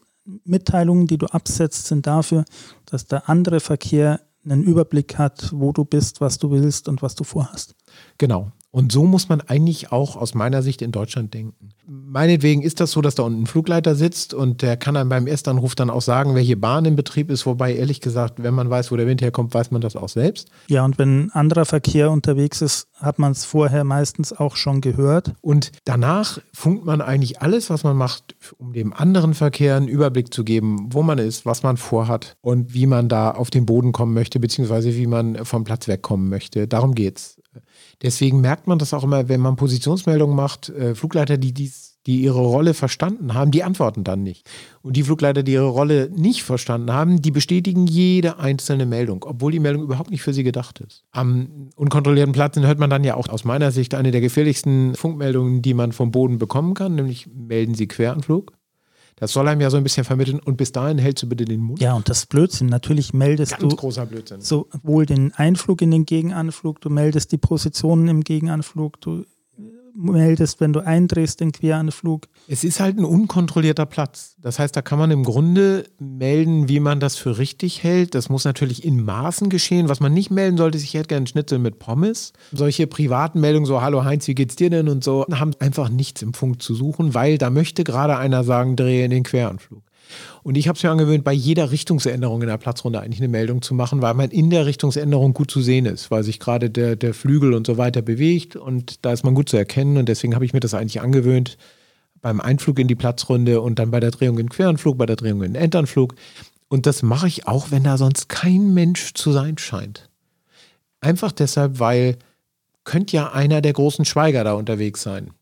Mitteilungen, 0.45 1.07
die 1.07 1.19
du 1.19 1.27
absetzt, 1.27 1.87
sind 1.87 2.07
dafür, 2.07 2.45
dass 2.85 3.07
der 3.07 3.29
andere 3.29 3.61
Verkehr 3.61 4.21
einen 4.45 4.65
Überblick 4.65 5.19
hat, 5.19 5.53
wo 5.53 5.73
du 5.73 5.85
bist, 5.85 6.21
was 6.21 6.39
du 6.39 6.51
willst 6.51 6.89
und 6.89 7.03
was 7.03 7.15
du 7.15 7.23
vorhast. 7.23 7.77
Genau. 8.19 8.51
Und 8.77 8.93
so 8.93 9.05
muss 9.05 9.31
man 9.31 9.41
eigentlich 9.41 9.91
auch 9.91 10.17
aus 10.17 10.35
meiner 10.35 10.61
Sicht 10.61 10.83
in 10.83 10.93
Deutschland 10.93 11.33
denken. 11.33 11.71
Meinetwegen 11.87 12.61
ist 12.61 12.79
das 12.79 12.91
so, 12.91 13.01
dass 13.01 13.15
da 13.15 13.23
unten 13.23 13.45
ein 13.45 13.47
Flugleiter 13.47 13.95
sitzt 13.95 14.35
und 14.35 14.61
der 14.61 14.77
kann 14.77 14.99
einem 14.99 15.09
beim 15.09 15.27
Erstanruf 15.27 15.75
dann 15.75 15.89
auch 15.89 16.03
sagen, 16.03 16.35
welche 16.35 16.59
Bahn 16.59 16.85
in 16.85 16.95
Betrieb 16.95 17.31
ist. 17.31 17.47
Wobei, 17.47 17.75
ehrlich 17.75 18.03
gesagt, 18.03 18.43
wenn 18.43 18.53
man 18.53 18.69
weiß, 18.69 18.93
wo 18.93 18.97
der 18.97 19.07
Wind 19.07 19.23
herkommt, 19.23 19.55
weiß 19.55 19.71
man 19.71 19.81
das 19.81 19.97
auch 19.97 20.11
selbst. 20.11 20.51
Ja, 20.69 20.85
und 20.85 20.99
wenn 20.99 21.31
anderer 21.31 21.65
Verkehr 21.65 22.11
unterwegs 22.11 22.61
ist, 22.61 22.89
hat 22.97 23.19
man 23.19 23.33
es 23.33 23.47
vorher 23.47 23.83
meistens 23.85 24.35
auch 24.35 24.57
schon 24.57 24.83
gehört. 24.83 25.33
Und 25.41 25.73
danach 25.87 26.39
funkt 26.53 26.85
man 26.85 27.01
eigentlich 27.01 27.41
alles, 27.41 27.71
was 27.71 27.83
man 27.83 27.97
macht, 27.97 28.37
um 28.59 28.75
dem 28.75 28.93
anderen 28.93 29.33
Verkehr 29.33 29.77
einen 29.77 29.89
Überblick 29.89 30.35
zu 30.35 30.45
geben, 30.45 30.89
wo 30.93 31.03
man 31.03 31.17
ist, 31.17 31.47
was 31.47 31.63
man 31.63 31.79
vorhat 31.79 32.37
und 32.43 32.75
wie 32.75 32.87
man 32.87 33.09
da 33.09 33.31
auf 33.31 33.49
den 33.49 33.65
Boden 33.65 33.93
kommen 33.93 34.13
möchte, 34.13 34.39
beziehungsweise 34.39 34.95
wie 34.95 35.07
man 35.07 35.47
vom 35.47 35.65
Platz 35.65 35.89
wegkommen 35.89 36.29
möchte. 36.29 36.69
Darum 36.69 36.95
geht's. 36.95 37.39
Deswegen 38.03 38.41
merkt 38.41 38.67
man 38.67 38.79
das 38.79 38.93
auch 38.93 39.05
immer, 39.05 39.29
wenn 39.29 39.41
man 39.41 39.57
Positionsmeldungen 39.57 40.37
macht, 40.37 40.69
äh, 40.69 40.95
Flugleiter, 40.95 41.39
die, 41.39 41.53
dies, 41.53 41.99
die 42.07 42.21
ihre 42.23 42.41
Rolle 42.41 42.75
verstanden 42.75 43.35
haben, 43.35 43.51
die 43.51 43.65
antworten 43.65 44.05
dann 44.05 44.23
nicht. 44.23 44.49
Und 44.83 44.97
die 44.97 45.03
Flugleiter, 45.03 45.43
die 45.43 45.53
ihre 45.53 45.69
Rolle 45.69 46.11
nicht 46.15 46.45
verstanden 46.45 46.93
haben, 46.93 47.21
die 47.21 47.31
bestätigen 47.31 47.87
jede 47.87 48.39
einzelne 48.39 48.87
Meldung, 48.87 49.25
obwohl 49.27 49.53
die 49.53 49.61
Meldung 49.61 49.83
überhaupt 49.83 50.11
nicht 50.11 50.23
für 50.23 50.33
sie 50.33 50.45
gedacht 50.45 50.81
ist. 50.81 51.05
Am 51.11 51.71
unkontrollierten 51.75 52.33
Platz 52.33 52.57
hört 52.57 52.79
man 52.79 52.91
dann 52.91 53.03
ja 53.05 53.15
auch 53.15 53.29
aus 53.29 53.45
meiner 53.45 53.73
Sicht 53.73 53.95
eine 53.95 54.13
der 54.13 54.21
gefährlichsten 54.21 54.95
Funkmeldungen, 54.95 55.63
die 55.63 55.75
man 55.75 55.93
vom 55.93 56.11
Boden 56.11 56.39
bekommen 56.39 56.75
kann, 56.75 56.95
nämlich 56.95 57.29
melden 57.35 57.75
Sie 57.75 57.89
Queranflug. 57.89 58.53
Das 59.19 59.33
soll 59.33 59.49
einem 59.49 59.63
ja 59.63 59.71
so 59.71 59.79
ein 59.79 59.83
bisschen 59.83 60.05
vermitteln. 60.05 60.41
Und 60.41 60.57
bis 60.57 60.73
dahin 60.73 60.99
hältst 60.99 61.23
du 61.23 61.29
bitte 61.29 61.47
den 61.47 61.61
Mund. 61.61 61.81
Ja, 61.81 61.95
und 61.95 62.09
das 62.09 62.27
Blödsinn. 62.27 62.69
Natürlich 62.69 63.15
meldest 63.15 63.59
Ganz 63.59 63.63
du 63.63 63.77
großer 63.77 64.05
Blödsinn. 64.05 64.43
sowohl 64.43 65.07
den 65.07 65.33
Einflug 65.35 65.81
in 65.81 65.91
den 65.91 66.05
Gegenanflug, 66.05 66.81
du 66.83 66.91
meldest 66.91 67.33
die 67.33 67.39
Positionen 67.39 68.09
im 68.09 68.23
Gegenanflug, 68.23 69.01
du 69.01 69.25
meldest, 69.97 70.61
wenn 70.61 70.73
du 70.73 70.81
eindrehst 70.81 71.41
den 71.41 71.53
Queranflug. 71.53 72.29
Es 72.49 72.65
ist 72.65 72.81
halt 72.81 72.99
ein 72.99 73.05
unkontrollierter 73.05 73.87
Platz. 73.87 74.37
Das 74.41 74.59
heißt, 74.59 74.77
da 74.77 74.83
kann 74.83 74.99
man 74.99 75.11
im 75.11 75.25
Grunde 75.25 75.85
melden, 75.99 76.69
wie 76.69 76.81
man 76.81 77.01
das 77.01 77.17
für 77.17 77.39
richtig 77.39 77.83
hält. 77.83 78.15
Das 78.15 78.29
muss 78.29 78.45
natürlich 78.45 78.85
in 78.85 79.05
Maßen 79.05 79.49
geschehen. 79.49 79.89
Was 79.89 80.01
man 80.01 80.13
nicht 80.13 80.31
melden 80.31 80.57
sollte, 80.57 80.79
ist, 80.79 80.85
ich 80.85 80.95
hätte 80.95 81.09
gerne 81.09 81.19
einen 81.19 81.27
Schnitzel 81.27 81.59
mit 81.59 81.79
Pommes. 81.79 82.33
Solche 82.53 82.87
privaten 82.87 83.41
Meldungen, 83.41 83.67
so 83.67 83.81
Hallo 83.81 84.05
Heinz, 84.05 84.29
wie 84.29 84.35
geht's 84.35 84.57
dir 84.57 84.71
denn 84.71 84.89
und 84.89 85.03
so, 85.03 85.27
haben 85.33 85.53
einfach 85.59 85.89
nichts 85.89 86.23
im 86.23 86.35
Funk 86.35 86.63
zu 86.63 86.75
suchen, 86.75 87.15
weil 87.15 87.39
da 87.39 87.51
möchte 87.51 87.85
gerade 87.85 88.17
einer 88.17 88.45
sagen, 88.45 88.77
drehe 88.77 89.05
in 89.05 89.11
den 89.11 89.23
Queranflug. 89.23 89.83
Und 90.47 90.57
ich 90.57 90.69
habe 90.69 90.77
es 90.77 90.83
mir 90.85 90.91
angewöhnt, 90.91 91.25
bei 91.25 91.33
jeder 91.33 91.73
Richtungsänderung 91.73 92.41
in 92.41 92.47
der 92.47 92.57
Platzrunde 92.57 93.01
eigentlich 93.01 93.19
eine 93.19 93.27
Meldung 93.27 93.63
zu 93.63 93.75
machen, 93.75 94.01
weil 94.01 94.15
man 94.15 94.31
in 94.31 94.49
der 94.49 94.65
Richtungsänderung 94.65 95.35
gut 95.35 95.51
zu 95.51 95.61
sehen 95.61 95.87
ist, 95.87 96.13
weil 96.13 96.23
sich 96.23 96.39
gerade 96.39 96.71
der, 96.71 96.95
der 96.95 97.15
Flügel 97.15 97.53
und 97.53 97.67
so 97.67 97.79
weiter 97.79 98.01
bewegt 98.01 98.55
und 98.55 99.05
da 99.05 99.13
ist 99.13 99.25
man 99.25 99.35
gut 99.35 99.49
zu 99.49 99.57
erkennen 99.57 99.97
und 99.97 100.09
deswegen 100.09 100.37
habe 100.37 100.45
ich 100.45 100.53
mir 100.53 100.61
das 100.61 100.73
eigentlich 100.73 101.01
angewöhnt 101.01 101.59
beim 102.21 102.41
Einflug 102.41 102.79
in 102.79 102.87
die 102.87 102.95
Platzrunde 102.95 103.61
und 103.61 103.81
dann 103.81 103.91
bei 103.91 103.99
der 103.99 104.13
Drehung 104.13 104.39
in 104.39 104.49
Queranflug, 104.49 104.97
bei 104.97 105.07
der 105.07 105.17
Drehung 105.17 105.43
in 105.43 105.57
Enternflug. 105.57 106.15
Und 106.69 106.87
das 106.87 107.03
mache 107.03 107.27
ich 107.27 107.49
auch, 107.49 107.73
wenn 107.73 107.83
da 107.83 107.99
sonst 107.99 108.29
kein 108.29 108.73
Mensch 108.73 109.15
zu 109.15 109.33
sein 109.33 109.59
scheint. 109.59 110.11
Einfach 111.01 111.33
deshalb, 111.33 111.81
weil 111.81 112.19
könnte 112.85 113.17
ja 113.17 113.33
einer 113.33 113.63
der 113.63 113.73
großen 113.73 114.05
Schweiger 114.05 114.45
da 114.45 114.53
unterwegs 114.53 115.03
sein, 115.03 115.33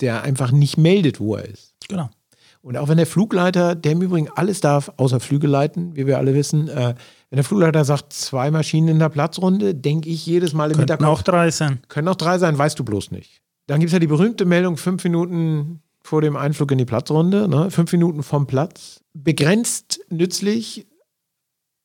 der 0.00 0.24
einfach 0.24 0.52
nicht 0.52 0.76
meldet, 0.76 1.20
wo 1.20 1.36
er 1.36 1.46
ist. 1.46 1.72
Genau. 1.88 2.10
Und 2.62 2.76
auch 2.76 2.88
wenn 2.88 2.96
der 2.96 3.06
Flugleiter, 3.06 3.74
der 3.74 3.92
im 3.92 4.02
Übrigen 4.02 4.28
alles 4.36 4.60
darf, 4.60 4.92
außer 4.96 5.18
Flügel 5.18 5.50
leiten, 5.50 5.96
wie 5.96 6.06
wir 6.06 6.18
alle 6.18 6.32
wissen, 6.32 6.68
äh, 6.68 6.94
wenn 7.28 7.36
der 7.36 7.44
Flugleiter 7.44 7.84
sagt, 7.84 8.12
zwei 8.12 8.52
Maschinen 8.52 8.88
in 8.88 8.98
der 9.00 9.08
Platzrunde, 9.08 9.74
denke 9.74 10.08
ich 10.08 10.24
jedes 10.26 10.52
Mal 10.52 10.70
im 10.70 10.78
Hinterkopf. 10.78 11.08
auch 11.08 11.22
drei 11.22 11.50
sein. 11.50 11.80
Können 11.88 12.06
auch 12.06 12.14
drei 12.14 12.38
sein, 12.38 12.56
weißt 12.56 12.78
du 12.78 12.84
bloß 12.84 13.10
nicht. 13.10 13.42
Dann 13.66 13.80
gibt 13.80 13.88
es 13.88 13.92
ja 13.92 13.98
die 13.98 14.06
berühmte 14.06 14.44
Meldung, 14.44 14.76
fünf 14.76 15.02
Minuten 15.02 15.82
vor 16.02 16.20
dem 16.20 16.36
Einflug 16.36 16.70
in 16.70 16.78
die 16.78 16.84
Platzrunde, 16.84 17.48
ne? 17.48 17.70
fünf 17.70 17.90
Minuten 17.92 18.22
vom 18.22 18.46
Platz. 18.46 19.00
Begrenzt 19.12 20.00
nützlich, 20.08 20.86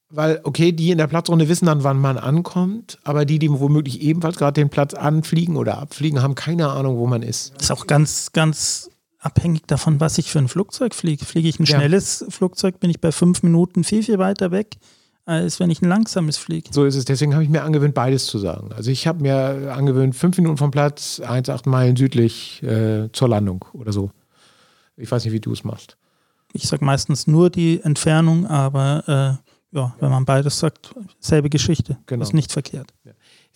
weil, 0.09 0.41
okay, 0.43 0.71
die 0.71 0.91
in 0.91 0.97
der 0.99 1.07
Platzrunde 1.07 1.49
wissen 1.49 1.65
dann, 1.65 1.83
wann 1.83 1.99
man 1.99 2.17
ankommt, 2.17 2.99
aber 3.03 3.25
die, 3.25 3.39
die 3.39 3.49
womöglich 3.49 4.01
ebenfalls 4.01 4.37
gerade 4.37 4.61
den 4.61 4.69
Platz 4.69 4.93
anfliegen 4.93 5.57
oder 5.57 5.79
abfliegen, 5.79 6.21
haben 6.21 6.35
keine 6.35 6.69
Ahnung, 6.69 6.97
wo 6.97 7.07
man 7.07 7.23
ist. 7.23 7.53
Das 7.55 7.63
ist 7.63 7.71
auch 7.71 7.87
ganz, 7.87 8.31
ganz 8.31 8.89
abhängig 9.19 9.65
davon, 9.67 9.99
was 9.99 10.17
ich 10.17 10.31
für 10.31 10.39
ein 10.39 10.47
Flugzeug 10.47 10.93
fliege. 10.93 11.25
Fliege 11.25 11.47
ich 11.47 11.59
ein 11.59 11.65
ja. 11.65 11.77
schnelles 11.77 12.25
Flugzeug, 12.29 12.79
bin 12.79 12.89
ich 12.89 13.01
bei 13.01 13.11
fünf 13.11 13.43
Minuten 13.43 13.83
viel, 13.83 14.03
viel 14.03 14.19
weiter 14.19 14.51
weg, 14.51 14.77
als 15.25 15.59
wenn 15.59 15.69
ich 15.69 15.81
ein 15.81 15.89
langsames 15.89 16.37
fliege. 16.37 16.69
So 16.71 16.85
ist 16.85 16.95
es. 16.95 17.05
Deswegen 17.05 17.33
habe 17.33 17.43
ich 17.43 17.49
mir 17.49 17.63
angewöhnt, 17.63 17.93
beides 17.93 18.27
zu 18.27 18.37
sagen. 18.39 18.71
Also 18.73 18.91
ich 18.91 19.07
habe 19.07 19.21
mir 19.21 19.73
angewöhnt, 19.73 20.15
fünf 20.15 20.37
Minuten 20.37 20.57
vom 20.57 20.71
Platz, 20.71 21.21
1,8 21.23 21.67
Meilen 21.67 21.95
südlich 21.95 22.61
äh, 22.63 23.11
zur 23.11 23.29
Landung 23.29 23.65
oder 23.73 23.91
so. 23.91 24.11
Ich 24.95 25.11
weiß 25.11 25.25
nicht, 25.25 25.33
wie 25.33 25.39
du 25.39 25.51
es 25.51 25.63
machst. 25.63 25.97
Ich 26.53 26.67
sage 26.67 26.85
meistens 26.85 27.27
nur 27.27 27.49
die 27.49 27.81
Entfernung, 27.81 28.47
aber 28.47 29.39
äh, 29.43 29.47
ja, 29.77 29.95
wenn 29.99 30.09
man 30.09 30.25
beides 30.25 30.59
sagt, 30.59 30.95
selbe 31.19 31.49
Geschichte. 31.49 31.97
Genau. 32.05 32.23
Ist 32.23 32.33
nicht 32.33 32.51
verkehrt. 32.51 32.93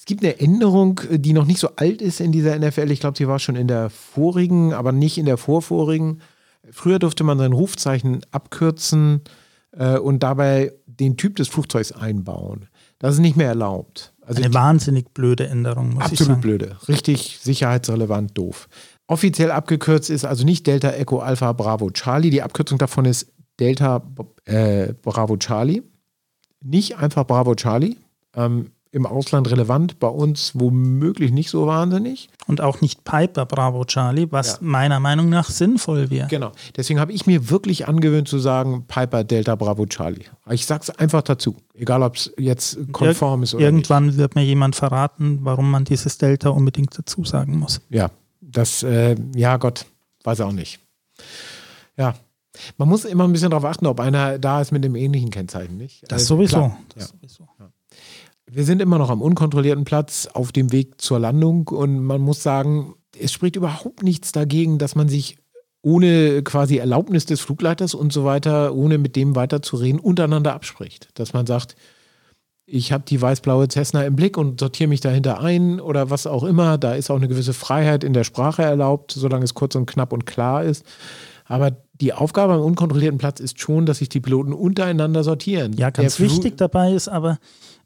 Es 0.02 0.06
gibt 0.06 0.24
eine 0.24 0.40
Änderung, 0.40 1.00
die 1.12 1.32
noch 1.32 1.46
nicht 1.46 1.60
so 1.60 1.76
alt 1.76 2.02
ist 2.02 2.22
in 2.22 2.32
dieser 2.32 2.58
NFL. 2.58 2.90
Ich 2.90 3.02
glaube, 3.02 3.16
sie 3.16 3.28
war 3.28 3.38
schon 3.38 3.56
in 3.56 3.68
der 3.68 3.92
vorigen, 3.92 4.74
aber 4.74 4.92
nicht 4.92 5.20
in 5.20 5.28
der 5.28 5.38
vorvorigen. 5.38 6.22
Früher 6.72 6.98
durfte 6.98 7.24
man 7.24 7.38
sein 7.38 7.54
Rufzeichen 7.54 8.22
abkürzen 8.32 9.22
äh, 9.78 10.00
und 10.00 10.24
dabei 10.24 10.74
den 10.88 11.18
Typ 11.18 11.36
des 11.36 11.50
Flugzeugs 11.50 11.92
einbauen. 11.92 12.66
Das 12.98 13.14
ist 13.14 13.20
nicht 13.20 13.38
mehr 13.38 13.50
erlaubt. 13.50 14.12
Also 14.22 14.42
Eine 14.42 14.52
wahnsinnig 14.56 15.14
blöde 15.14 15.48
Änderung, 15.48 15.94
muss 15.94 16.06
Absolut 16.06 16.38
ich 16.38 16.42
blöde. 16.42 16.78
Richtig 16.88 17.38
sicherheitsrelevant 17.40 18.36
doof. 18.36 18.70
Offiziell 19.06 19.52
abgekürzt 19.52 20.10
ist 20.10 20.26
also 20.26 20.44
nicht 20.44 20.66
Delta 20.66 20.90
Echo 20.94 21.20
Alpha 21.20 21.54
Bravo 21.54 21.92
Charlie. 21.92 22.32
Die 22.32 22.42
Abkürzung 22.42 22.80
davon 22.80 23.06
ist 23.06 23.32
Delta 23.60 24.02
äh, 24.46 24.94
Bravo 25.04 25.38
Charlie. 25.38 25.84
Nicht 26.64 26.98
einfach 26.98 27.28
Bravo 27.28 27.54
Charlie. 27.54 27.98
Ähm, 28.36 28.72
im 28.94 29.06
Ausland 29.06 29.50
relevant, 29.50 30.00
bei 30.00 30.08
uns 30.08 30.52
womöglich 30.54 31.32
nicht 31.32 31.50
so 31.50 31.66
wahnsinnig. 31.66 32.30
Und 32.48 32.60
auch 32.60 32.82
nicht 32.82 33.06
Piper 33.06 33.46
Bravo 33.46 33.86
Charlie, 33.86 34.28
was 34.32 34.54
ja. 34.54 34.58
meiner 34.62 35.00
Meinung 35.00 35.30
nach 35.30 35.50
sinnvoll 35.50 36.10
wäre. 36.10 36.28
Genau. 36.28 36.52
Deswegen 36.76 37.00
habe 37.00 37.14
ich 37.14 37.26
mir 37.26 37.50
wirklich 37.50 37.88
angewöhnt 37.88 38.28
zu 38.28 38.38
sagen 38.40 38.86
Piper 38.88 39.24
Delta 39.24 39.56
Bravo 39.56 39.86
Charlie. 39.86 40.26
Ich 40.50 40.66
sage 40.66 40.84
es 40.84 40.90
einfach 40.90 41.22
dazu, 41.22 41.56
egal 41.74 42.04
ob 42.04 42.18
es 42.18 42.34
jetzt 42.38 42.80
konform 42.92 43.44
ist 43.44 43.54
oder 43.54 43.64
Irgendwann 43.64 44.08
nicht. 44.08 44.18
wird 44.18 44.36
mir 44.36 44.44
jemand 44.44 44.76
verraten, 44.76 45.40
warum 45.44 45.72
man 45.72 45.86
dieses 45.86 46.18
Delta 46.18 46.50
unbedingt 46.50 46.98
dazu 46.98 47.24
sagen 47.24 47.58
muss. 47.58 47.80
Ja, 47.90 48.12
Das, 48.42 48.84
äh, 48.84 49.16
ja 49.36 49.56
Gott, 49.56 49.86
weiß 50.26 50.42
auch 50.42 50.52
nicht. 50.52 50.80
Ja, 51.96 52.16
man 52.78 52.90
muss 52.90 53.06
immer 53.06 53.24
ein 53.24 53.32
bisschen 53.32 53.52
darauf 53.52 53.66
achten, 53.66 53.86
ob 53.86 54.02
einer 54.02 54.38
da 54.38 54.60
ist 54.60 54.72
mit 54.72 54.84
dem 54.84 54.96
ähnlichen 54.96 55.30
Kennzeichen, 55.30 55.78
nicht? 55.78 56.04
Das 56.04 56.24
also, 56.24 56.36
sowieso. 56.36 56.76
Das 56.94 57.04
ja. 57.06 57.10
sowieso. 57.16 57.48
Ja. 57.58 57.70
Wir 58.54 58.66
sind 58.66 58.82
immer 58.82 58.98
noch 58.98 59.10
am 59.10 59.22
unkontrollierten 59.22 59.86
Platz 59.86 60.28
auf 60.34 60.52
dem 60.52 60.74
Weg 60.74 61.00
zur 61.00 61.20
Landung 61.20 61.70
und 61.70 62.04
man 62.04 62.20
muss 62.20 62.44
sagen, 62.44 62.96
es 63.18 63.32
spricht 63.32 63.56
überhaupt 63.56 64.04
nichts 64.04 64.34
dagegen, 64.34 64.78
dass 64.78 64.94
man 64.94 65.08
sich 65.08 65.38
ohne 65.82 66.44
quasi 66.44 66.76
Erlaubnis 66.76 67.26
des 67.26 67.40
Flugleiters 67.40 67.94
und 67.94 68.12
so 68.12 68.26
weiter, 68.26 68.76
ohne 68.76 68.98
mit 68.98 69.16
dem 69.16 69.38
weiter 69.38 69.62
zu 69.62 69.78
reden, 69.78 70.00
untereinander 70.00 70.54
abspricht. 70.54 71.08
Dass 71.14 71.32
man 71.32 71.48
sagt, 71.48 71.78
ich 72.66 72.92
habe 72.92 73.06
die 73.08 73.22
weiß-blaue 73.22 73.70
Cessna 73.70 74.04
im 74.04 74.18
Blick 74.18 74.38
und 74.38 74.60
sortiere 74.60 74.90
mich 74.90 75.00
dahinter 75.00 75.40
ein 75.40 75.80
oder 75.80 76.10
was 76.10 76.28
auch 76.28 76.44
immer. 76.44 76.78
Da 76.78 76.96
ist 76.96 77.10
auch 77.10 77.16
eine 77.16 77.30
gewisse 77.30 77.54
Freiheit 77.54 78.04
in 78.04 78.12
der 78.12 78.26
Sprache 78.26 78.64
erlaubt, 78.64 79.14
solange 79.14 79.46
es 79.46 79.54
kurz 79.54 79.76
und 79.76 79.86
knapp 79.86 80.12
und 80.12 80.26
klar 80.26 80.66
ist. 80.66 80.86
Aber 81.46 81.72
die 81.94 82.12
Aufgabe 82.12 82.54
am 82.54 82.62
unkontrollierten 82.62 83.18
Platz 83.18 83.40
ist 83.40 83.62
schon, 83.62 83.86
dass 83.86 84.00
sich 84.00 84.10
die 84.10 84.20
Piloten 84.20 84.52
untereinander 84.52 85.24
sortieren. 85.24 85.72
Ja, 85.74 85.90
ganz 85.90 86.20
wichtig 86.20 86.58
dabei 86.58 86.92
ist 86.92 87.08
aber, 87.08 87.40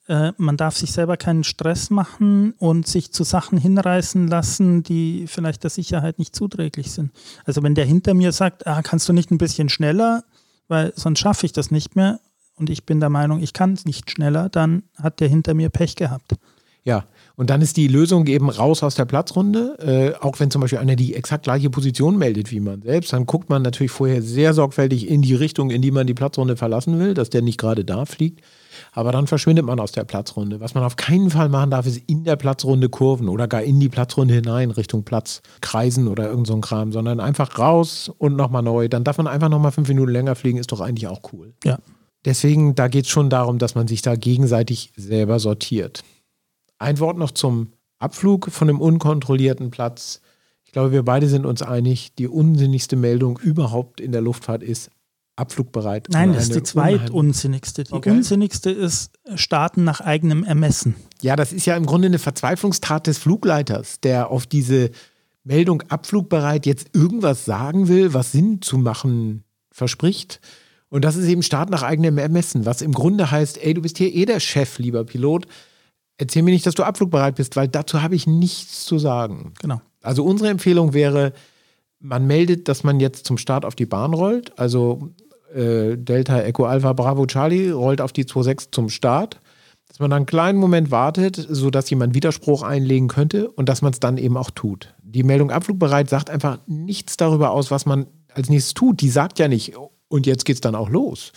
äh, 0.07 0.31
man 0.37 0.57
darf 0.57 0.77
sich 0.77 0.91
selber 0.91 1.17
keinen 1.17 1.43
Stress 1.43 1.89
machen 1.89 2.53
und 2.57 2.87
sich 2.87 3.11
zu 3.11 3.23
Sachen 3.23 3.57
hinreißen 3.57 4.27
lassen, 4.27 4.83
die 4.83 5.25
vielleicht 5.27 5.63
der 5.63 5.71
Sicherheit 5.71 6.19
nicht 6.19 6.35
zuträglich 6.35 6.91
sind. 6.91 7.11
Also 7.45 7.63
wenn 7.63 7.75
der 7.75 7.85
hinter 7.85 8.13
mir 8.13 8.31
sagt, 8.31 8.67
ah, 8.67 8.81
kannst 8.81 9.09
du 9.09 9.13
nicht 9.13 9.31
ein 9.31 9.37
bisschen 9.37 9.69
schneller, 9.69 10.23
weil 10.67 10.93
sonst 10.95 11.19
schaffe 11.19 11.45
ich 11.45 11.53
das 11.53 11.71
nicht 11.71 11.95
mehr 11.95 12.19
und 12.55 12.69
ich 12.69 12.85
bin 12.85 12.99
der 12.99 13.09
Meinung, 13.09 13.41
ich 13.41 13.53
kann 13.53 13.73
es 13.73 13.85
nicht 13.85 14.11
schneller, 14.11 14.49
dann 14.49 14.83
hat 14.95 15.19
der 15.19 15.27
hinter 15.27 15.53
mir 15.53 15.69
Pech 15.69 15.95
gehabt. 15.95 16.35
Ja, 16.83 17.05
und 17.35 17.49
dann 17.49 17.63
ist 17.63 17.77
die 17.77 17.87
Lösung 17.87 18.27
eben 18.27 18.47
raus 18.47 18.83
aus 18.83 18.93
der 18.93 19.05
Platzrunde. 19.05 20.13
Äh, 20.19 20.23
auch 20.23 20.39
wenn 20.39 20.51
zum 20.51 20.61
Beispiel 20.61 20.77
einer 20.77 20.95
die 20.95 21.15
exakt 21.15 21.45
gleiche 21.45 21.71
Position 21.71 22.15
meldet 22.15 22.51
wie 22.51 22.59
man 22.59 22.83
selbst, 22.83 23.11
dann 23.11 23.25
guckt 23.25 23.49
man 23.49 23.63
natürlich 23.63 23.91
vorher 23.91 24.21
sehr 24.21 24.53
sorgfältig 24.53 25.09
in 25.09 25.23
die 25.23 25.33
Richtung, 25.33 25.71
in 25.71 25.81
die 25.81 25.89
man 25.89 26.05
die 26.05 26.13
Platzrunde 26.13 26.55
verlassen 26.55 26.99
will, 26.99 27.15
dass 27.15 27.31
der 27.31 27.41
nicht 27.41 27.59
gerade 27.59 27.83
da 27.83 28.05
fliegt. 28.05 28.41
Aber 28.91 29.11
dann 29.11 29.27
verschwindet 29.27 29.65
man 29.65 29.79
aus 29.79 29.91
der 29.91 30.03
Platzrunde. 30.03 30.59
Was 30.59 30.73
man 30.73 30.83
auf 30.83 30.95
keinen 30.95 31.29
Fall 31.29 31.49
machen 31.49 31.71
darf, 31.71 31.85
ist 31.85 31.97
in 32.07 32.23
der 32.23 32.35
Platzrunde 32.35 32.89
kurven 32.89 33.29
oder 33.29 33.47
gar 33.47 33.63
in 33.63 33.79
die 33.79 33.89
Platzrunde 33.89 34.33
hinein, 34.33 34.71
Richtung 34.71 35.03
Platz 35.03 35.41
kreisen 35.61 36.07
oder 36.07 36.29
irgend 36.29 36.47
so 36.47 36.53
ein 36.53 36.61
Kram, 36.61 36.91
sondern 36.91 37.19
einfach 37.19 37.57
raus 37.57 38.11
und 38.17 38.35
nochmal 38.35 38.63
neu. 38.63 38.88
Dann 38.88 39.03
darf 39.03 39.17
man 39.17 39.27
einfach 39.27 39.49
nochmal 39.49 39.71
fünf 39.71 39.88
Minuten 39.88 40.11
länger 40.11 40.35
fliegen, 40.35 40.57
ist 40.57 40.71
doch 40.71 40.81
eigentlich 40.81 41.07
auch 41.07 41.21
cool. 41.33 41.53
Ja. 41.63 41.79
Deswegen, 42.25 42.73
da 42.75 42.88
geht 42.88 43.05
es 43.05 43.11
schon 43.11 43.29
darum, 43.29 43.59
dass 43.59 43.75
man 43.75 43.88
sich 43.88 44.01
da 44.01 44.15
gegenseitig 44.15 44.91
selber 44.95 45.39
sortiert. 45.39 46.03
Ein 46.79 46.99
Wort 46.99 47.17
noch 47.17 47.31
zum 47.31 47.73
Abflug 47.99 48.51
von 48.51 48.67
einem 48.67 48.81
unkontrollierten 48.81 49.71
Platz. 49.71 50.21
Ich 50.65 50.71
glaube, 50.71 50.91
wir 50.91 51.03
beide 51.03 51.29
sind 51.29 51.45
uns 51.45 51.61
einig, 51.61 52.15
die 52.15 52.27
unsinnigste 52.27 52.95
Meldung 52.95 53.38
überhaupt 53.39 54.01
in 54.01 54.11
der 54.11 54.21
Luftfahrt 54.21 54.63
ist 54.63 54.89
abflugbereit. 55.36 56.08
Nein, 56.12 56.34
das 56.34 56.43
ist 56.43 56.56
die 56.56 56.63
zweitunsinnigste. 56.63 57.84
Die 57.84 57.93
okay. 57.93 58.12
unsinnigste 58.12 58.69
ist 58.69 59.12
Starten 59.36 59.84
nach 59.84 60.02
eigenem 60.02 60.43
Ermessen. 60.43 60.95
Ja, 61.21 61.36
das 61.36 61.52
ist 61.52 61.65
ja 61.65 61.76
im 61.76 61.86
Grunde 61.86 62.08
eine 62.08 62.19
Verzweiflungstat 62.19 63.08
des 63.08 63.17
Flugleiters, 63.17 64.00
der 64.00 64.32
auf 64.32 64.48
diese 64.48 64.91
Meldung 65.43 65.84
abflugbereit 65.89 66.65
jetzt 66.65 66.88
irgendwas 66.93 67.45
sagen 67.45 67.88
will, 67.88 68.13
was 68.13 68.32
Sinn 68.32 68.62
zu 68.62 68.78
machen 68.78 69.43
verspricht. 69.71 70.39
Und 70.89 71.04
das 71.04 71.15
ist 71.15 71.28
eben 71.28 71.43
Start 71.43 71.69
nach 71.69 71.84
eigenem 71.84 72.17
Ermessen, 72.17 72.65
was 72.65 72.82
im 72.82 72.93
Grunde 72.93 73.30
heißt, 73.30 73.62
ey, 73.63 73.74
du 73.74 73.82
bist 73.82 73.98
hier 73.98 74.13
eh 74.13 74.26
der 74.26 74.39
Chef, 74.39 74.80
lieber 74.80 75.04
Pilot. 75.04 75.45
Erzähl 76.17 76.43
mir 76.43 76.52
nicht, 76.52 76.65
dass 76.65 76.76
du 76.76 76.84
abflugbereit 76.84 77.36
bist, 77.36 77.58
weil 77.58 77.67
dazu 77.67 78.02
habe 78.02 78.15
ich 78.15 78.26
nichts 78.26 78.86
zu 78.86 78.98
sagen. 78.98 79.54
Genau. 79.60 79.82
Also 80.02 80.24
unsere 80.24 80.50
Empfehlung 80.50 80.93
wäre, 80.93 81.34
man 82.00 82.26
meldet, 82.26 82.69
dass 82.69 82.84
man 82.84 83.00
jetzt 83.00 83.26
zum 83.26 83.38
Start 83.38 83.65
auf 83.65 83.76
die 83.76 83.86
Bahn 83.86 84.13
rollt. 84.13 84.58
Also 84.58 85.10
äh, 85.55 85.97
Delta 85.97 86.41
Echo 86.41 86.65
Alpha 86.65 86.93
Bravo 86.93 87.25
Charlie 87.25 87.71
rollt 87.71 88.01
auf 88.01 88.11
die 88.11 88.23
26 88.23 88.71
zum 88.71 88.89
Start. 88.89 89.39
Dass 89.87 89.99
man 89.99 90.09
dann 90.09 90.17
einen 90.17 90.25
kleinen 90.25 90.59
Moment 90.59 90.91
wartet, 90.91 91.35
sodass 91.35 91.89
jemand 91.89 92.15
Widerspruch 92.15 92.63
einlegen 92.63 93.07
könnte 93.07 93.49
und 93.51 93.69
dass 93.69 93.81
man 93.81 93.93
es 93.93 93.99
dann 93.99 94.17
eben 94.17 94.35
auch 94.35 94.49
tut. 94.49 94.93
Die 95.01 95.23
Meldung 95.23 95.51
abflugbereit 95.51 96.09
sagt 96.09 96.29
einfach 96.29 96.57
nichts 96.67 97.17
darüber 97.17 97.51
aus, 97.51 97.71
was 97.71 97.85
man 97.85 98.07
als 98.33 98.49
nächstes 98.49 98.73
tut. 98.73 98.99
Die 99.01 99.09
sagt 99.09 99.39
ja 99.39 99.47
nicht, 99.47 99.73
und 100.07 100.25
jetzt 100.25 100.43
geht 100.43 100.55
es 100.55 100.61
dann 100.61 100.75
auch 100.75 100.89
los. 100.89 101.31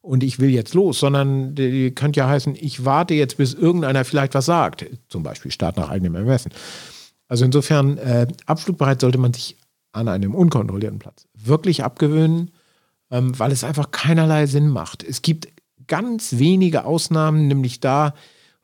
Und 0.00 0.22
ich 0.22 0.38
will 0.38 0.50
jetzt 0.50 0.74
los, 0.74 1.00
sondern 1.00 1.54
die 1.54 1.90
könnte 1.92 2.20
ja 2.20 2.28
heißen, 2.28 2.54
ich 2.60 2.84
warte 2.84 3.14
jetzt, 3.14 3.38
bis 3.38 3.54
irgendeiner 3.54 4.04
vielleicht 4.04 4.34
was 4.34 4.44
sagt. 4.46 4.84
Zum 5.08 5.22
Beispiel 5.22 5.50
Start 5.50 5.78
nach 5.78 5.88
eigenem 5.88 6.14
Ermessen. 6.14 6.52
Also 7.26 7.46
insofern, 7.46 7.96
äh, 7.96 8.26
abflugbereit 8.44 9.00
sollte 9.00 9.18
man 9.18 9.32
sich 9.32 9.56
an 9.92 10.08
einem 10.08 10.34
unkontrollierten 10.34 10.98
Platz 10.98 11.26
wirklich 11.34 11.84
abgewöhnen, 11.84 12.50
ähm, 13.14 13.38
weil 13.38 13.52
es 13.52 13.62
einfach 13.62 13.92
keinerlei 13.92 14.46
Sinn 14.46 14.68
macht. 14.68 15.04
Es 15.04 15.22
gibt 15.22 15.46
ganz 15.86 16.38
wenige 16.38 16.84
Ausnahmen, 16.84 17.46
nämlich 17.46 17.78
da, 17.78 18.12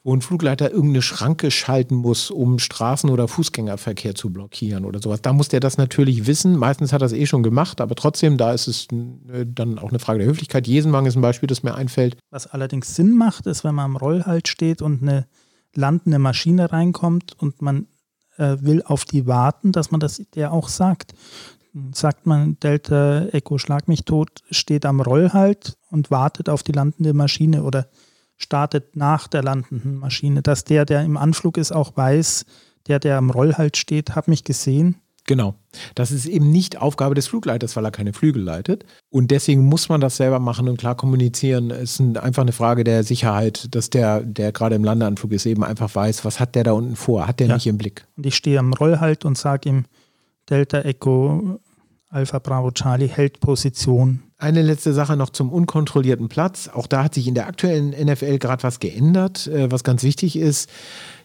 wo 0.03 0.13
ein 0.13 0.23
Flugleiter 0.23 0.73
irgendeine 0.73 1.03
Schranke 1.03 1.53
schalten 1.53 1.95
muss, 1.95 2.33
um 2.33 2.59
Straßen- 2.59 3.11
oder 3.11 3.29
Fußgängerverkehr 3.29 4.17
zu 4.17 4.31
blockieren 4.31 4.85
oder 4.85 5.01
sowas. 5.01 5.23
Da 5.23 5.33
muss 5.33 5.49
der 5.49 5.61
das 5.61 5.79
natürlich 5.79 6.27
wissen. 6.27 6.57
Meistens 6.57 6.93
hat 6.93 7.01
er 7.03 7.07
es 7.07 7.13
eh 7.13 7.27
schon 7.27 7.45
gemacht, 7.45 7.81
aber 7.81 7.95
trotzdem, 7.95 8.39
da 8.39 8.53
ist 8.53 8.67
es 8.67 8.89
äh, 9.33 9.47
dann 9.47 9.79
auch 9.79 9.91
eine 9.91 10.01
Frage 10.01 10.19
der 10.19 10.29
Höflichkeit. 10.29 10.67
Jesenwagen 10.67 11.07
ist 11.07 11.17
ein 11.17 11.23
Beispiel, 11.23 11.47
das 11.47 11.63
mir 11.63 11.77
einfällt. 11.77 12.17
Was 12.31 12.49
allerdings 12.49 12.97
Sinn 12.97 13.17
macht, 13.17 13.47
ist, 13.47 13.63
wenn 13.63 13.77
man 13.77 13.85
am 13.85 13.97
Rollhalt 13.97 14.49
steht 14.49 14.83
und 14.83 15.01
eine 15.01 15.29
landende 15.77 16.19
Maschine 16.19 16.73
reinkommt 16.73 17.35
und 17.39 17.63
man 17.63 17.87
äh, 18.37 18.57
will 18.61 18.83
auf 18.85 19.05
die 19.05 19.29
warten, 19.29 19.71
dass 19.71 19.93
man 19.93 20.01
das 20.01 20.21
der 20.35 20.53
auch 20.53 20.69
sagt. 20.69 21.13
Sagt 21.93 22.27
man, 22.27 22.59
Delta 22.61 23.27
Echo 23.27 23.59
Schlag 23.59 23.87
mich 23.87 24.05
tot, 24.05 24.43
steht 24.51 24.85
am 24.85 25.01
Rollhalt 25.01 25.77
und 25.91 26.11
wartet 26.11 26.49
auf 26.49 26.63
die 26.63 26.73
landende 26.73 27.15
Maschine 27.15 27.63
oder 27.63 27.89
startet 28.37 28.97
nach 28.97 29.29
der 29.29 29.43
landenden 29.43 29.97
Maschine, 29.97 30.43
dass 30.43 30.65
der, 30.65 30.85
der 30.85 31.03
im 31.03 31.17
Anflug 31.17 31.59
ist, 31.59 31.73
auch 31.73 31.97
weiß, 31.97 32.45
der, 32.89 32.99
der 32.99 33.19
am 33.19 33.31
Rollhalt 33.31 33.77
steht, 33.77 34.17
hat 34.17 34.29
mich 34.29 34.45
gesehen. 34.45 34.97
Genau. 35.27 35.55
Das 35.95 36.11
ist 36.11 36.27
eben 36.27 36.51
nicht 36.51 36.81
Aufgabe 36.81 37.15
des 37.15 37.29
Flugleiters, 37.29 37.77
weil 37.77 37.85
er 37.85 37.93
keine 37.93 38.13
Flügel 38.13 38.43
leitet. 38.43 38.85
Und 39.11 39.31
deswegen 39.31 39.65
muss 39.65 39.89
man 39.89 40.01
das 40.01 40.17
selber 40.17 40.41
machen 40.41 40.69
und 40.69 40.79
klar 40.79 40.97
kommunizieren. 40.97 41.71
Es 41.71 42.01
ist 42.01 42.19
einfach 42.19 42.43
eine 42.43 42.53
Frage 42.53 42.83
der 42.83 43.05
Sicherheit, 43.05 43.73
dass 43.75 43.91
der, 43.91 44.23
der 44.23 44.51
gerade 44.51 44.75
im 44.75 44.83
Landeanflug 44.83 45.31
ist, 45.33 45.47
eben 45.47 45.63
einfach 45.63 45.95
weiß, 45.95 46.25
was 46.25 46.41
hat 46.41 46.57
der 46.57 46.65
da 46.65 46.73
unten 46.73 46.97
vor? 46.97 47.29
Hat 47.29 47.39
der 47.39 47.47
ja. 47.47 47.55
nicht 47.55 47.67
im 47.67 47.79
Blick? 47.79 48.07
Und 48.17 48.27
ich 48.27 48.35
stehe 48.35 48.59
am 48.59 48.73
Rollhalt 48.73 49.25
und 49.25 49.39
sage 49.39 49.69
ihm, 49.69 49.85
Delta 50.51 50.81
Echo 50.81 51.61
Alpha 52.13 52.41
Bravo 52.41 52.73
Charlie 52.73 53.07
hält 53.07 53.39
Position. 53.39 54.25
Eine 54.37 54.63
letzte 54.63 54.93
Sache 54.93 55.17
noch 55.17 55.31
zum 55.31 55.53
unkontrollierten 55.53 56.29
Platz. 56.29 56.69
Auch 56.69 56.89
da 56.89 57.05
hat 57.05 57.15
sich 57.15 57.29
in 57.29 57.35
der 57.35 57.47
aktuellen 57.47 57.91
NFL 57.91 58.39
gerade 58.39 58.65
was 58.65 58.81
geändert, 58.81 59.47
äh, 59.47 59.71
was 59.71 59.85
ganz 59.85 60.03
wichtig 60.03 60.35
ist. 60.35 60.69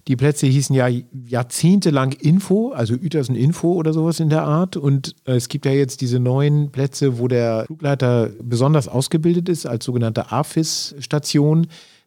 Die 0.08 0.16
Plätze 0.16 0.46
hießen 0.46 0.76
ja 0.76 0.88
jahrzehntelang 0.88 2.12
Info, 2.12 2.72
also 2.72 2.94
Uetersen 2.94 3.36
Info 3.36 3.74
oder 3.74 3.94
sowas 3.94 4.20
in 4.20 4.30
der 4.30 4.44
Art. 4.44 4.78
Und 4.78 5.16
äh, 5.26 5.32
es 5.32 5.50
gibt 5.50 5.66
ja 5.66 5.72
jetzt 5.72 6.02
diese 6.02 6.20
neuen 6.20 6.72
Plätze, 6.72 7.18
wo 7.18 7.28
der 7.28 7.64
Flugleiter 7.66 8.30
besonders 8.44 8.88
ausgebildet 8.88 9.50
ist 9.50 9.66
als 9.66 9.86
sogenannte 9.86 10.32
AFIS-Station. 10.32 11.66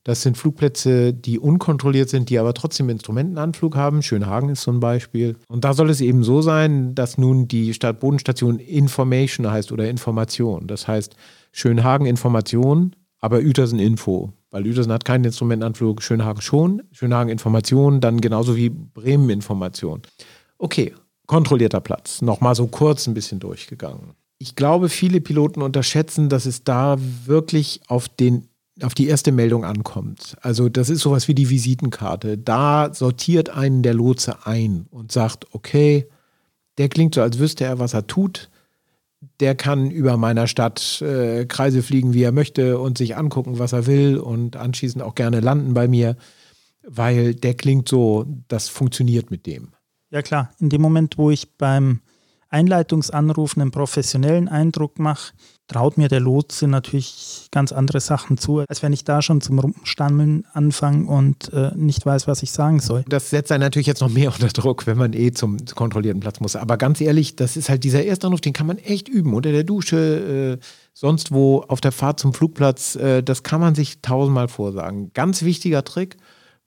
Das 0.08 0.22
sind 0.22 0.38
Flugplätze, 0.38 1.12
die 1.12 1.38
unkontrolliert 1.38 2.08
sind, 2.08 2.30
die 2.30 2.38
aber 2.38 2.54
trotzdem 2.54 2.88
Instrumentenanflug 2.88 3.76
haben. 3.76 4.00
Schönhagen 4.00 4.48
ist 4.48 4.62
so 4.62 4.70
ein 4.70 4.80
Beispiel. 4.80 5.36
Und 5.48 5.64
da 5.64 5.74
soll 5.74 5.90
es 5.90 6.00
eben 6.00 6.24
so 6.24 6.40
sein, 6.40 6.94
dass 6.94 7.18
nun 7.18 7.46
die 7.46 7.74
Startbodenstation 7.74 8.58
Information 8.58 9.50
heißt 9.50 9.70
oder 9.70 9.90
Information. 9.90 10.66
Das 10.66 10.88
heißt 10.88 11.14
Schönhagen 11.52 12.06
Information, 12.06 12.96
aber 13.20 13.40
Uetersen 13.40 13.78
Info. 13.78 14.32
Weil 14.50 14.66
Uetersen 14.66 14.92
hat 14.92 15.04
keinen 15.04 15.26
Instrumentenanflug, 15.26 16.02
Schönhagen 16.02 16.40
schon. 16.40 16.80
Schönhagen 16.90 17.28
Information, 17.28 18.00
dann 18.00 18.22
genauso 18.22 18.56
wie 18.56 18.70
Bremen 18.70 19.28
Information. 19.28 20.00
Okay, 20.56 20.94
kontrollierter 21.26 21.82
Platz. 21.82 22.22
Nochmal 22.22 22.54
so 22.54 22.66
kurz 22.68 23.06
ein 23.06 23.12
bisschen 23.12 23.40
durchgegangen. 23.40 24.14
Ich 24.38 24.54
glaube, 24.54 24.88
viele 24.88 25.20
Piloten 25.20 25.60
unterschätzen, 25.60 26.30
dass 26.30 26.46
es 26.46 26.64
da 26.64 26.96
wirklich 27.26 27.82
auf 27.88 28.08
den 28.08 28.47
auf 28.82 28.94
die 28.94 29.08
erste 29.08 29.32
Meldung 29.32 29.64
ankommt. 29.64 30.36
Also 30.40 30.68
das 30.68 30.88
ist 30.88 31.00
sowas 31.00 31.28
wie 31.28 31.34
die 31.34 31.50
Visitenkarte. 31.50 32.38
Da 32.38 32.92
sortiert 32.94 33.50
einen 33.50 33.82
der 33.82 33.94
Lotse 33.94 34.46
ein 34.46 34.86
und 34.90 35.12
sagt, 35.12 35.46
okay, 35.52 36.08
der 36.78 36.88
klingt 36.88 37.14
so, 37.14 37.22
als 37.22 37.38
wüsste 37.38 37.64
er, 37.64 37.78
was 37.78 37.94
er 37.94 38.06
tut 38.06 38.50
der 39.40 39.54
kann 39.54 39.90
über 39.90 40.16
meiner 40.16 40.46
Stadt 40.46 41.02
äh, 41.02 41.44
Kreise 41.46 41.82
fliegen, 41.82 42.14
wie 42.14 42.22
er 42.22 42.32
möchte 42.32 42.78
und 42.78 42.98
sich 42.98 43.16
angucken, 43.16 43.58
was 43.58 43.72
er 43.72 43.86
will 43.86 44.18
und 44.18 44.56
anschließend 44.56 45.02
auch 45.02 45.14
gerne 45.14 45.40
landen 45.40 45.74
bei 45.74 45.88
mir, 45.88 46.16
weil 46.86 47.34
der 47.34 47.54
klingt 47.54 47.88
so, 47.88 48.26
das 48.48 48.68
funktioniert 48.68 49.30
mit 49.30 49.46
dem. 49.46 49.72
Ja 50.10 50.22
klar, 50.22 50.52
in 50.58 50.70
dem 50.70 50.80
Moment, 50.80 51.18
wo 51.18 51.30
ich 51.30 51.56
beim 51.56 52.00
Einleitungsanruf 52.48 53.56
einen 53.56 53.70
professionellen 53.70 54.48
Eindruck 54.48 54.98
mache, 54.98 55.34
traut 55.68 55.98
mir 55.98 56.08
der 56.08 56.20
Lotse 56.20 56.66
natürlich 56.66 57.48
ganz 57.52 57.72
andere 57.72 58.00
Sachen 58.00 58.38
zu, 58.38 58.64
als 58.68 58.82
wenn 58.82 58.92
ich 58.92 59.04
da 59.04 59.22
schon 59.22 59.40
zum 59.40 59.58
Rumstammeln 59.58 60.44
anfange 60.52 61.06
und 61.06 61.52
äh, 61.52 61.70
nicht 61.76 62.04
weiß, 62.04 62.26
was 62.26 62.42
ich 62.42 62.50
sagen 62.50 62.80
soll. 62.80 63.04
Das 63.08 63.30
setzt 63.30 63.52
einen 63.52 63.60
natürlich 63.60 63.86
jetzt 63.86 64.00
noch 64.00 64.08
mehr 64.08 64.32
unter 64.32 64.48
Druck, 64.48 64.86
wenn 64.86 64.98
man 64.98 65.12
eh 65.12 65.32
zum 65.32 65.58
kontrollierten 65.74 66.20
Platz 66.20 66.40
muss. 66.40 66.56
Aber 66.56 66.76
ganz 66.78 67.00
ehrlich, 67.00 67.36
das 67.36 67.56
ist 67.56 67.68
halt 67.68 67.84
dieser 67.84 68.04
Erstanruf, 68.04 68.40
den 68.40 68.54
kann 68.54 68.66
man 68.66 68.78
echt 68.78 69.08
üben. 69.08 69.34
Unter 69.34 69.52
der 69.52 69.64
Dusche, 69.64 70.58
äh, 70.58 70.64
sonst 70.94 71.32
wo, 71.32 71.60
auf 71.68 71.80
der 71.80 71.92
Fahrt 71.92 72.18
zum 72.18 72.32
Flugplatz, 72.32 72.96
äh, 72.96 73.22
das 73.22 73.42
kann 73.42 73.60
man 73.60 73.74
sich 73.74 74.00
tausendmal 74.00 74.48
vorsagen. 74.48 75.12
Ganz 75.12 75.42
wichtiger 75.42 75.84
Trick. 75.84 76.16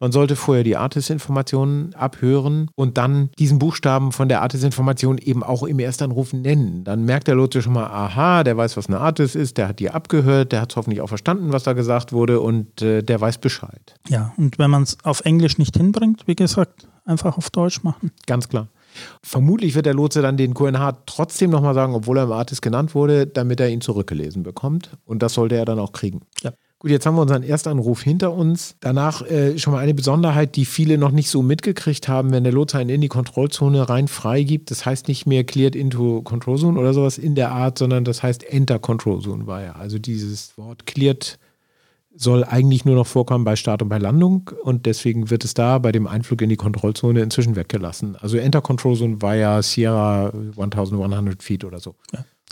Man 0.02 0.12
sollte 0.12 0.36
vorher 0.36 0.64
die 0.64 0.78
Artist-Informationen 0.78 1.94
abhören 1.94 2.72
und 2.74 2.98
dann 2.98 3.30
diesen 3.38 3.60
Buchstaben 3.60 4.12
von 4.12 4.28
der 4.30 4.42
Artist-Information 4.42 5.20
eben 5.20 5.44
auch 5.44 5.62
im 5.62 5.78
Erstanruf 5.78 6.34
nennen. 6.34 6.84
Dann 6.84 7.06
merkt 7.06 7.28
der 7.28 7.36
Lotse 7.36 7.62
schon 7.62 7.74
mal, 7.74 7.86
aha, 7.86 8.44
der 8.44 8.58
weiß, 8.58 8.78
was 8.78 8.88
eine 8.88 9.00
Artist 9.00 9.36
ist, 9.36 9.60
der 9.60 9.68
hat 9.68 9.80
die 9.80 9.92
abgehört, 9.92 10.54
der 10.54 10.62
hat 10.62 10.72
es 10.72 10.76
hoffentlich 10.76 11.02
auch 11.02 11.08
verstanden, 11.08 11.54
was 11.54 11.62
da 11.62 11.74
gesagt 11.74 12.14
wurde 12.14 12.40
und 12.40 12.82
äh, 12.82 13.04
der 13.04 13.22
weiß 13.22 13.38
Bescheid. 13.38 13.94
Ja, 14.10 14.34
und 14.38 14.58
wenn 14.58 14.72
man 14.72 14.82
es 14.82 14.98
auf 15.04 15.22
Englisch 15.22 15.60
nicht 15.60 15.78
hinbringt, 15.78 16.24
wie 16.26 16.36
gesagt, 16.36 16.88
einfach 17.06 17.38
auf 17.38 17.52
Deutsch 17.52 17.84
machen. 17.84 18.10
Ganz 18.26 18.50
klar. 18.50 18.70
Vermutlich 19.22 19.76
wird 19.76 19.86
der 19.86 19.94
Lotse 19.94 20.24
dann 20.24 20.36
den 20.36 20.56
QNH 20.56 21.04
trotzdem 21.06 21.52
nochmal 21.52 21.76
sagen, 21.76 21.94
obwohl 21.94 22.18
er 22.18 22.24
im 22.24 22.32
Artist 22.32 22.64
genannt 22.64 22.96
wurde, 22.96 23.28
damit 23.28 23.60
er 23.60 23.70
ihn 23.70 23.82
zurückgelesen 23.82 24.42
bekommt. 24.42 24.98
Und 25.06 25.22
das 25.22 25.36
sollte 25.36 25.58
er 25.58 25.66
dann 25.66 25.78
auch 25.78 25.92
kriegen. 25.92 26.22
Ja. 26.42 26.54
Gut, 26.82 26.90
jetzt 26.90 27.06
haben 27.06 27.14
wir 27.14 27.22
unseren 27.22 27.44
Erstanruf 27.44 28.02
hinter 28.02 28.34
uns. 28.34 28.76
Danach 28.80 29.22
äh, 29.22 29.56
schon 29.60 29.72
mal 29.72 29.82
eine 29.82 29.94
Besonderheit, 29.94 30.56
die 30.56 30.66
viele 30.66 30.98
noch 30.98 31.12
nicht 31.12 31.30
so 31.30 31.44
mitgekriegt 31.44 32.08
haben, 32.08 32.32
wenn 32.32 32.44
der 32.44 32.54
Lotse 32.54 32.80
einen 32.80 32.90
in 32.90 33.02
die 33.02 33.08
Kontrollzone 33.08 33.88
rein 33.88 34.08
freigibt. 34.08 34.72
Das 34.72 34.84
heißt 34.84 35.08
nicht 35.08 35.28
mehr 35.28 35.44
cleared 35.44 35.76
into 35.76 36.24
Control 36.24 36.58
Zone 36.58 36.80
oder 36.80 36.96
sowas 36.96 37.20
in 37.20 37.36
der 37.36 37.52
Art, 37.52 37.78
sondern 37.78 38.04
das 38.04 38.24
heißt 38.24 38.44
enter 38.46 38.80
Control 38.80 39.22
Zone 39.22 39.46
war 39.46 39.62
ja. 39.62 39.74
Also 39.74 40.00
dieses 40.00 40.58
Wort 40.58 40.88
cleared 40.88 41.38
soll 42.16 42.44
eigentlich 42.44 42.84
nur 42.84 42.96
noch 42.96 43.06
vorkommen 43.06 43.44
bei 43.44 43.56
Start 43.56 43.84
und 43.84 43.90
bei 43.90 44.00
Landung 44.00 44.50
und 44.64 44.88
deswegen 44.88 45.30
wird 45.30 45.46
es 45.46 45.54
da 45.54 45.78
bei 45.78 45.92
dem 45.92 46.08
Einflug 46.08 46.42
in 46.42 46.50
die 46.50 46.56
Kontrollzone 46.56 47.22
inzwischen 47.22 47.56
weggelassen. 47.56 48.16
Also 48.16 48.38
Enter 48.38 48.62
Control 48.62 48.96
Zone 48.96 49.22
war 49.22 49.36
ja 49.36 49.62
Sierra 49.62 50.34
1100 50.58 51.44
Feet 51.44 51.64
oder 51.64 51.80
so. 51.80 51.94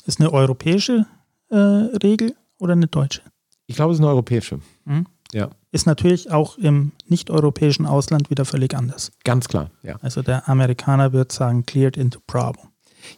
Ist 0.06 0.20
eine 0.20 0.32
europäische 0.32 1.08
äh, 1.50 1.56
Regel 1.56 2.36
oder 2.60 2.74
eine 2.74 2.86
deutsche? 2.86 3.24
Ich 3.70 3.76
glaube, 3.76 3.92
es 3.92 4.00
ist 4.00 4.04
eine 4.04 4.10
europäische. 4.10 4.60
Mhm. 4.86 5.06
Ja. 5.32 5.52
Ist 5.72 5.86
natürlich 5.86 6.32
auch 6.32 6.58
im 6.58 6.92
nicht-europäischen 7.08 7.86
Ausland 7.86 8.32
wieder 8.32 8.46
völlig 8.46 8.76
anders. 8.76 9.12
Ganz 9.24 9.48
klar, 9.48 9.70
ja. 9.84 9.96
Also 10.02 10.24
der 10.24 10.50
Amerikaner 10.50 11.14
wird 11.14 11.32
sagen, 11.32 11.68
cleared 11.68 11.96
into 11.96 12.20
Bravo. 12.26 12.60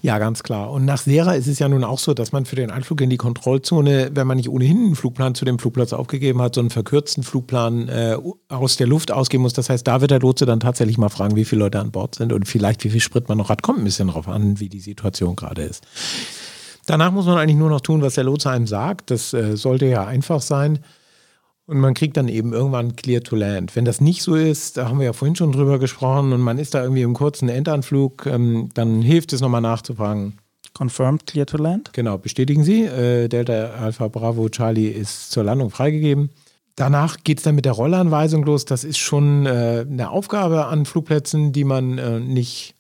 Ja, 0.02 0.20
ganz 0.20 0.44
klar. 0.44 0.72
Und 0.72 0.84
nach 0.84 1.00
Sera 1.00 1.34
ist 1.34 1.48
es 1.48 1.60
ja 1.60 1.70
nun 1.70 1.86
auch 1.86 2.00
so, 2.00 2.14
dass 2.14 2.34
man 2.34 2.46
für 2.46 2.58
den 2.58 2.70
Einflug 2.70 3.00
in 3.00 3.10
die 3.10 3.18
Kontrollzone, 3.18 4.12
wenn 4.14 4.28
man 4.28 4.38
nicht 4.38 4.50
ohnehin 4.50 4.78
einen 4.78 4.96
Flugplan 4.96 5.36
zu 5.36 5.46
dem 5.46 5.58
Flugplatz 5.58 5.94
aufgegeben 5.94 6.42
hat, 6.42 6.56
so 6.56 6.62
einen 6.62 6.70
verkürzten 6.70 7.24
Flugplan 7.24 7.88
äh, 7.88 8.18
aus 8.50 8.76
der 8.76 8.88
Luft 8.88 9.12
ausgeben 9.12 9.44
muss. 9.44 9.54
Das 9.54 9.70
heißt, 9.70 9.88
da 9.88 10.02
wird 10.02 10.12
der 10.12 10.20
Lotse 10.20 10.46
dann 10.46 10.60
tatsächlich 10.60 10.98
mal 10.98 11.10
fragen, 11.10 11.38
wie 11.38 11.46
viele 11.46 11.60
Leute 11.60 11.80
an 11.80 11.92
Bord 11.92 12.16
sind 12.16 12.34
und 12.34 12.46
vielleicht 12.46 12.84
wie 12.84 12.90
viel 12.90 13.00
Sprit 13.00 13.30
man 13.30 13.38
noch 13.38 13.50
hat. 13.50 13.64
Kommt 13.64 13.80
ein 13.80 13.86
bisschen 13.86 14.10
darauf 14.10 14.28
an, 14.28 14.60
wie 14.60 14.70
die 14.70 14.82
Situation 14.82 15.38
gerade 15.38 15.64
ist. 15.64 15.88
Danach 16.92 17.14
muss 17.14 17.26
man 17.26 17.38
eigentlich 17.38 17.56
nur 17.56 17.70
noch 17.70 17.80
tun, 17.80 18.02
was 18.02 18.16
der 18.16 18.26
Lotse 18.26 18.50
einem 18.50 18.68
sagt. 18.68 19.12
Das 19.12 19.34
äh, 19.34 19.56
sollte 19.56 19.86
ja 19.86 20.06
einfach 20.06 20.42
sein. 20.42 20.80
Und 21.66 21.80
man 21.80 21.94
kriegt 21.94 22.18
dann 22.18 22.28
eben 22.28 22.52
irgendwann 22.52 22.98
Clear 22.98 23.24
to 23.24 23.38
Land. 23.38 23.78
Wenn 23.78 23.86
das 23.86 24.02
nicht 24.02 24.22
so 24.24 24.36
ist, 24.36 24.76
da 24.76 24.90
haben 24.90 25.00
wir 25.00 25.06
ja 25.06 25.14
vorhin 25.14 25.38
schon 25.38 25.54
drüber 25.54 25.80
gesprochen 25.80 26.34
und 26.34 26.42
man 26.42 26.58
ist 26.60 26.74
da 26.74 26.84
irgendwie 26.84 27.04
im 27.04 27.14
kurzen 27.14 27.48
Endanflug, 27.48 28.26
ähm, 28.26 28.72
dann 28.74 29.02
hilft 29.02 29.32
es 29.32 29.40
nochmal 29.40 29.62
nachzufragen. 29.62 30.38
Confirmed 30.74 31.26
Clear 31.28 31.46
to 31.46 31.56
Land? 31.56 31.94
Genau, 31.94 32.18
bestätigen 32.18 32.66
Sie. 32.66 32.84
Äh, 32.84 33.30
Delta 33.30 33.70
Alpha 33.80 34.10
Bravo 34.10 34.50
Charlie 34.50 34.90
ist 34.90 35.32
zur 35.32 35.46
Landung 35.46 35.70
freigegeben. 35.70 36.30
Danach 36.76 37.24
geht 37.24 37.38
es 37.38 37.46
dann 37.46 37.56
mit 37.56 37.64
der 37.64 37.72
Rollanweisung 37.72 38.44
los. 38.44 38.66
Das 38.66 38.84
ist 38.84 38.98
schon 38.98 39.46
äh, 39.46 39.86
eine 39.90 40.10
Aufgabe 40.10 40.66
an 40.66 40.86
Flugplätzen, 40.86 41.54
die 41.54 41.64
man 41.64 41.98
äh, 41.98 42.20
nicht 42.20 42.76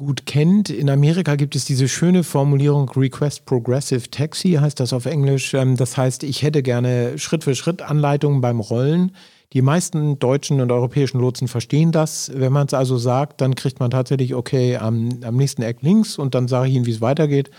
gut 0.00 0.24
kennt. 0.24 0.70
In 0.70 0.88
Amerika 0.88 1.36
gibt 1.36 1.54
es 1.54 1.66
diese 1.66 1.86
schöne 1.86 2.24
Formulierung 2.24 2.88
Request 2.88 3.44
Progressive 3.44 4.10
Taxi, 4.10 4.52
heißt 4.52 4.80
das 4.80 4.94
auf 4.94 5.04
Englisch. 5.04 5.52
Ähm, 5.52 5.76
das 5.76 5.96
heißt, 5.96 6.24
ich 6.24 6.42
hätte 6.42 6.62
gerne 6.62 7.18
Schritt 7.18 7.44
für 7.44 7.54
Schritt 7.54 7.82
Anleitungen 7.82 8.40
beim 8.40 8.60
Rollen. 8.60 9.14
Die 9.52 9.62
meisten 9.62 10.18
deutschen 10.18 10.60
und 10.60 10.72
europäischen 10.72 11.20
Lotsen 11.20 11.48
verstehen 11.48 11.92
das. 11.92 12.32
Wenn 12.34 12.52
man 12.52 12.66
es 12.66 12.74
also 12.74 12.96
sagt, 12.96 13.42
dann 13.42 13.54
kriegt 13.54 13.78
man 13.78 13.90
tatsächlich, 13.90 14.34
okay, 14.34 14.76
am, 14.76 15.20
am 15.22 15.36
nächsten 15.36 15.62
Eck 15.62 15.82
links 15.82 16.18
und 16.18 16.34
dann 16.34 16.48
sage 16.48 16.68
ich 16.68 16.74
Ihnen, 16.74 16.86
wie 16.86 16.92
es 16.92 17.02
weitergeht. 17.02 17.50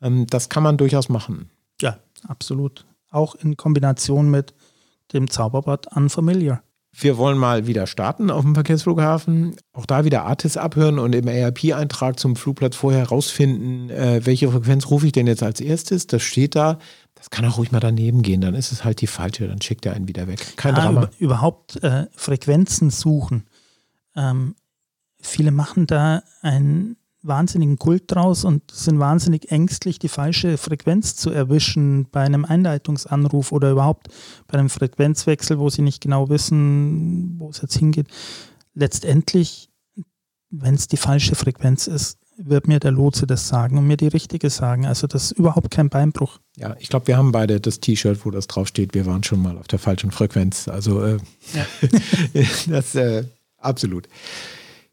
Ähm, 0.00 0.26
das 0.28 0.48
kann 0.48 0.62
man 0.62 0.76
durchaus 0.76 1.08
machen. 1.08 1.50
Ja, 1.80 1.98
absolut. 2.28 2.86
Auch 3.10 3.34
in 3.34 3.56
Kombination 3.56 4.30
mit 4.30 4.54
dem 5.12 5.28
Zauberbad 5.28 5.88
Unfamiliar. 5.96 6.62
Wir 6.94 7.16
wollen 7.16 7.38
mal 7.38 7.66
wieder 7.66 7.86
starten 7.86 8.30
auf 8.30 8.42
dem 8.42 8.54
Verkehrsflughafen. 8.54 9.56
Auch 9.72 9.86
da 9.86 10.04
wieder 10.04 10.24
ARTIS 10.24 10.58
abhören 10.58 10.98
und 10.98 11.14
im 11.14 11.26
ARP-Eintrag 11.26 12.18
zum 12.18 12.36
Flugplatz 12.36 12.76
vorher 12.76 13.08
rausfinden, 13.08 13.88
äh, 13.88 14.20
welche 14.24 14.50
Frequenz 14.50 14.90
rufe 14.90 15.06
ich 15.06 15.12
denn 15.12 15.26
jetzt 15.26 15.42
als 15.42 15.60
erstes. 15.60 16.06
Das 16.06 16.22
steht 16.22 16.54
da. 16.54 16.78
Das 17.14 17.30
kann 17.30 17.46
auch 17.46 17.56
ruhig 17.56 17.72
mal 17.72 17.80
daneben 17.80 18.20
gehen. 18.20 18.42
Dann 18.42 18.54
ist 18.54 18.72
es 18.72 18.84
halt 18.84 19.00
die 19.00 19.06
falsche. 19.06 19.48
Dann 19.48 19.62
schickt 19.62 19.86
er 19.86 19.94
einen 19.94 20.06
wieder 20.06 20.26
weg. 20.26 20.56
Kein 20.56 20.74
ja, 20.74 20.82
Drama. 20.82 21.00
Über, 21.02 21.10
überhaupt 21.18 21.82
äh, 21.82 22.06
Frequenzen 22.14 22.90
suchen. 22.90 23.46
Ähm, 24.14 24.54
viele 25.18 25.50
machen 25.50 25.86
da 25.86 26.22
ein 26.42 26.96
wahnsinnigen 27.22 27.78
Kult 27.78 28.04
draus 28.06 28.44
und 28.44 28.70
sind 28.70 28.98
wahnsinnig 28.98 29.50
ängstlich, 29.50 29.98
die 29.98 30.08
falsche 30.08 30.58
Frequenz 30.58 31.16
zu 31.16 31.30
erwischen 31.30 32.06
bei 32.10 32.22
einem 32.22 32.44
Einleitungsanruf 32.44 33.52
oder 33.52 33.70
überhaupt 33.70 34.08
bei 34.48 34.58
einem 34.58 34.68
Frequenzwechsel, 34.68 35.58
wo 35.58 35.70
sie 35.70 35.82
nicht 35.82 36.00
genau 36.00 36.28
wissen, 36.28 37.38
wo 37.38 37.50
es 37.50 37.62
jetzt 37.62 37.76
hingeht. 37.76 38.08
Letztendlich, 38.74 39.70
wenn 40.50 40.74
es 40.74 40.88
die 40.88 40.96
falsche 40.96 41.34
Frequenz 41.34 41.86
ist, 41.86 42.18
wird 42.36 42.66
mir 42.66 42.80
der 42.80 42.90
Lotse 42.90 43.26
das 43.26 43.46
sagen 43.46 43.78
und 43.78 43.86
mir 43.86 43.96
die 43.96 44.08
richtige 44.08 44.50
sagen. 44.50 44.86
Also 44.86 45.06
das 45.06 45.24
ist 45.24 45.32
überhaupt 45.32 45.70
kein 45.70 45.90
Beinbruch. 45.90 46.40
Ja, 46.56 46.74
ich 46.78 46.88
glaube, 46.88 47.06
wir 47.06 47.16
haben 47.16 47.30
beide 47.30 47.60
das 47.60 47.80
T-Shirt, 47.80 48.24
wo 48.24 48.30
das 48.30 48.46
draufsteht. 48.46 48.94
Wir 48.94 49.06
waren 49.06 49.22
schon 49.22 49.40
mal 49.40 49.58
auf 49.58 49.68
der 49.68 49.78
falschen 49.78 50.10
Frequenz. 50.10 50.66
Also 50.66 51.02
äh, 51.04 51.18
ja. 51.54 51.66
das 52.68 52.94
äh, 52.94 53.24
absolut. 53.58 54.08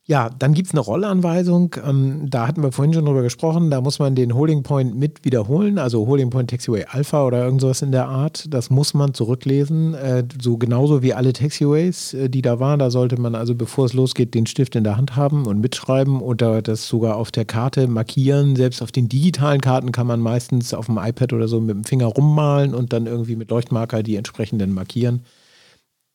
Ja, 0.09 0.31
dann 0.39 0.55
gibt 0.55 0.69
es 0.69 0.73
eine 0.73 0.79
Rollanweisung. 0.79 1.75
Ähm, 1.85 2.31
da 2.31 2.47
hatten 2.47 2.63
wir 2.63 2.71
vorhin 2.71 2.95
schon 2.95 3.05
drüber 3.05 3.21
gesprochen. 3.21 3.69
Da 3.69 3.79
muss 3.79 3.99
man 3.99 4.15
den 4.15 4.33
Holding 4.33 4.63
Point 4.63 4.95
mit 4.95 5.23
wiederholen, 5.23 5.77
also 5.77 6.07
Holding 6.07 6.31
Point 6.31 6.49
Taxiway 6.49 6.85
Alpha 6.85 7.27
oder 7.27 7.45
irgendwas 7.45 7.83
in 7.83 7.91
der 7.91 8.07
Art. 8.07 8.51
Das 8.51 8.71
muss 8.71 8.95
man 8.95 9.13
zurücklesen. 9.13 9.93
Äh, 9.93 10.23
so 10.41 10.57
genauso 10.57 11.03
wie 11.03 11.13
alle 11.13 11.31
Taxiways, 11.31 12.15
äh, 12.15 12.27
die 12.27 12.41
da 12.41 12.59
waren. 12.59 12.79
Da 12.79 12.89
sollte 12.89 13.21
man 13.21 13.35
also, 13.35 13.53
bevor 13.53 13.85
es 13.85 13.93
losgeht, 13.93 14.33
den 14.33 14.47
Stift 14.47 14.75
in 14.75 14.83
der 14.83 14.97
Hand 14.97 15.15
haben 15.15 15.45
und 15.45 15.61
mitschreiben 15.61 16.21
oder 16.21 16.63
das 16.63 16.87
sogar 16.87 17.15
auf 17.15 17.29
der 17.29 17.45
Karte 17.45 17.87
markieren. 17.87 18.55
Selbst 18.55 18.81
auf 18.81 18.91
den 18.91 19.09
digitalen 19.09 19.61
Karten 19.61 19.91
kann 19.91 20.07
man 20.07 20.21
meistens 20.21 20.73
auf 20.73 20.87
dem 20.87 20.97
iPad 20.97 21.33
oder 21.33 21.47
so 21.47 21.61
mit 21.61 21.75
dem 21.75 21.83
Finger 21.83 22.07
rummalen 22.07 22.73
und 22.73 22.93
dann 22.93 23.05
irgendwie 23.05 23.35
mit 23.35 23.51
Leuchtmarker 23.51 24.01
die 24.01 24.15
entsprechenden 24.15 24.73
markieren. 24.73 25.21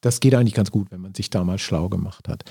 Das 0.01 0.19
geht 0.19 0.35
eigentlich 0.35 0.55
ganz 0.55 0.73
gut, 0.73 0.91
wenn 0.91 1.01
man 1.01 1.15
sich 1.15 1.31
da 1.31 1.45
mal 1.45 1.59
schlau 1.59 1.89
gemacht 1.89 2.29
hat. 2.29 2.43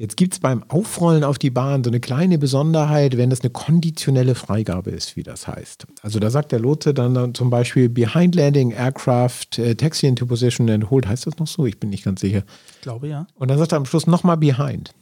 Jetzt 0.00 0.16
gibt 0.16 0.32
es 0.32 0.40
beim 0.40 0.62
Aufrollen 0.68 1.24
auf 1.24 1.36
die 1.36 1.50
Bahn 1.50 1.84
so 1.84 1.90
eine 1.90 2.00
kleine 2.00 2.38
Besonderheit, 2.38 3.18
wenn 3.18 3.28
das 3.28 3.42
eine 3.42 3.50
konditionelle 3.50 4.34
Freigabe 4.34 4.92
ist, 4.92 5.14
wie 5.14 5.22
das 5.22 5.46
heißt. 5.46 5.86
Also 6.00 6.18
da 6.18 6.30
sagt 6.30 6.52
der 6.52 6.58
Lotse 6.58 6.94
dann, 6.94 7.12
dann 7.12 7.34
zum 7.34 7.50
Beispiel 7.50 7.90
Behind 7.90 8.34
Landing 8.34 8.70
Aircraft 8.70 9.58
äh, 9.58 9.74
Taxi 9.74 10.06
into 10.06 10.24
Position 10.24 10.70
and 10.70 10.90
Hold. 10.90 11.06
Heißt 11.06 11.26
das 11.26 11.36
noch 11.36 11.46
so? 11.46 11.66
Ich 11.66 11.78
bin 11.78 11.90
nicht 11.90 12.06
ganz 12.06 12.22
sicher. 12.22 12.44
Ich 12.76 12.80
glaube 12.80 13.08
ja. 13.08 13.26
Und 13.34 13.50
dann 13.50 13.58
sagt 13.58 13.72
er 13.72 13.76
am 13.76 13.84
Schluss 13.84 14.06
nochmal 14.06 14.38
Behind. 14.38 14.94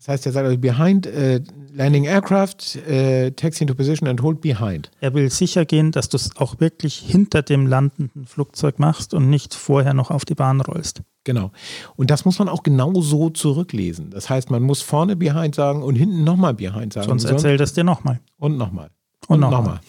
Das 0.00 0.08
heißt, 0.08 0.26
er 0.26 0.32
sagt 0.32 0.46
also 0.46 0.56
Behind 0.56 1.06
äh, 1.06 1.42
Landing 1.74 2.04
Aircraft 2.04 2.76
äh, 2.88 3.32
Taxi 3.32 3.64
into 3.64 3.74
Position 3.74 4.08
and 4.08 4.22
Hold 4.22 4.40
Behind. 4.40 4.90
Er 5.00 5.12
will 5.12 5.30
sicher 5.30 5.66
gehen, 5.66 5.92
dass 5.92 6.08
du 6.08 6.16
es 6.16 6.34
auch 6.36 6.58
wirklich 6.58 6.96
hinter 6.96 7.42
dem 7.42 7.66
landenden 7.66 8.24
Flugzeug 8.24 8.78
machst 8.78 9.12
und 9.12 9.28
nicht 9.28 9.54
vorher 9.54 9.92
noch 9.92 10.10
auf 10.10 10.24
die 10.24 10.34
Bahn 10.34 10.62
rollst. 10.62 11.02
Genau. 11.24 11.52
Und 11.96 12.10
das 12.10 12.24
muss 12.24 12.38
man 12.38 12.48
auch 12.48 12.62
genau 12.62 12.98
so 13.02 13.28
zurücklesen. 13.28 14.08
Das 14.08 14.30
heißt, 14.30 14.50
man 14.50 14.62
muss 14.62 14.80
vorne 14.80 15.16
behind 15.16 15.54
sagen 15.54 15.82
und 15.82 15.96
hinten 15.96 16.24
nochmal 16.24 16.54
behind 16.54 16.94
sagen. 16.94 17.06
Sonst 17.06 17.24
erzählt 17.24 17.60
es 17.60 17.74
dir 17.74 17.84
nochmal. 17.84 18.20
Und 18.38 18.56
nochmal. 18.56 18.88
Und, 19.28 19.44
und 19.44 19.50
nochmal. 19.50 19.80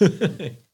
Noch 0.00 0.08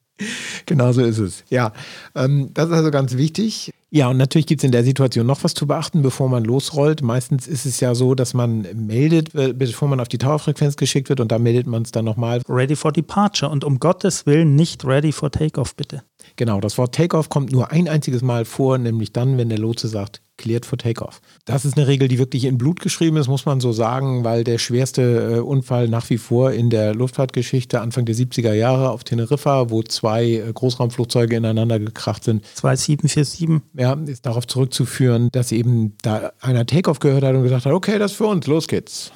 genau 0.67 0.93
so 0.93 1.03
ist 1.03 1.19
es. 1.19 1.45
Ja, 1.49 1.73
ähm, 2.15 2.51
das 2.55 2.69
ist 2.69 2.75
also 2.75 2.91
ganz 2.91 3.17
wichtig. 3.17 3.73
Ja, 3.91 4.09
und 4.09 4.17
natürlich 4.17 4.47
gibt 4.47 4.61
es 4.61 4.65
in 4.65 4.73
der 4.73 4.85
Situation 4.85 5.27
noch 5.27 5.45
was 5.45 5.55
zu 5.55 5.67
beachten, 5.67 6.03
bevor 6.03 6.29
man 6.29 6.45
losrollt. 6.45 7.03
Meistens 7.03 7.47
ist 7.47 7.65
es 7.67 7.81
ja 7.81 7.95
so, 7.95 8.15
dass 8.15 8.35
man 8.35 8.67
meldet, 8.75 9.33
bevor 9.33 9.89
man 9.89 10.01
auf 10.01 10.09
die 10.09 10.19
Towerfrequenz 10.19 10.77
geschickt 10.77 11.09
wird 11.09 11.21
und 11.21 11.31
da 11.31 11.39
meldet 11.39 11.67
man 11.67 11.83
es 11.83 11.93
dann 11.93 12.05
nochmal. 12.05 12.43
Ready 12.49 12.75
for 12.75 12.93
Departure 12.93 13.51
und 13.51 13.65
um 13.65 13.79
Gottes 13.79 14.27
Willen 14.27 14.57
nicht 14.57 14.85
ready 14.85 15.13
for 15.13 15.31
Takeoff, 15.31 15.77
bitte. 15.77 16.03
Genau, 16.37 16.61
das 16.61 16.77
Wort 16.77 16.95
Takeoff 16.95 17.31
kommt 17.31 17.51
nur 17.51 17.73
ein 17.73 17.89
einziges 17.89 18.23
Mal 18.23 18.45
vor, 18.45 18.77
nämlich 18.77 19.13
dann, 19.13 19.39
wenn 19.39 19.49
der 19.49 19.59
Lotse 19.59 19.89
sagt, 19.89 20.21
cleared 20.37 20.67
for 20.67 20.77
Takeoff. 20.77 21.21
Das 21.47 21.65
ist 21.65 21.79
eine 21.79 21.87
Regel, 21.87 22.09
die 22.09 22.19
wirklich 22.19 22.45
in 22.45 22.59
Blut 22.59 22.81
geschrieben 22.81 23.17
ist, 23.17 23.27
muss 23.27 23.47
man 23.47 23.61
so 23.61 23.73
sagen, 23.73 24.23
weil 24.23 24.45
der 24.45 24.59
schwerste 24.59 25.37
äh, 25.37 25.39
Unfall 25.41 25.89
nach 25.89 26.11
wie 26.11 26.19
vor 26.19 26.53
in 26.53 26.69
der 26.69 26.95
Luftfahrtgeschichte 26.95 27.81
Anfang 27.81 28.05
der 28.05 28.15
70er 28.15 28.53
Jahre 28.53 28.91
auf 28.91 29.03
Teneriffa, 29.03 29.71
wo 29.71 29.83
zwei 29.83 30.25
äh, 30.25 30.53
Großraumflugzeuge 30.53 31.37
ineinander 31.37 31.79
gekracht 31.79 32.25
sind. 32.25 32.45
Zwei 32.55 32.77
747. 32.77 33.63
Ja, 33.75 33.95
ist 34.07 34.27
darauf 34.27 34.47
zurückzuführen, 34.47 35.31
dass 35.33 35.53
eben 35.53 35.97
da 36.03 36.33
einer 36.41 36.67
Takeoff 36.67 36.99
gehört 36.99 37.25
hat 37.25 37.35
und 37.35 37.45
gesagt 37.45 37.65
hat, 37.65 37.73
okay, 37.73 37.99
das 37.99 38.13
ist 38.13 38.19
für 38.19 38.27
uns, 38.27 38.47
los 38.47 38.69
geht's. 38.69 39.11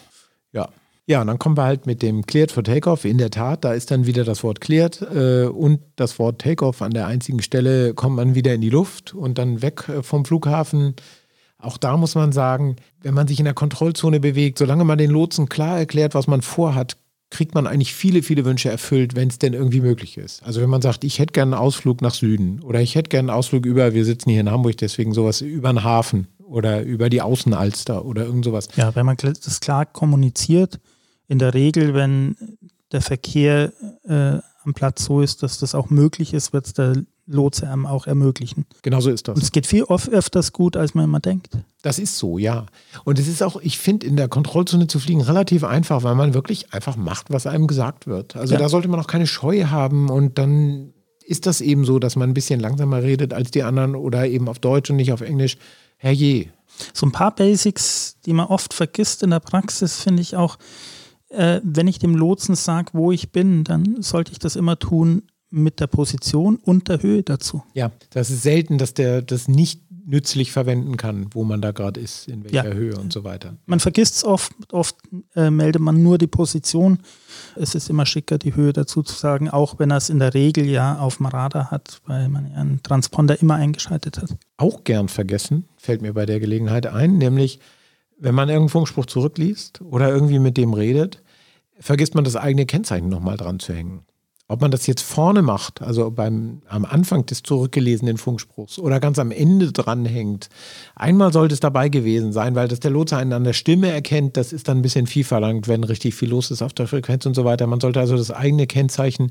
Ja, 1.06 1.20
und 1.20 1.26
dann 1.26 1.38
kommen 1.38 1.56
wir 1.56 1.64
halt 1.64 1.86
mit 1.86 2.02
dem 2.02 2.24
Cleared 2.24 2.52
for 2.52 2.62
Takeoff. 2.62 3.04
In 3.04 3.18
der 3.18 3.30
Tat, 3.30 3.64
da 3.64 3.72
ist 3.72 3.90
dann 3.90 4.06
wieder 4.06 4.24
das 4.24 4.44
Wort 4.44 4.60
Cleared 4.60 5.02
äh, 5.02 5.44
und 5.46 5.80
das 5.96 6.18
Wort 6.18 6.40
Takeoff 6.40 6.82
an 6.82 6.92
der 6.92 7.06
einzigen 7.06 7.42
Stelle 7.42 7.94
kommt 7.94 8.16
man 8.16 8.34
wieder 8.34 8.54
in 8.54 8.60
die 8.60 8.70
Luft 8.70 9.14
und 9.14 9.38
dann 9.38 9.62
weg 9.62 9.88
äh, 9.88 10.02
vom 10.02 10.24
Flughafen. 10.24 10.94
Auch 11.58 11.76
da 11.76 11.96
muss 11.96 12.14
man 12.14 12.32
sagen, 12.32 12.76
wenn 13.02 13.14
man 13.14 13.26
sich 13.26 13.38
in 13.38 13.44
der 13.44 13.54
Kontrollzone 13.54 14.20
bewegt, 14.20 14.58
solange 14.58 14.84
man 14.84 14.98
den 14.98 15.10
Lotsen 15.10 15.48
klar 15.48 15.78
erklärt, 15.78 16.14
was 16.14 16.26
man 16.26 16.42
vorhat, 16.42 16.96
kriegt 17.30 17.54
man 17.54 17.66
eigentlich 17.66 17.94
viele, 17.94 18.22
viele 18.22 18.44
Wünsche 18.44 18.70
erfüllt, 18.70 19.14
wenn 19.14 19.28
es 19.28 19.38
denn 19.38 19.52
irgendwie 19.52 19.80
möglich 19.80 20.16
ist. 20.16 20.42
Also 20.42 20.60
wenn 20.60 20.70
man 20.70 20.82
sagt, 20.82 21.04
ich 21.04 21.18
hätte 21.18 21.32
gerne 21.32 21.56
einen 21.56 21.64
Ausflug 21.64 22.02
nach 22.02 22.14
Süden 22.14 22.60
oder 22.62 22.80
ich 22.80 22.94
hätte 22.94 23.08
gerne 23.08 23.30
einen 23.30 23.38
Ausflug 23.38 23.66
über, 23.66 23.94
wir 23.94 24.04
sitzen 24.04 24.30
hier 24.30 24.40
in 24.40 24.50
Hamburg, 24.50 24.76
deswegen 24.78 25.12
sowas 25.12 25.40
über 25.40 25.72
den 25.72 25.84
Hafen 25.84 26.28
oder 26.50 26.82
über 26.82 27.08
die 27.08 27.22
Außenalster 27.22 28.04
oder 28.04 28.24
irgend 28.24 28.44
sowas. 28.44 28.68
Ja, 28.76 28.94
wenn 28.94 29.06
man 29.06 29.16
das 29.16 29.60
klar 29.60 29.86
kommuniziert, 29.86 30.80
in 31.28 31.38
der 31.38 31.54
Regel, 31.54 31.94
wenn 31.94 32.36
der 32.92 33.00
Verkehr 33.00 33.72
äh, 34.04 34.38
am 34.64 34.74
Platz 34.74 35.04
so 35.04 35.20
ist, 35.20 35.42
dass 35.42 35.58
das 35.58 35.74
auch 35.74 35.90
möglich 35.90 36.34
ist, 36.34 36.52
wird 36.52 36.66
es 36.66 36.72
der 36.74 36.94
Lotse 37.26 37.68
einem 37.70 37.86
auch 37.86 38.08
ermöglichen. 38.08 38.66
Genau 38.82 39.00
so 39.00 39.10
ist 39.10 39.28
das. 39.28 39.36
Und 39.36 39.42
es 39.42 39.52
geht 39.52 39.66
viel 39.66 39.84
oft 39.84 40.10
öfters 40.10 40.52
gut, 40.52 40.76
als 40.76 40.94
man 40.94 41.04
immer 41.04 41.20
denkt. 41.20 41.56
Das 41.82 42.00
ist 42.00 42.18
so, 42.18 42.36
ja. 42.36 42.66
Und 43.04 43.20
es 43.20 43.28
ist 43.28 43.42
auch, 43.42 43.60
ich 43.60 43.78
finde, 43.78 44.08
in 44.08 44.16
der 44.16 44.26
Kontrollzone 44.26 44.88
zu 44.88 44.98
fliegen 44.98 45.20
relativ 45.20 45.62
einfach, 45.62 46.02
weil 46.02 46.16
man 46.16 46.34
wirklich 46.34 46.74
einfach 46.74 46.96
macht, 46.96 47.30
was 47.30 47.46
einem 47.46 47.68
gesagt 47.68 48.08
wird. 48.08 48.34
Also 48.34 48.54
ja. 48.54 48.60
da 48.60 48.68
sollte 48.68 48.88
man 48.88 48.98
auch 48.98 49.06
keine 49.06 49.28
Scheu 49.28 49.66
haben 49.66 50.10
und 50.10 50.38
dann 50.38 50.92
ist 51.24 51.46
das 51.46 51.60
eben 51.60 51.84
so, 51.84 52.00
dass 52.00 52.16
man 52.16 52.30
ein 52.30 52.34
bisschen 52.34 52.58
langsamer 52.58 53.04
redet 53.04 53.32
als 53.32 53.52
die 53.52 53.62
anderen 53.62 53.94
oder 53.94 54.26
eben 54.26 54.48
auf 54.48 54.58
Deutsch 54.58 54.90
und 54.90 54.96
nicht 54.96 55.12
auf 55.12 55.20
Englisch. 55.20 55.56
Herrje. 56.00 56.48
So 56.94 57.06
ein 57.06 57.12
paar 57.12 57.34
Basics, 57.34 58.16
die 58.24 58.32
man 58.32 58.46
oft 58.46 58.72
vergisst 58.72 59.22
in 59.22 59.30
der 59.30 59.40
Praxis, 59.40 60.00
finde 60.00 60.22
ich 60.22 60.34
auch, 60.34 60.56
äh, 61.28 61.60
wenn 61.62 61.86
ich 61.88 61.98
dem 61.98 62.14
Lotsen 62.14 62.54
sage, 62.54 62.90
wo 62.94 63.12
ich 63.12 63.32
bin, 63.32 63.64
dann 63.64 64.02
sollte 64.02 64.32
ich 64.32 64.38
das 64.38 64.56
immer 64.56 64.78
tun 64.78 65.24
mit 65.50 65.78
der 65.80 65.88
Position 65.88 66.56
und 66.56 66.88
der 66.88 67.02
Höhe 67.02 67.22
dazu. 67.22 67.62
Ja, 67.74 67.90
das 68.10 68.30
ist 68.30 68.42
selten, 68.42 68.78
dass 68.78 68.94
der 68.94 69.20
das 69.20 69.46
nicht 69.46 69.82
nützlich 70.06 70.52
verwenden 70.52 70.96
kann, 70.96 71.26
wo 71.32 71.44
man 71.44 71.60
da 71.60 71.72
gerade 71.72 72.00
ist, 72.00 72.28
in 72.28 72.44
welcher 72.44 72.68
ja. 72.68 72.74
Höhe 72.74 72.96
und 72.96 73.12
so 73.12 73.24
weiter. 73.24 73.56
Man 73.66 73.80
vergisst 73.80 74.16
es 74.16 74.24
oft, 74.24 74.52
oft 74.72 74.96
äh, 75.36 75.50
meldet 75.50 75.82
man 75.82 76.02
nur 76.02 76.18
die 76.18 76.26
Position. 76.26 77.00
Es 77.56 77.74
ist 77.74 77.90
immer 77.90 78.06
schicker, 78.06 78.38
die 78.38 78.54
Höhe 78.54 78.72
dazu 78.72 79.02
zu 79.02 79.14
sagen, 79.14 79.48
auch 79.48 79.78
wenn 79.78 79.90
er 79.90 79.96
es 79.96 80.10
in 80.10 80.18
der 80.18 80.34
Regel 80.34 80.66
ja 80.66 80.98
auf 80.98 81.18
dem 81.18 81.26
Radar 81.26 81.70
hat, 81.70 82.00
weil 82.06 82.28
man 82.28 82.50
ja 82.50 82.58
einen 82.58 82.82
Transponder 82.82 83.40
immer 83.40 83.54
eingeschaltet 83.54 84.18
hat. 84.18 84.36
Auch 84.56 84.84
gern 84.84 85.08
vergessen, 85.08 85.68
fällt 85.76 86.02
mir 86.02 86.14
bei 86.14 86.26
der 86.26 86.40
Gelegenheit 86.40 86.86
ein, 86.86 87.18
nämlich 87.18 87.60
wenn 88.18 88.34
man 88.34 88.48
irgendeinen 88.48 88.68
Funkspruch 88.70 89.06
zurückliest 89.06 89.80
oder 89.80 90.10
irgendwie 90.10 90.38
mit 90.38 90.56
dem 90.56 90.74
redet, 90.74 91.22
vergisst 91.78 92.14
man 92.14 92.24
das 92.24 92.36
eigene 92.36 92.66
Kennzeichen 92.66 93.08
nochmal 93.08 93.36
dran 93.36 93.58
zu 93.58 93.72
hängen. 93.72 94.04
Ob 94.50 94.60
man 94.62 94.72
das 94.72 94.88
jetzt 94.88 95.02
vorne 95.02 95.42
macht, 95.42 95.80
also 95.80 96.10
beim, 96.10 96.62
am 96.66 96.84
Anfang 96.84 97.24
des 97.24 97.44
zurückgelesenen 97.44 98.18
Funkspruchs 98.18 98.80
oder 98.80 98.98
ganz 98.98 99.20
am 99.20 99.30
Ende 99.30 99.70
dranhängt. 99.70 100.48
Einmal 100.96 101.32
sollte 101.32 101.54
es 101.54 101.60
dabei 101.60 101.88
gewesen 101.88 102.32
sein, 102.32 102.56
weil 102.56 102.66
das 102.66 102.80
der 102.80 102.90
Lotse 102.90 103.16
einen 103.16 103.32
an 103.32 103.44
der 103.44 103.52
Stimme 103.52 103.92
erkennt. 103.92 104.36
Das 104.36 104.52
ist 104.52 104.66
dann 104.66 104.78
ein 104.78 104.82
bisschen 104.82 105.06
viel 105.06 105.22
verlangt, 105.22 105.68
wenn 105.68 105.84
richtig 105.84 106.16
viel 106.16 106.30
los 106.30 106.50
ist 106.50 106.62
auf 106.62 106.72
der 106.72 106.88
Frequenz 106.88 107.26
und 107.26 107.34
so 107.34 107.44
weiter. 107.44 107.68
Man 107.68 107.78
sollte 107.78 108.00
also 108.00 108.16
das 108.16 108.32
eigene 108.32 108.66
Kennzeichen 108.66 109.30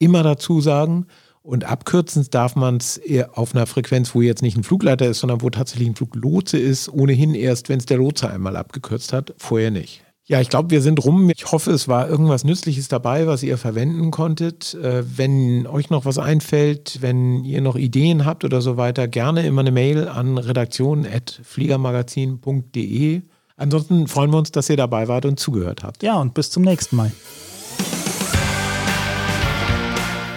immer 0.00 0.24
dazu 0.24 0.60
sagen. 0.60 1.06
Und 1.42 1.62
abkürzend 1.62 2.34
darf 2.34 2.56
man 2.56 2.78
es 2.78 3.00
auf 3.34 3.54
einer 3.54 3.68
Frequenz, 3.68 4.12
wo 4.12 4.22
jetzt 4.22 4.42
nicht 4.42 4.56
ein 4.56 4.64
Flugleiter 4.64 5.06
ist, 5.06 5.20
sondern 5.20 5.40
wo 5.40 5.50
tatsächlich 5.50 5.88
ein 5.88 5.94
Fluglotse 5.94 6.58
ist, 6.58 6.88
ohnehin 6.88 7.36
erst, 7.36 7.68
wenn 7.68 7.78
es 7.78 7.86
der 7.86 7.98
Lotse 7.98 8.28
einmal 8.28 8.56
abgekürzt 8.56 9.12
hat, 9.12 9.34
vorher 9.38 9.70
nicht. 9.70 10.02
Ja, 10.30 10.42
ich 10.42 10.50
glaube, 10.50 10.70
wir 10.70 10.82
sind 10.82 11.02
rum. 11.02 11.30
Ich 11.30 11.52
hoffe, 11.52 11.70
es 11.70 11.88
war 11.88 12.06
irgendwas 12.06 12.44
Nützliches 12.44 12.88
dabei, 12.88 13.26
was 13.26 13.42
ihr 13.42 13.56
verwenden 13.56 14.10
konntet. 14.10 14.74
Äh, 14.74 15.02
wenn 15.16 15.66
euch 15.66 15.88
noch 15.88 16.04
was 16.04 16.18
einfällt, 16.18 16.98
wenn 17.00 17.44
ihr 17.44 17.62
noch 17.62 17.76
Ideen 17.76 18.26
habt 18.26 18.44
oder 18.44 18.60
so 18.60 18.76
weiter, 18.76 19.08
gerne 19.08 19.46
immer 19.46 19.62
eine 19.62 19.70
Mail 19.70 20.06
an 20.06 20.36
redaktion.fliegermagazin.de. 20.36 23.22
Ansonsten 23.56 24.06
freuen 24.06 24.30
wir 24.30 24.36
uns, 24.36 24.52
dass 24.52 24.68
ihr 24.68 24.76
dabei 24.76 25.08
wart 25.08 25.24
und 25.24 25.40
zugehört 25.40 25.82
habt. 25.82 26.02
Ja, 26.02 26.20
und 26.20 26.34
bis 26.34 26.50
zum 26.50 26.62
nächsten 26.62 26.96
Mal. 26.96 27.10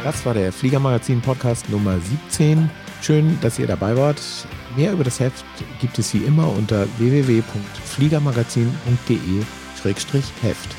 Das 0.06 0.26
war 0.26 0.34
der 0.34 0.54
Fliegermagazin 0.54 1.20
Podcast 1.20 1.70
Nummer 1.70 1.98
17. 2.30 2.70
Schön, 3.02 3.38
dass 3.42 3.60
ihr 3.60 3.68
dabei 3.68 3.98
wart. 3.98 4.22
Mehr 4.78 4.94
über 4.94 5.04
das 5.04 5.20
Heft 5.20 5.44
gibt 5.82 6.00
es 6.00 6.14
wie 6.14 6.20
immer 6.20 6.48
unter 6.48 6.88
www.fliegermagazin.de-heft. 9.84 10.76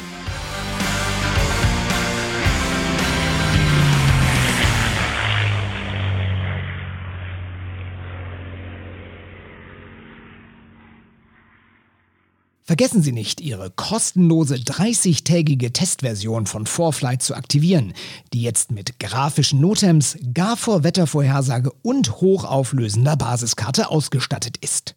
Vergessen 12.65 13.03
Sie 13.03 13.13
nicht, 13.13 13.43
Ihre 13.43 13.71
kostenlose 13.71 14.55
30-tägige 14.55 15.75
Testversion 15.75 16.47
von 16.47 16.65
Vorflight 16.65 17.23
zu 17.23 17.35
aktivieren, 17.35 17.93
die 18.33 18.41
jetzt 18.41 18.71
mit 18.71 18.99
grafischen 18.99 19.61
Notems, 19.61 20.17
gar 20.33 20.57
vor 20.57 20.83
Wettervorhersage 20.83 21.71
und 21.83 22.23
hochauflösender 22.23 23.17
Basiskarte 23.17 23.91
ausgestattet 23.91 24.57
ist. 24.63 24.91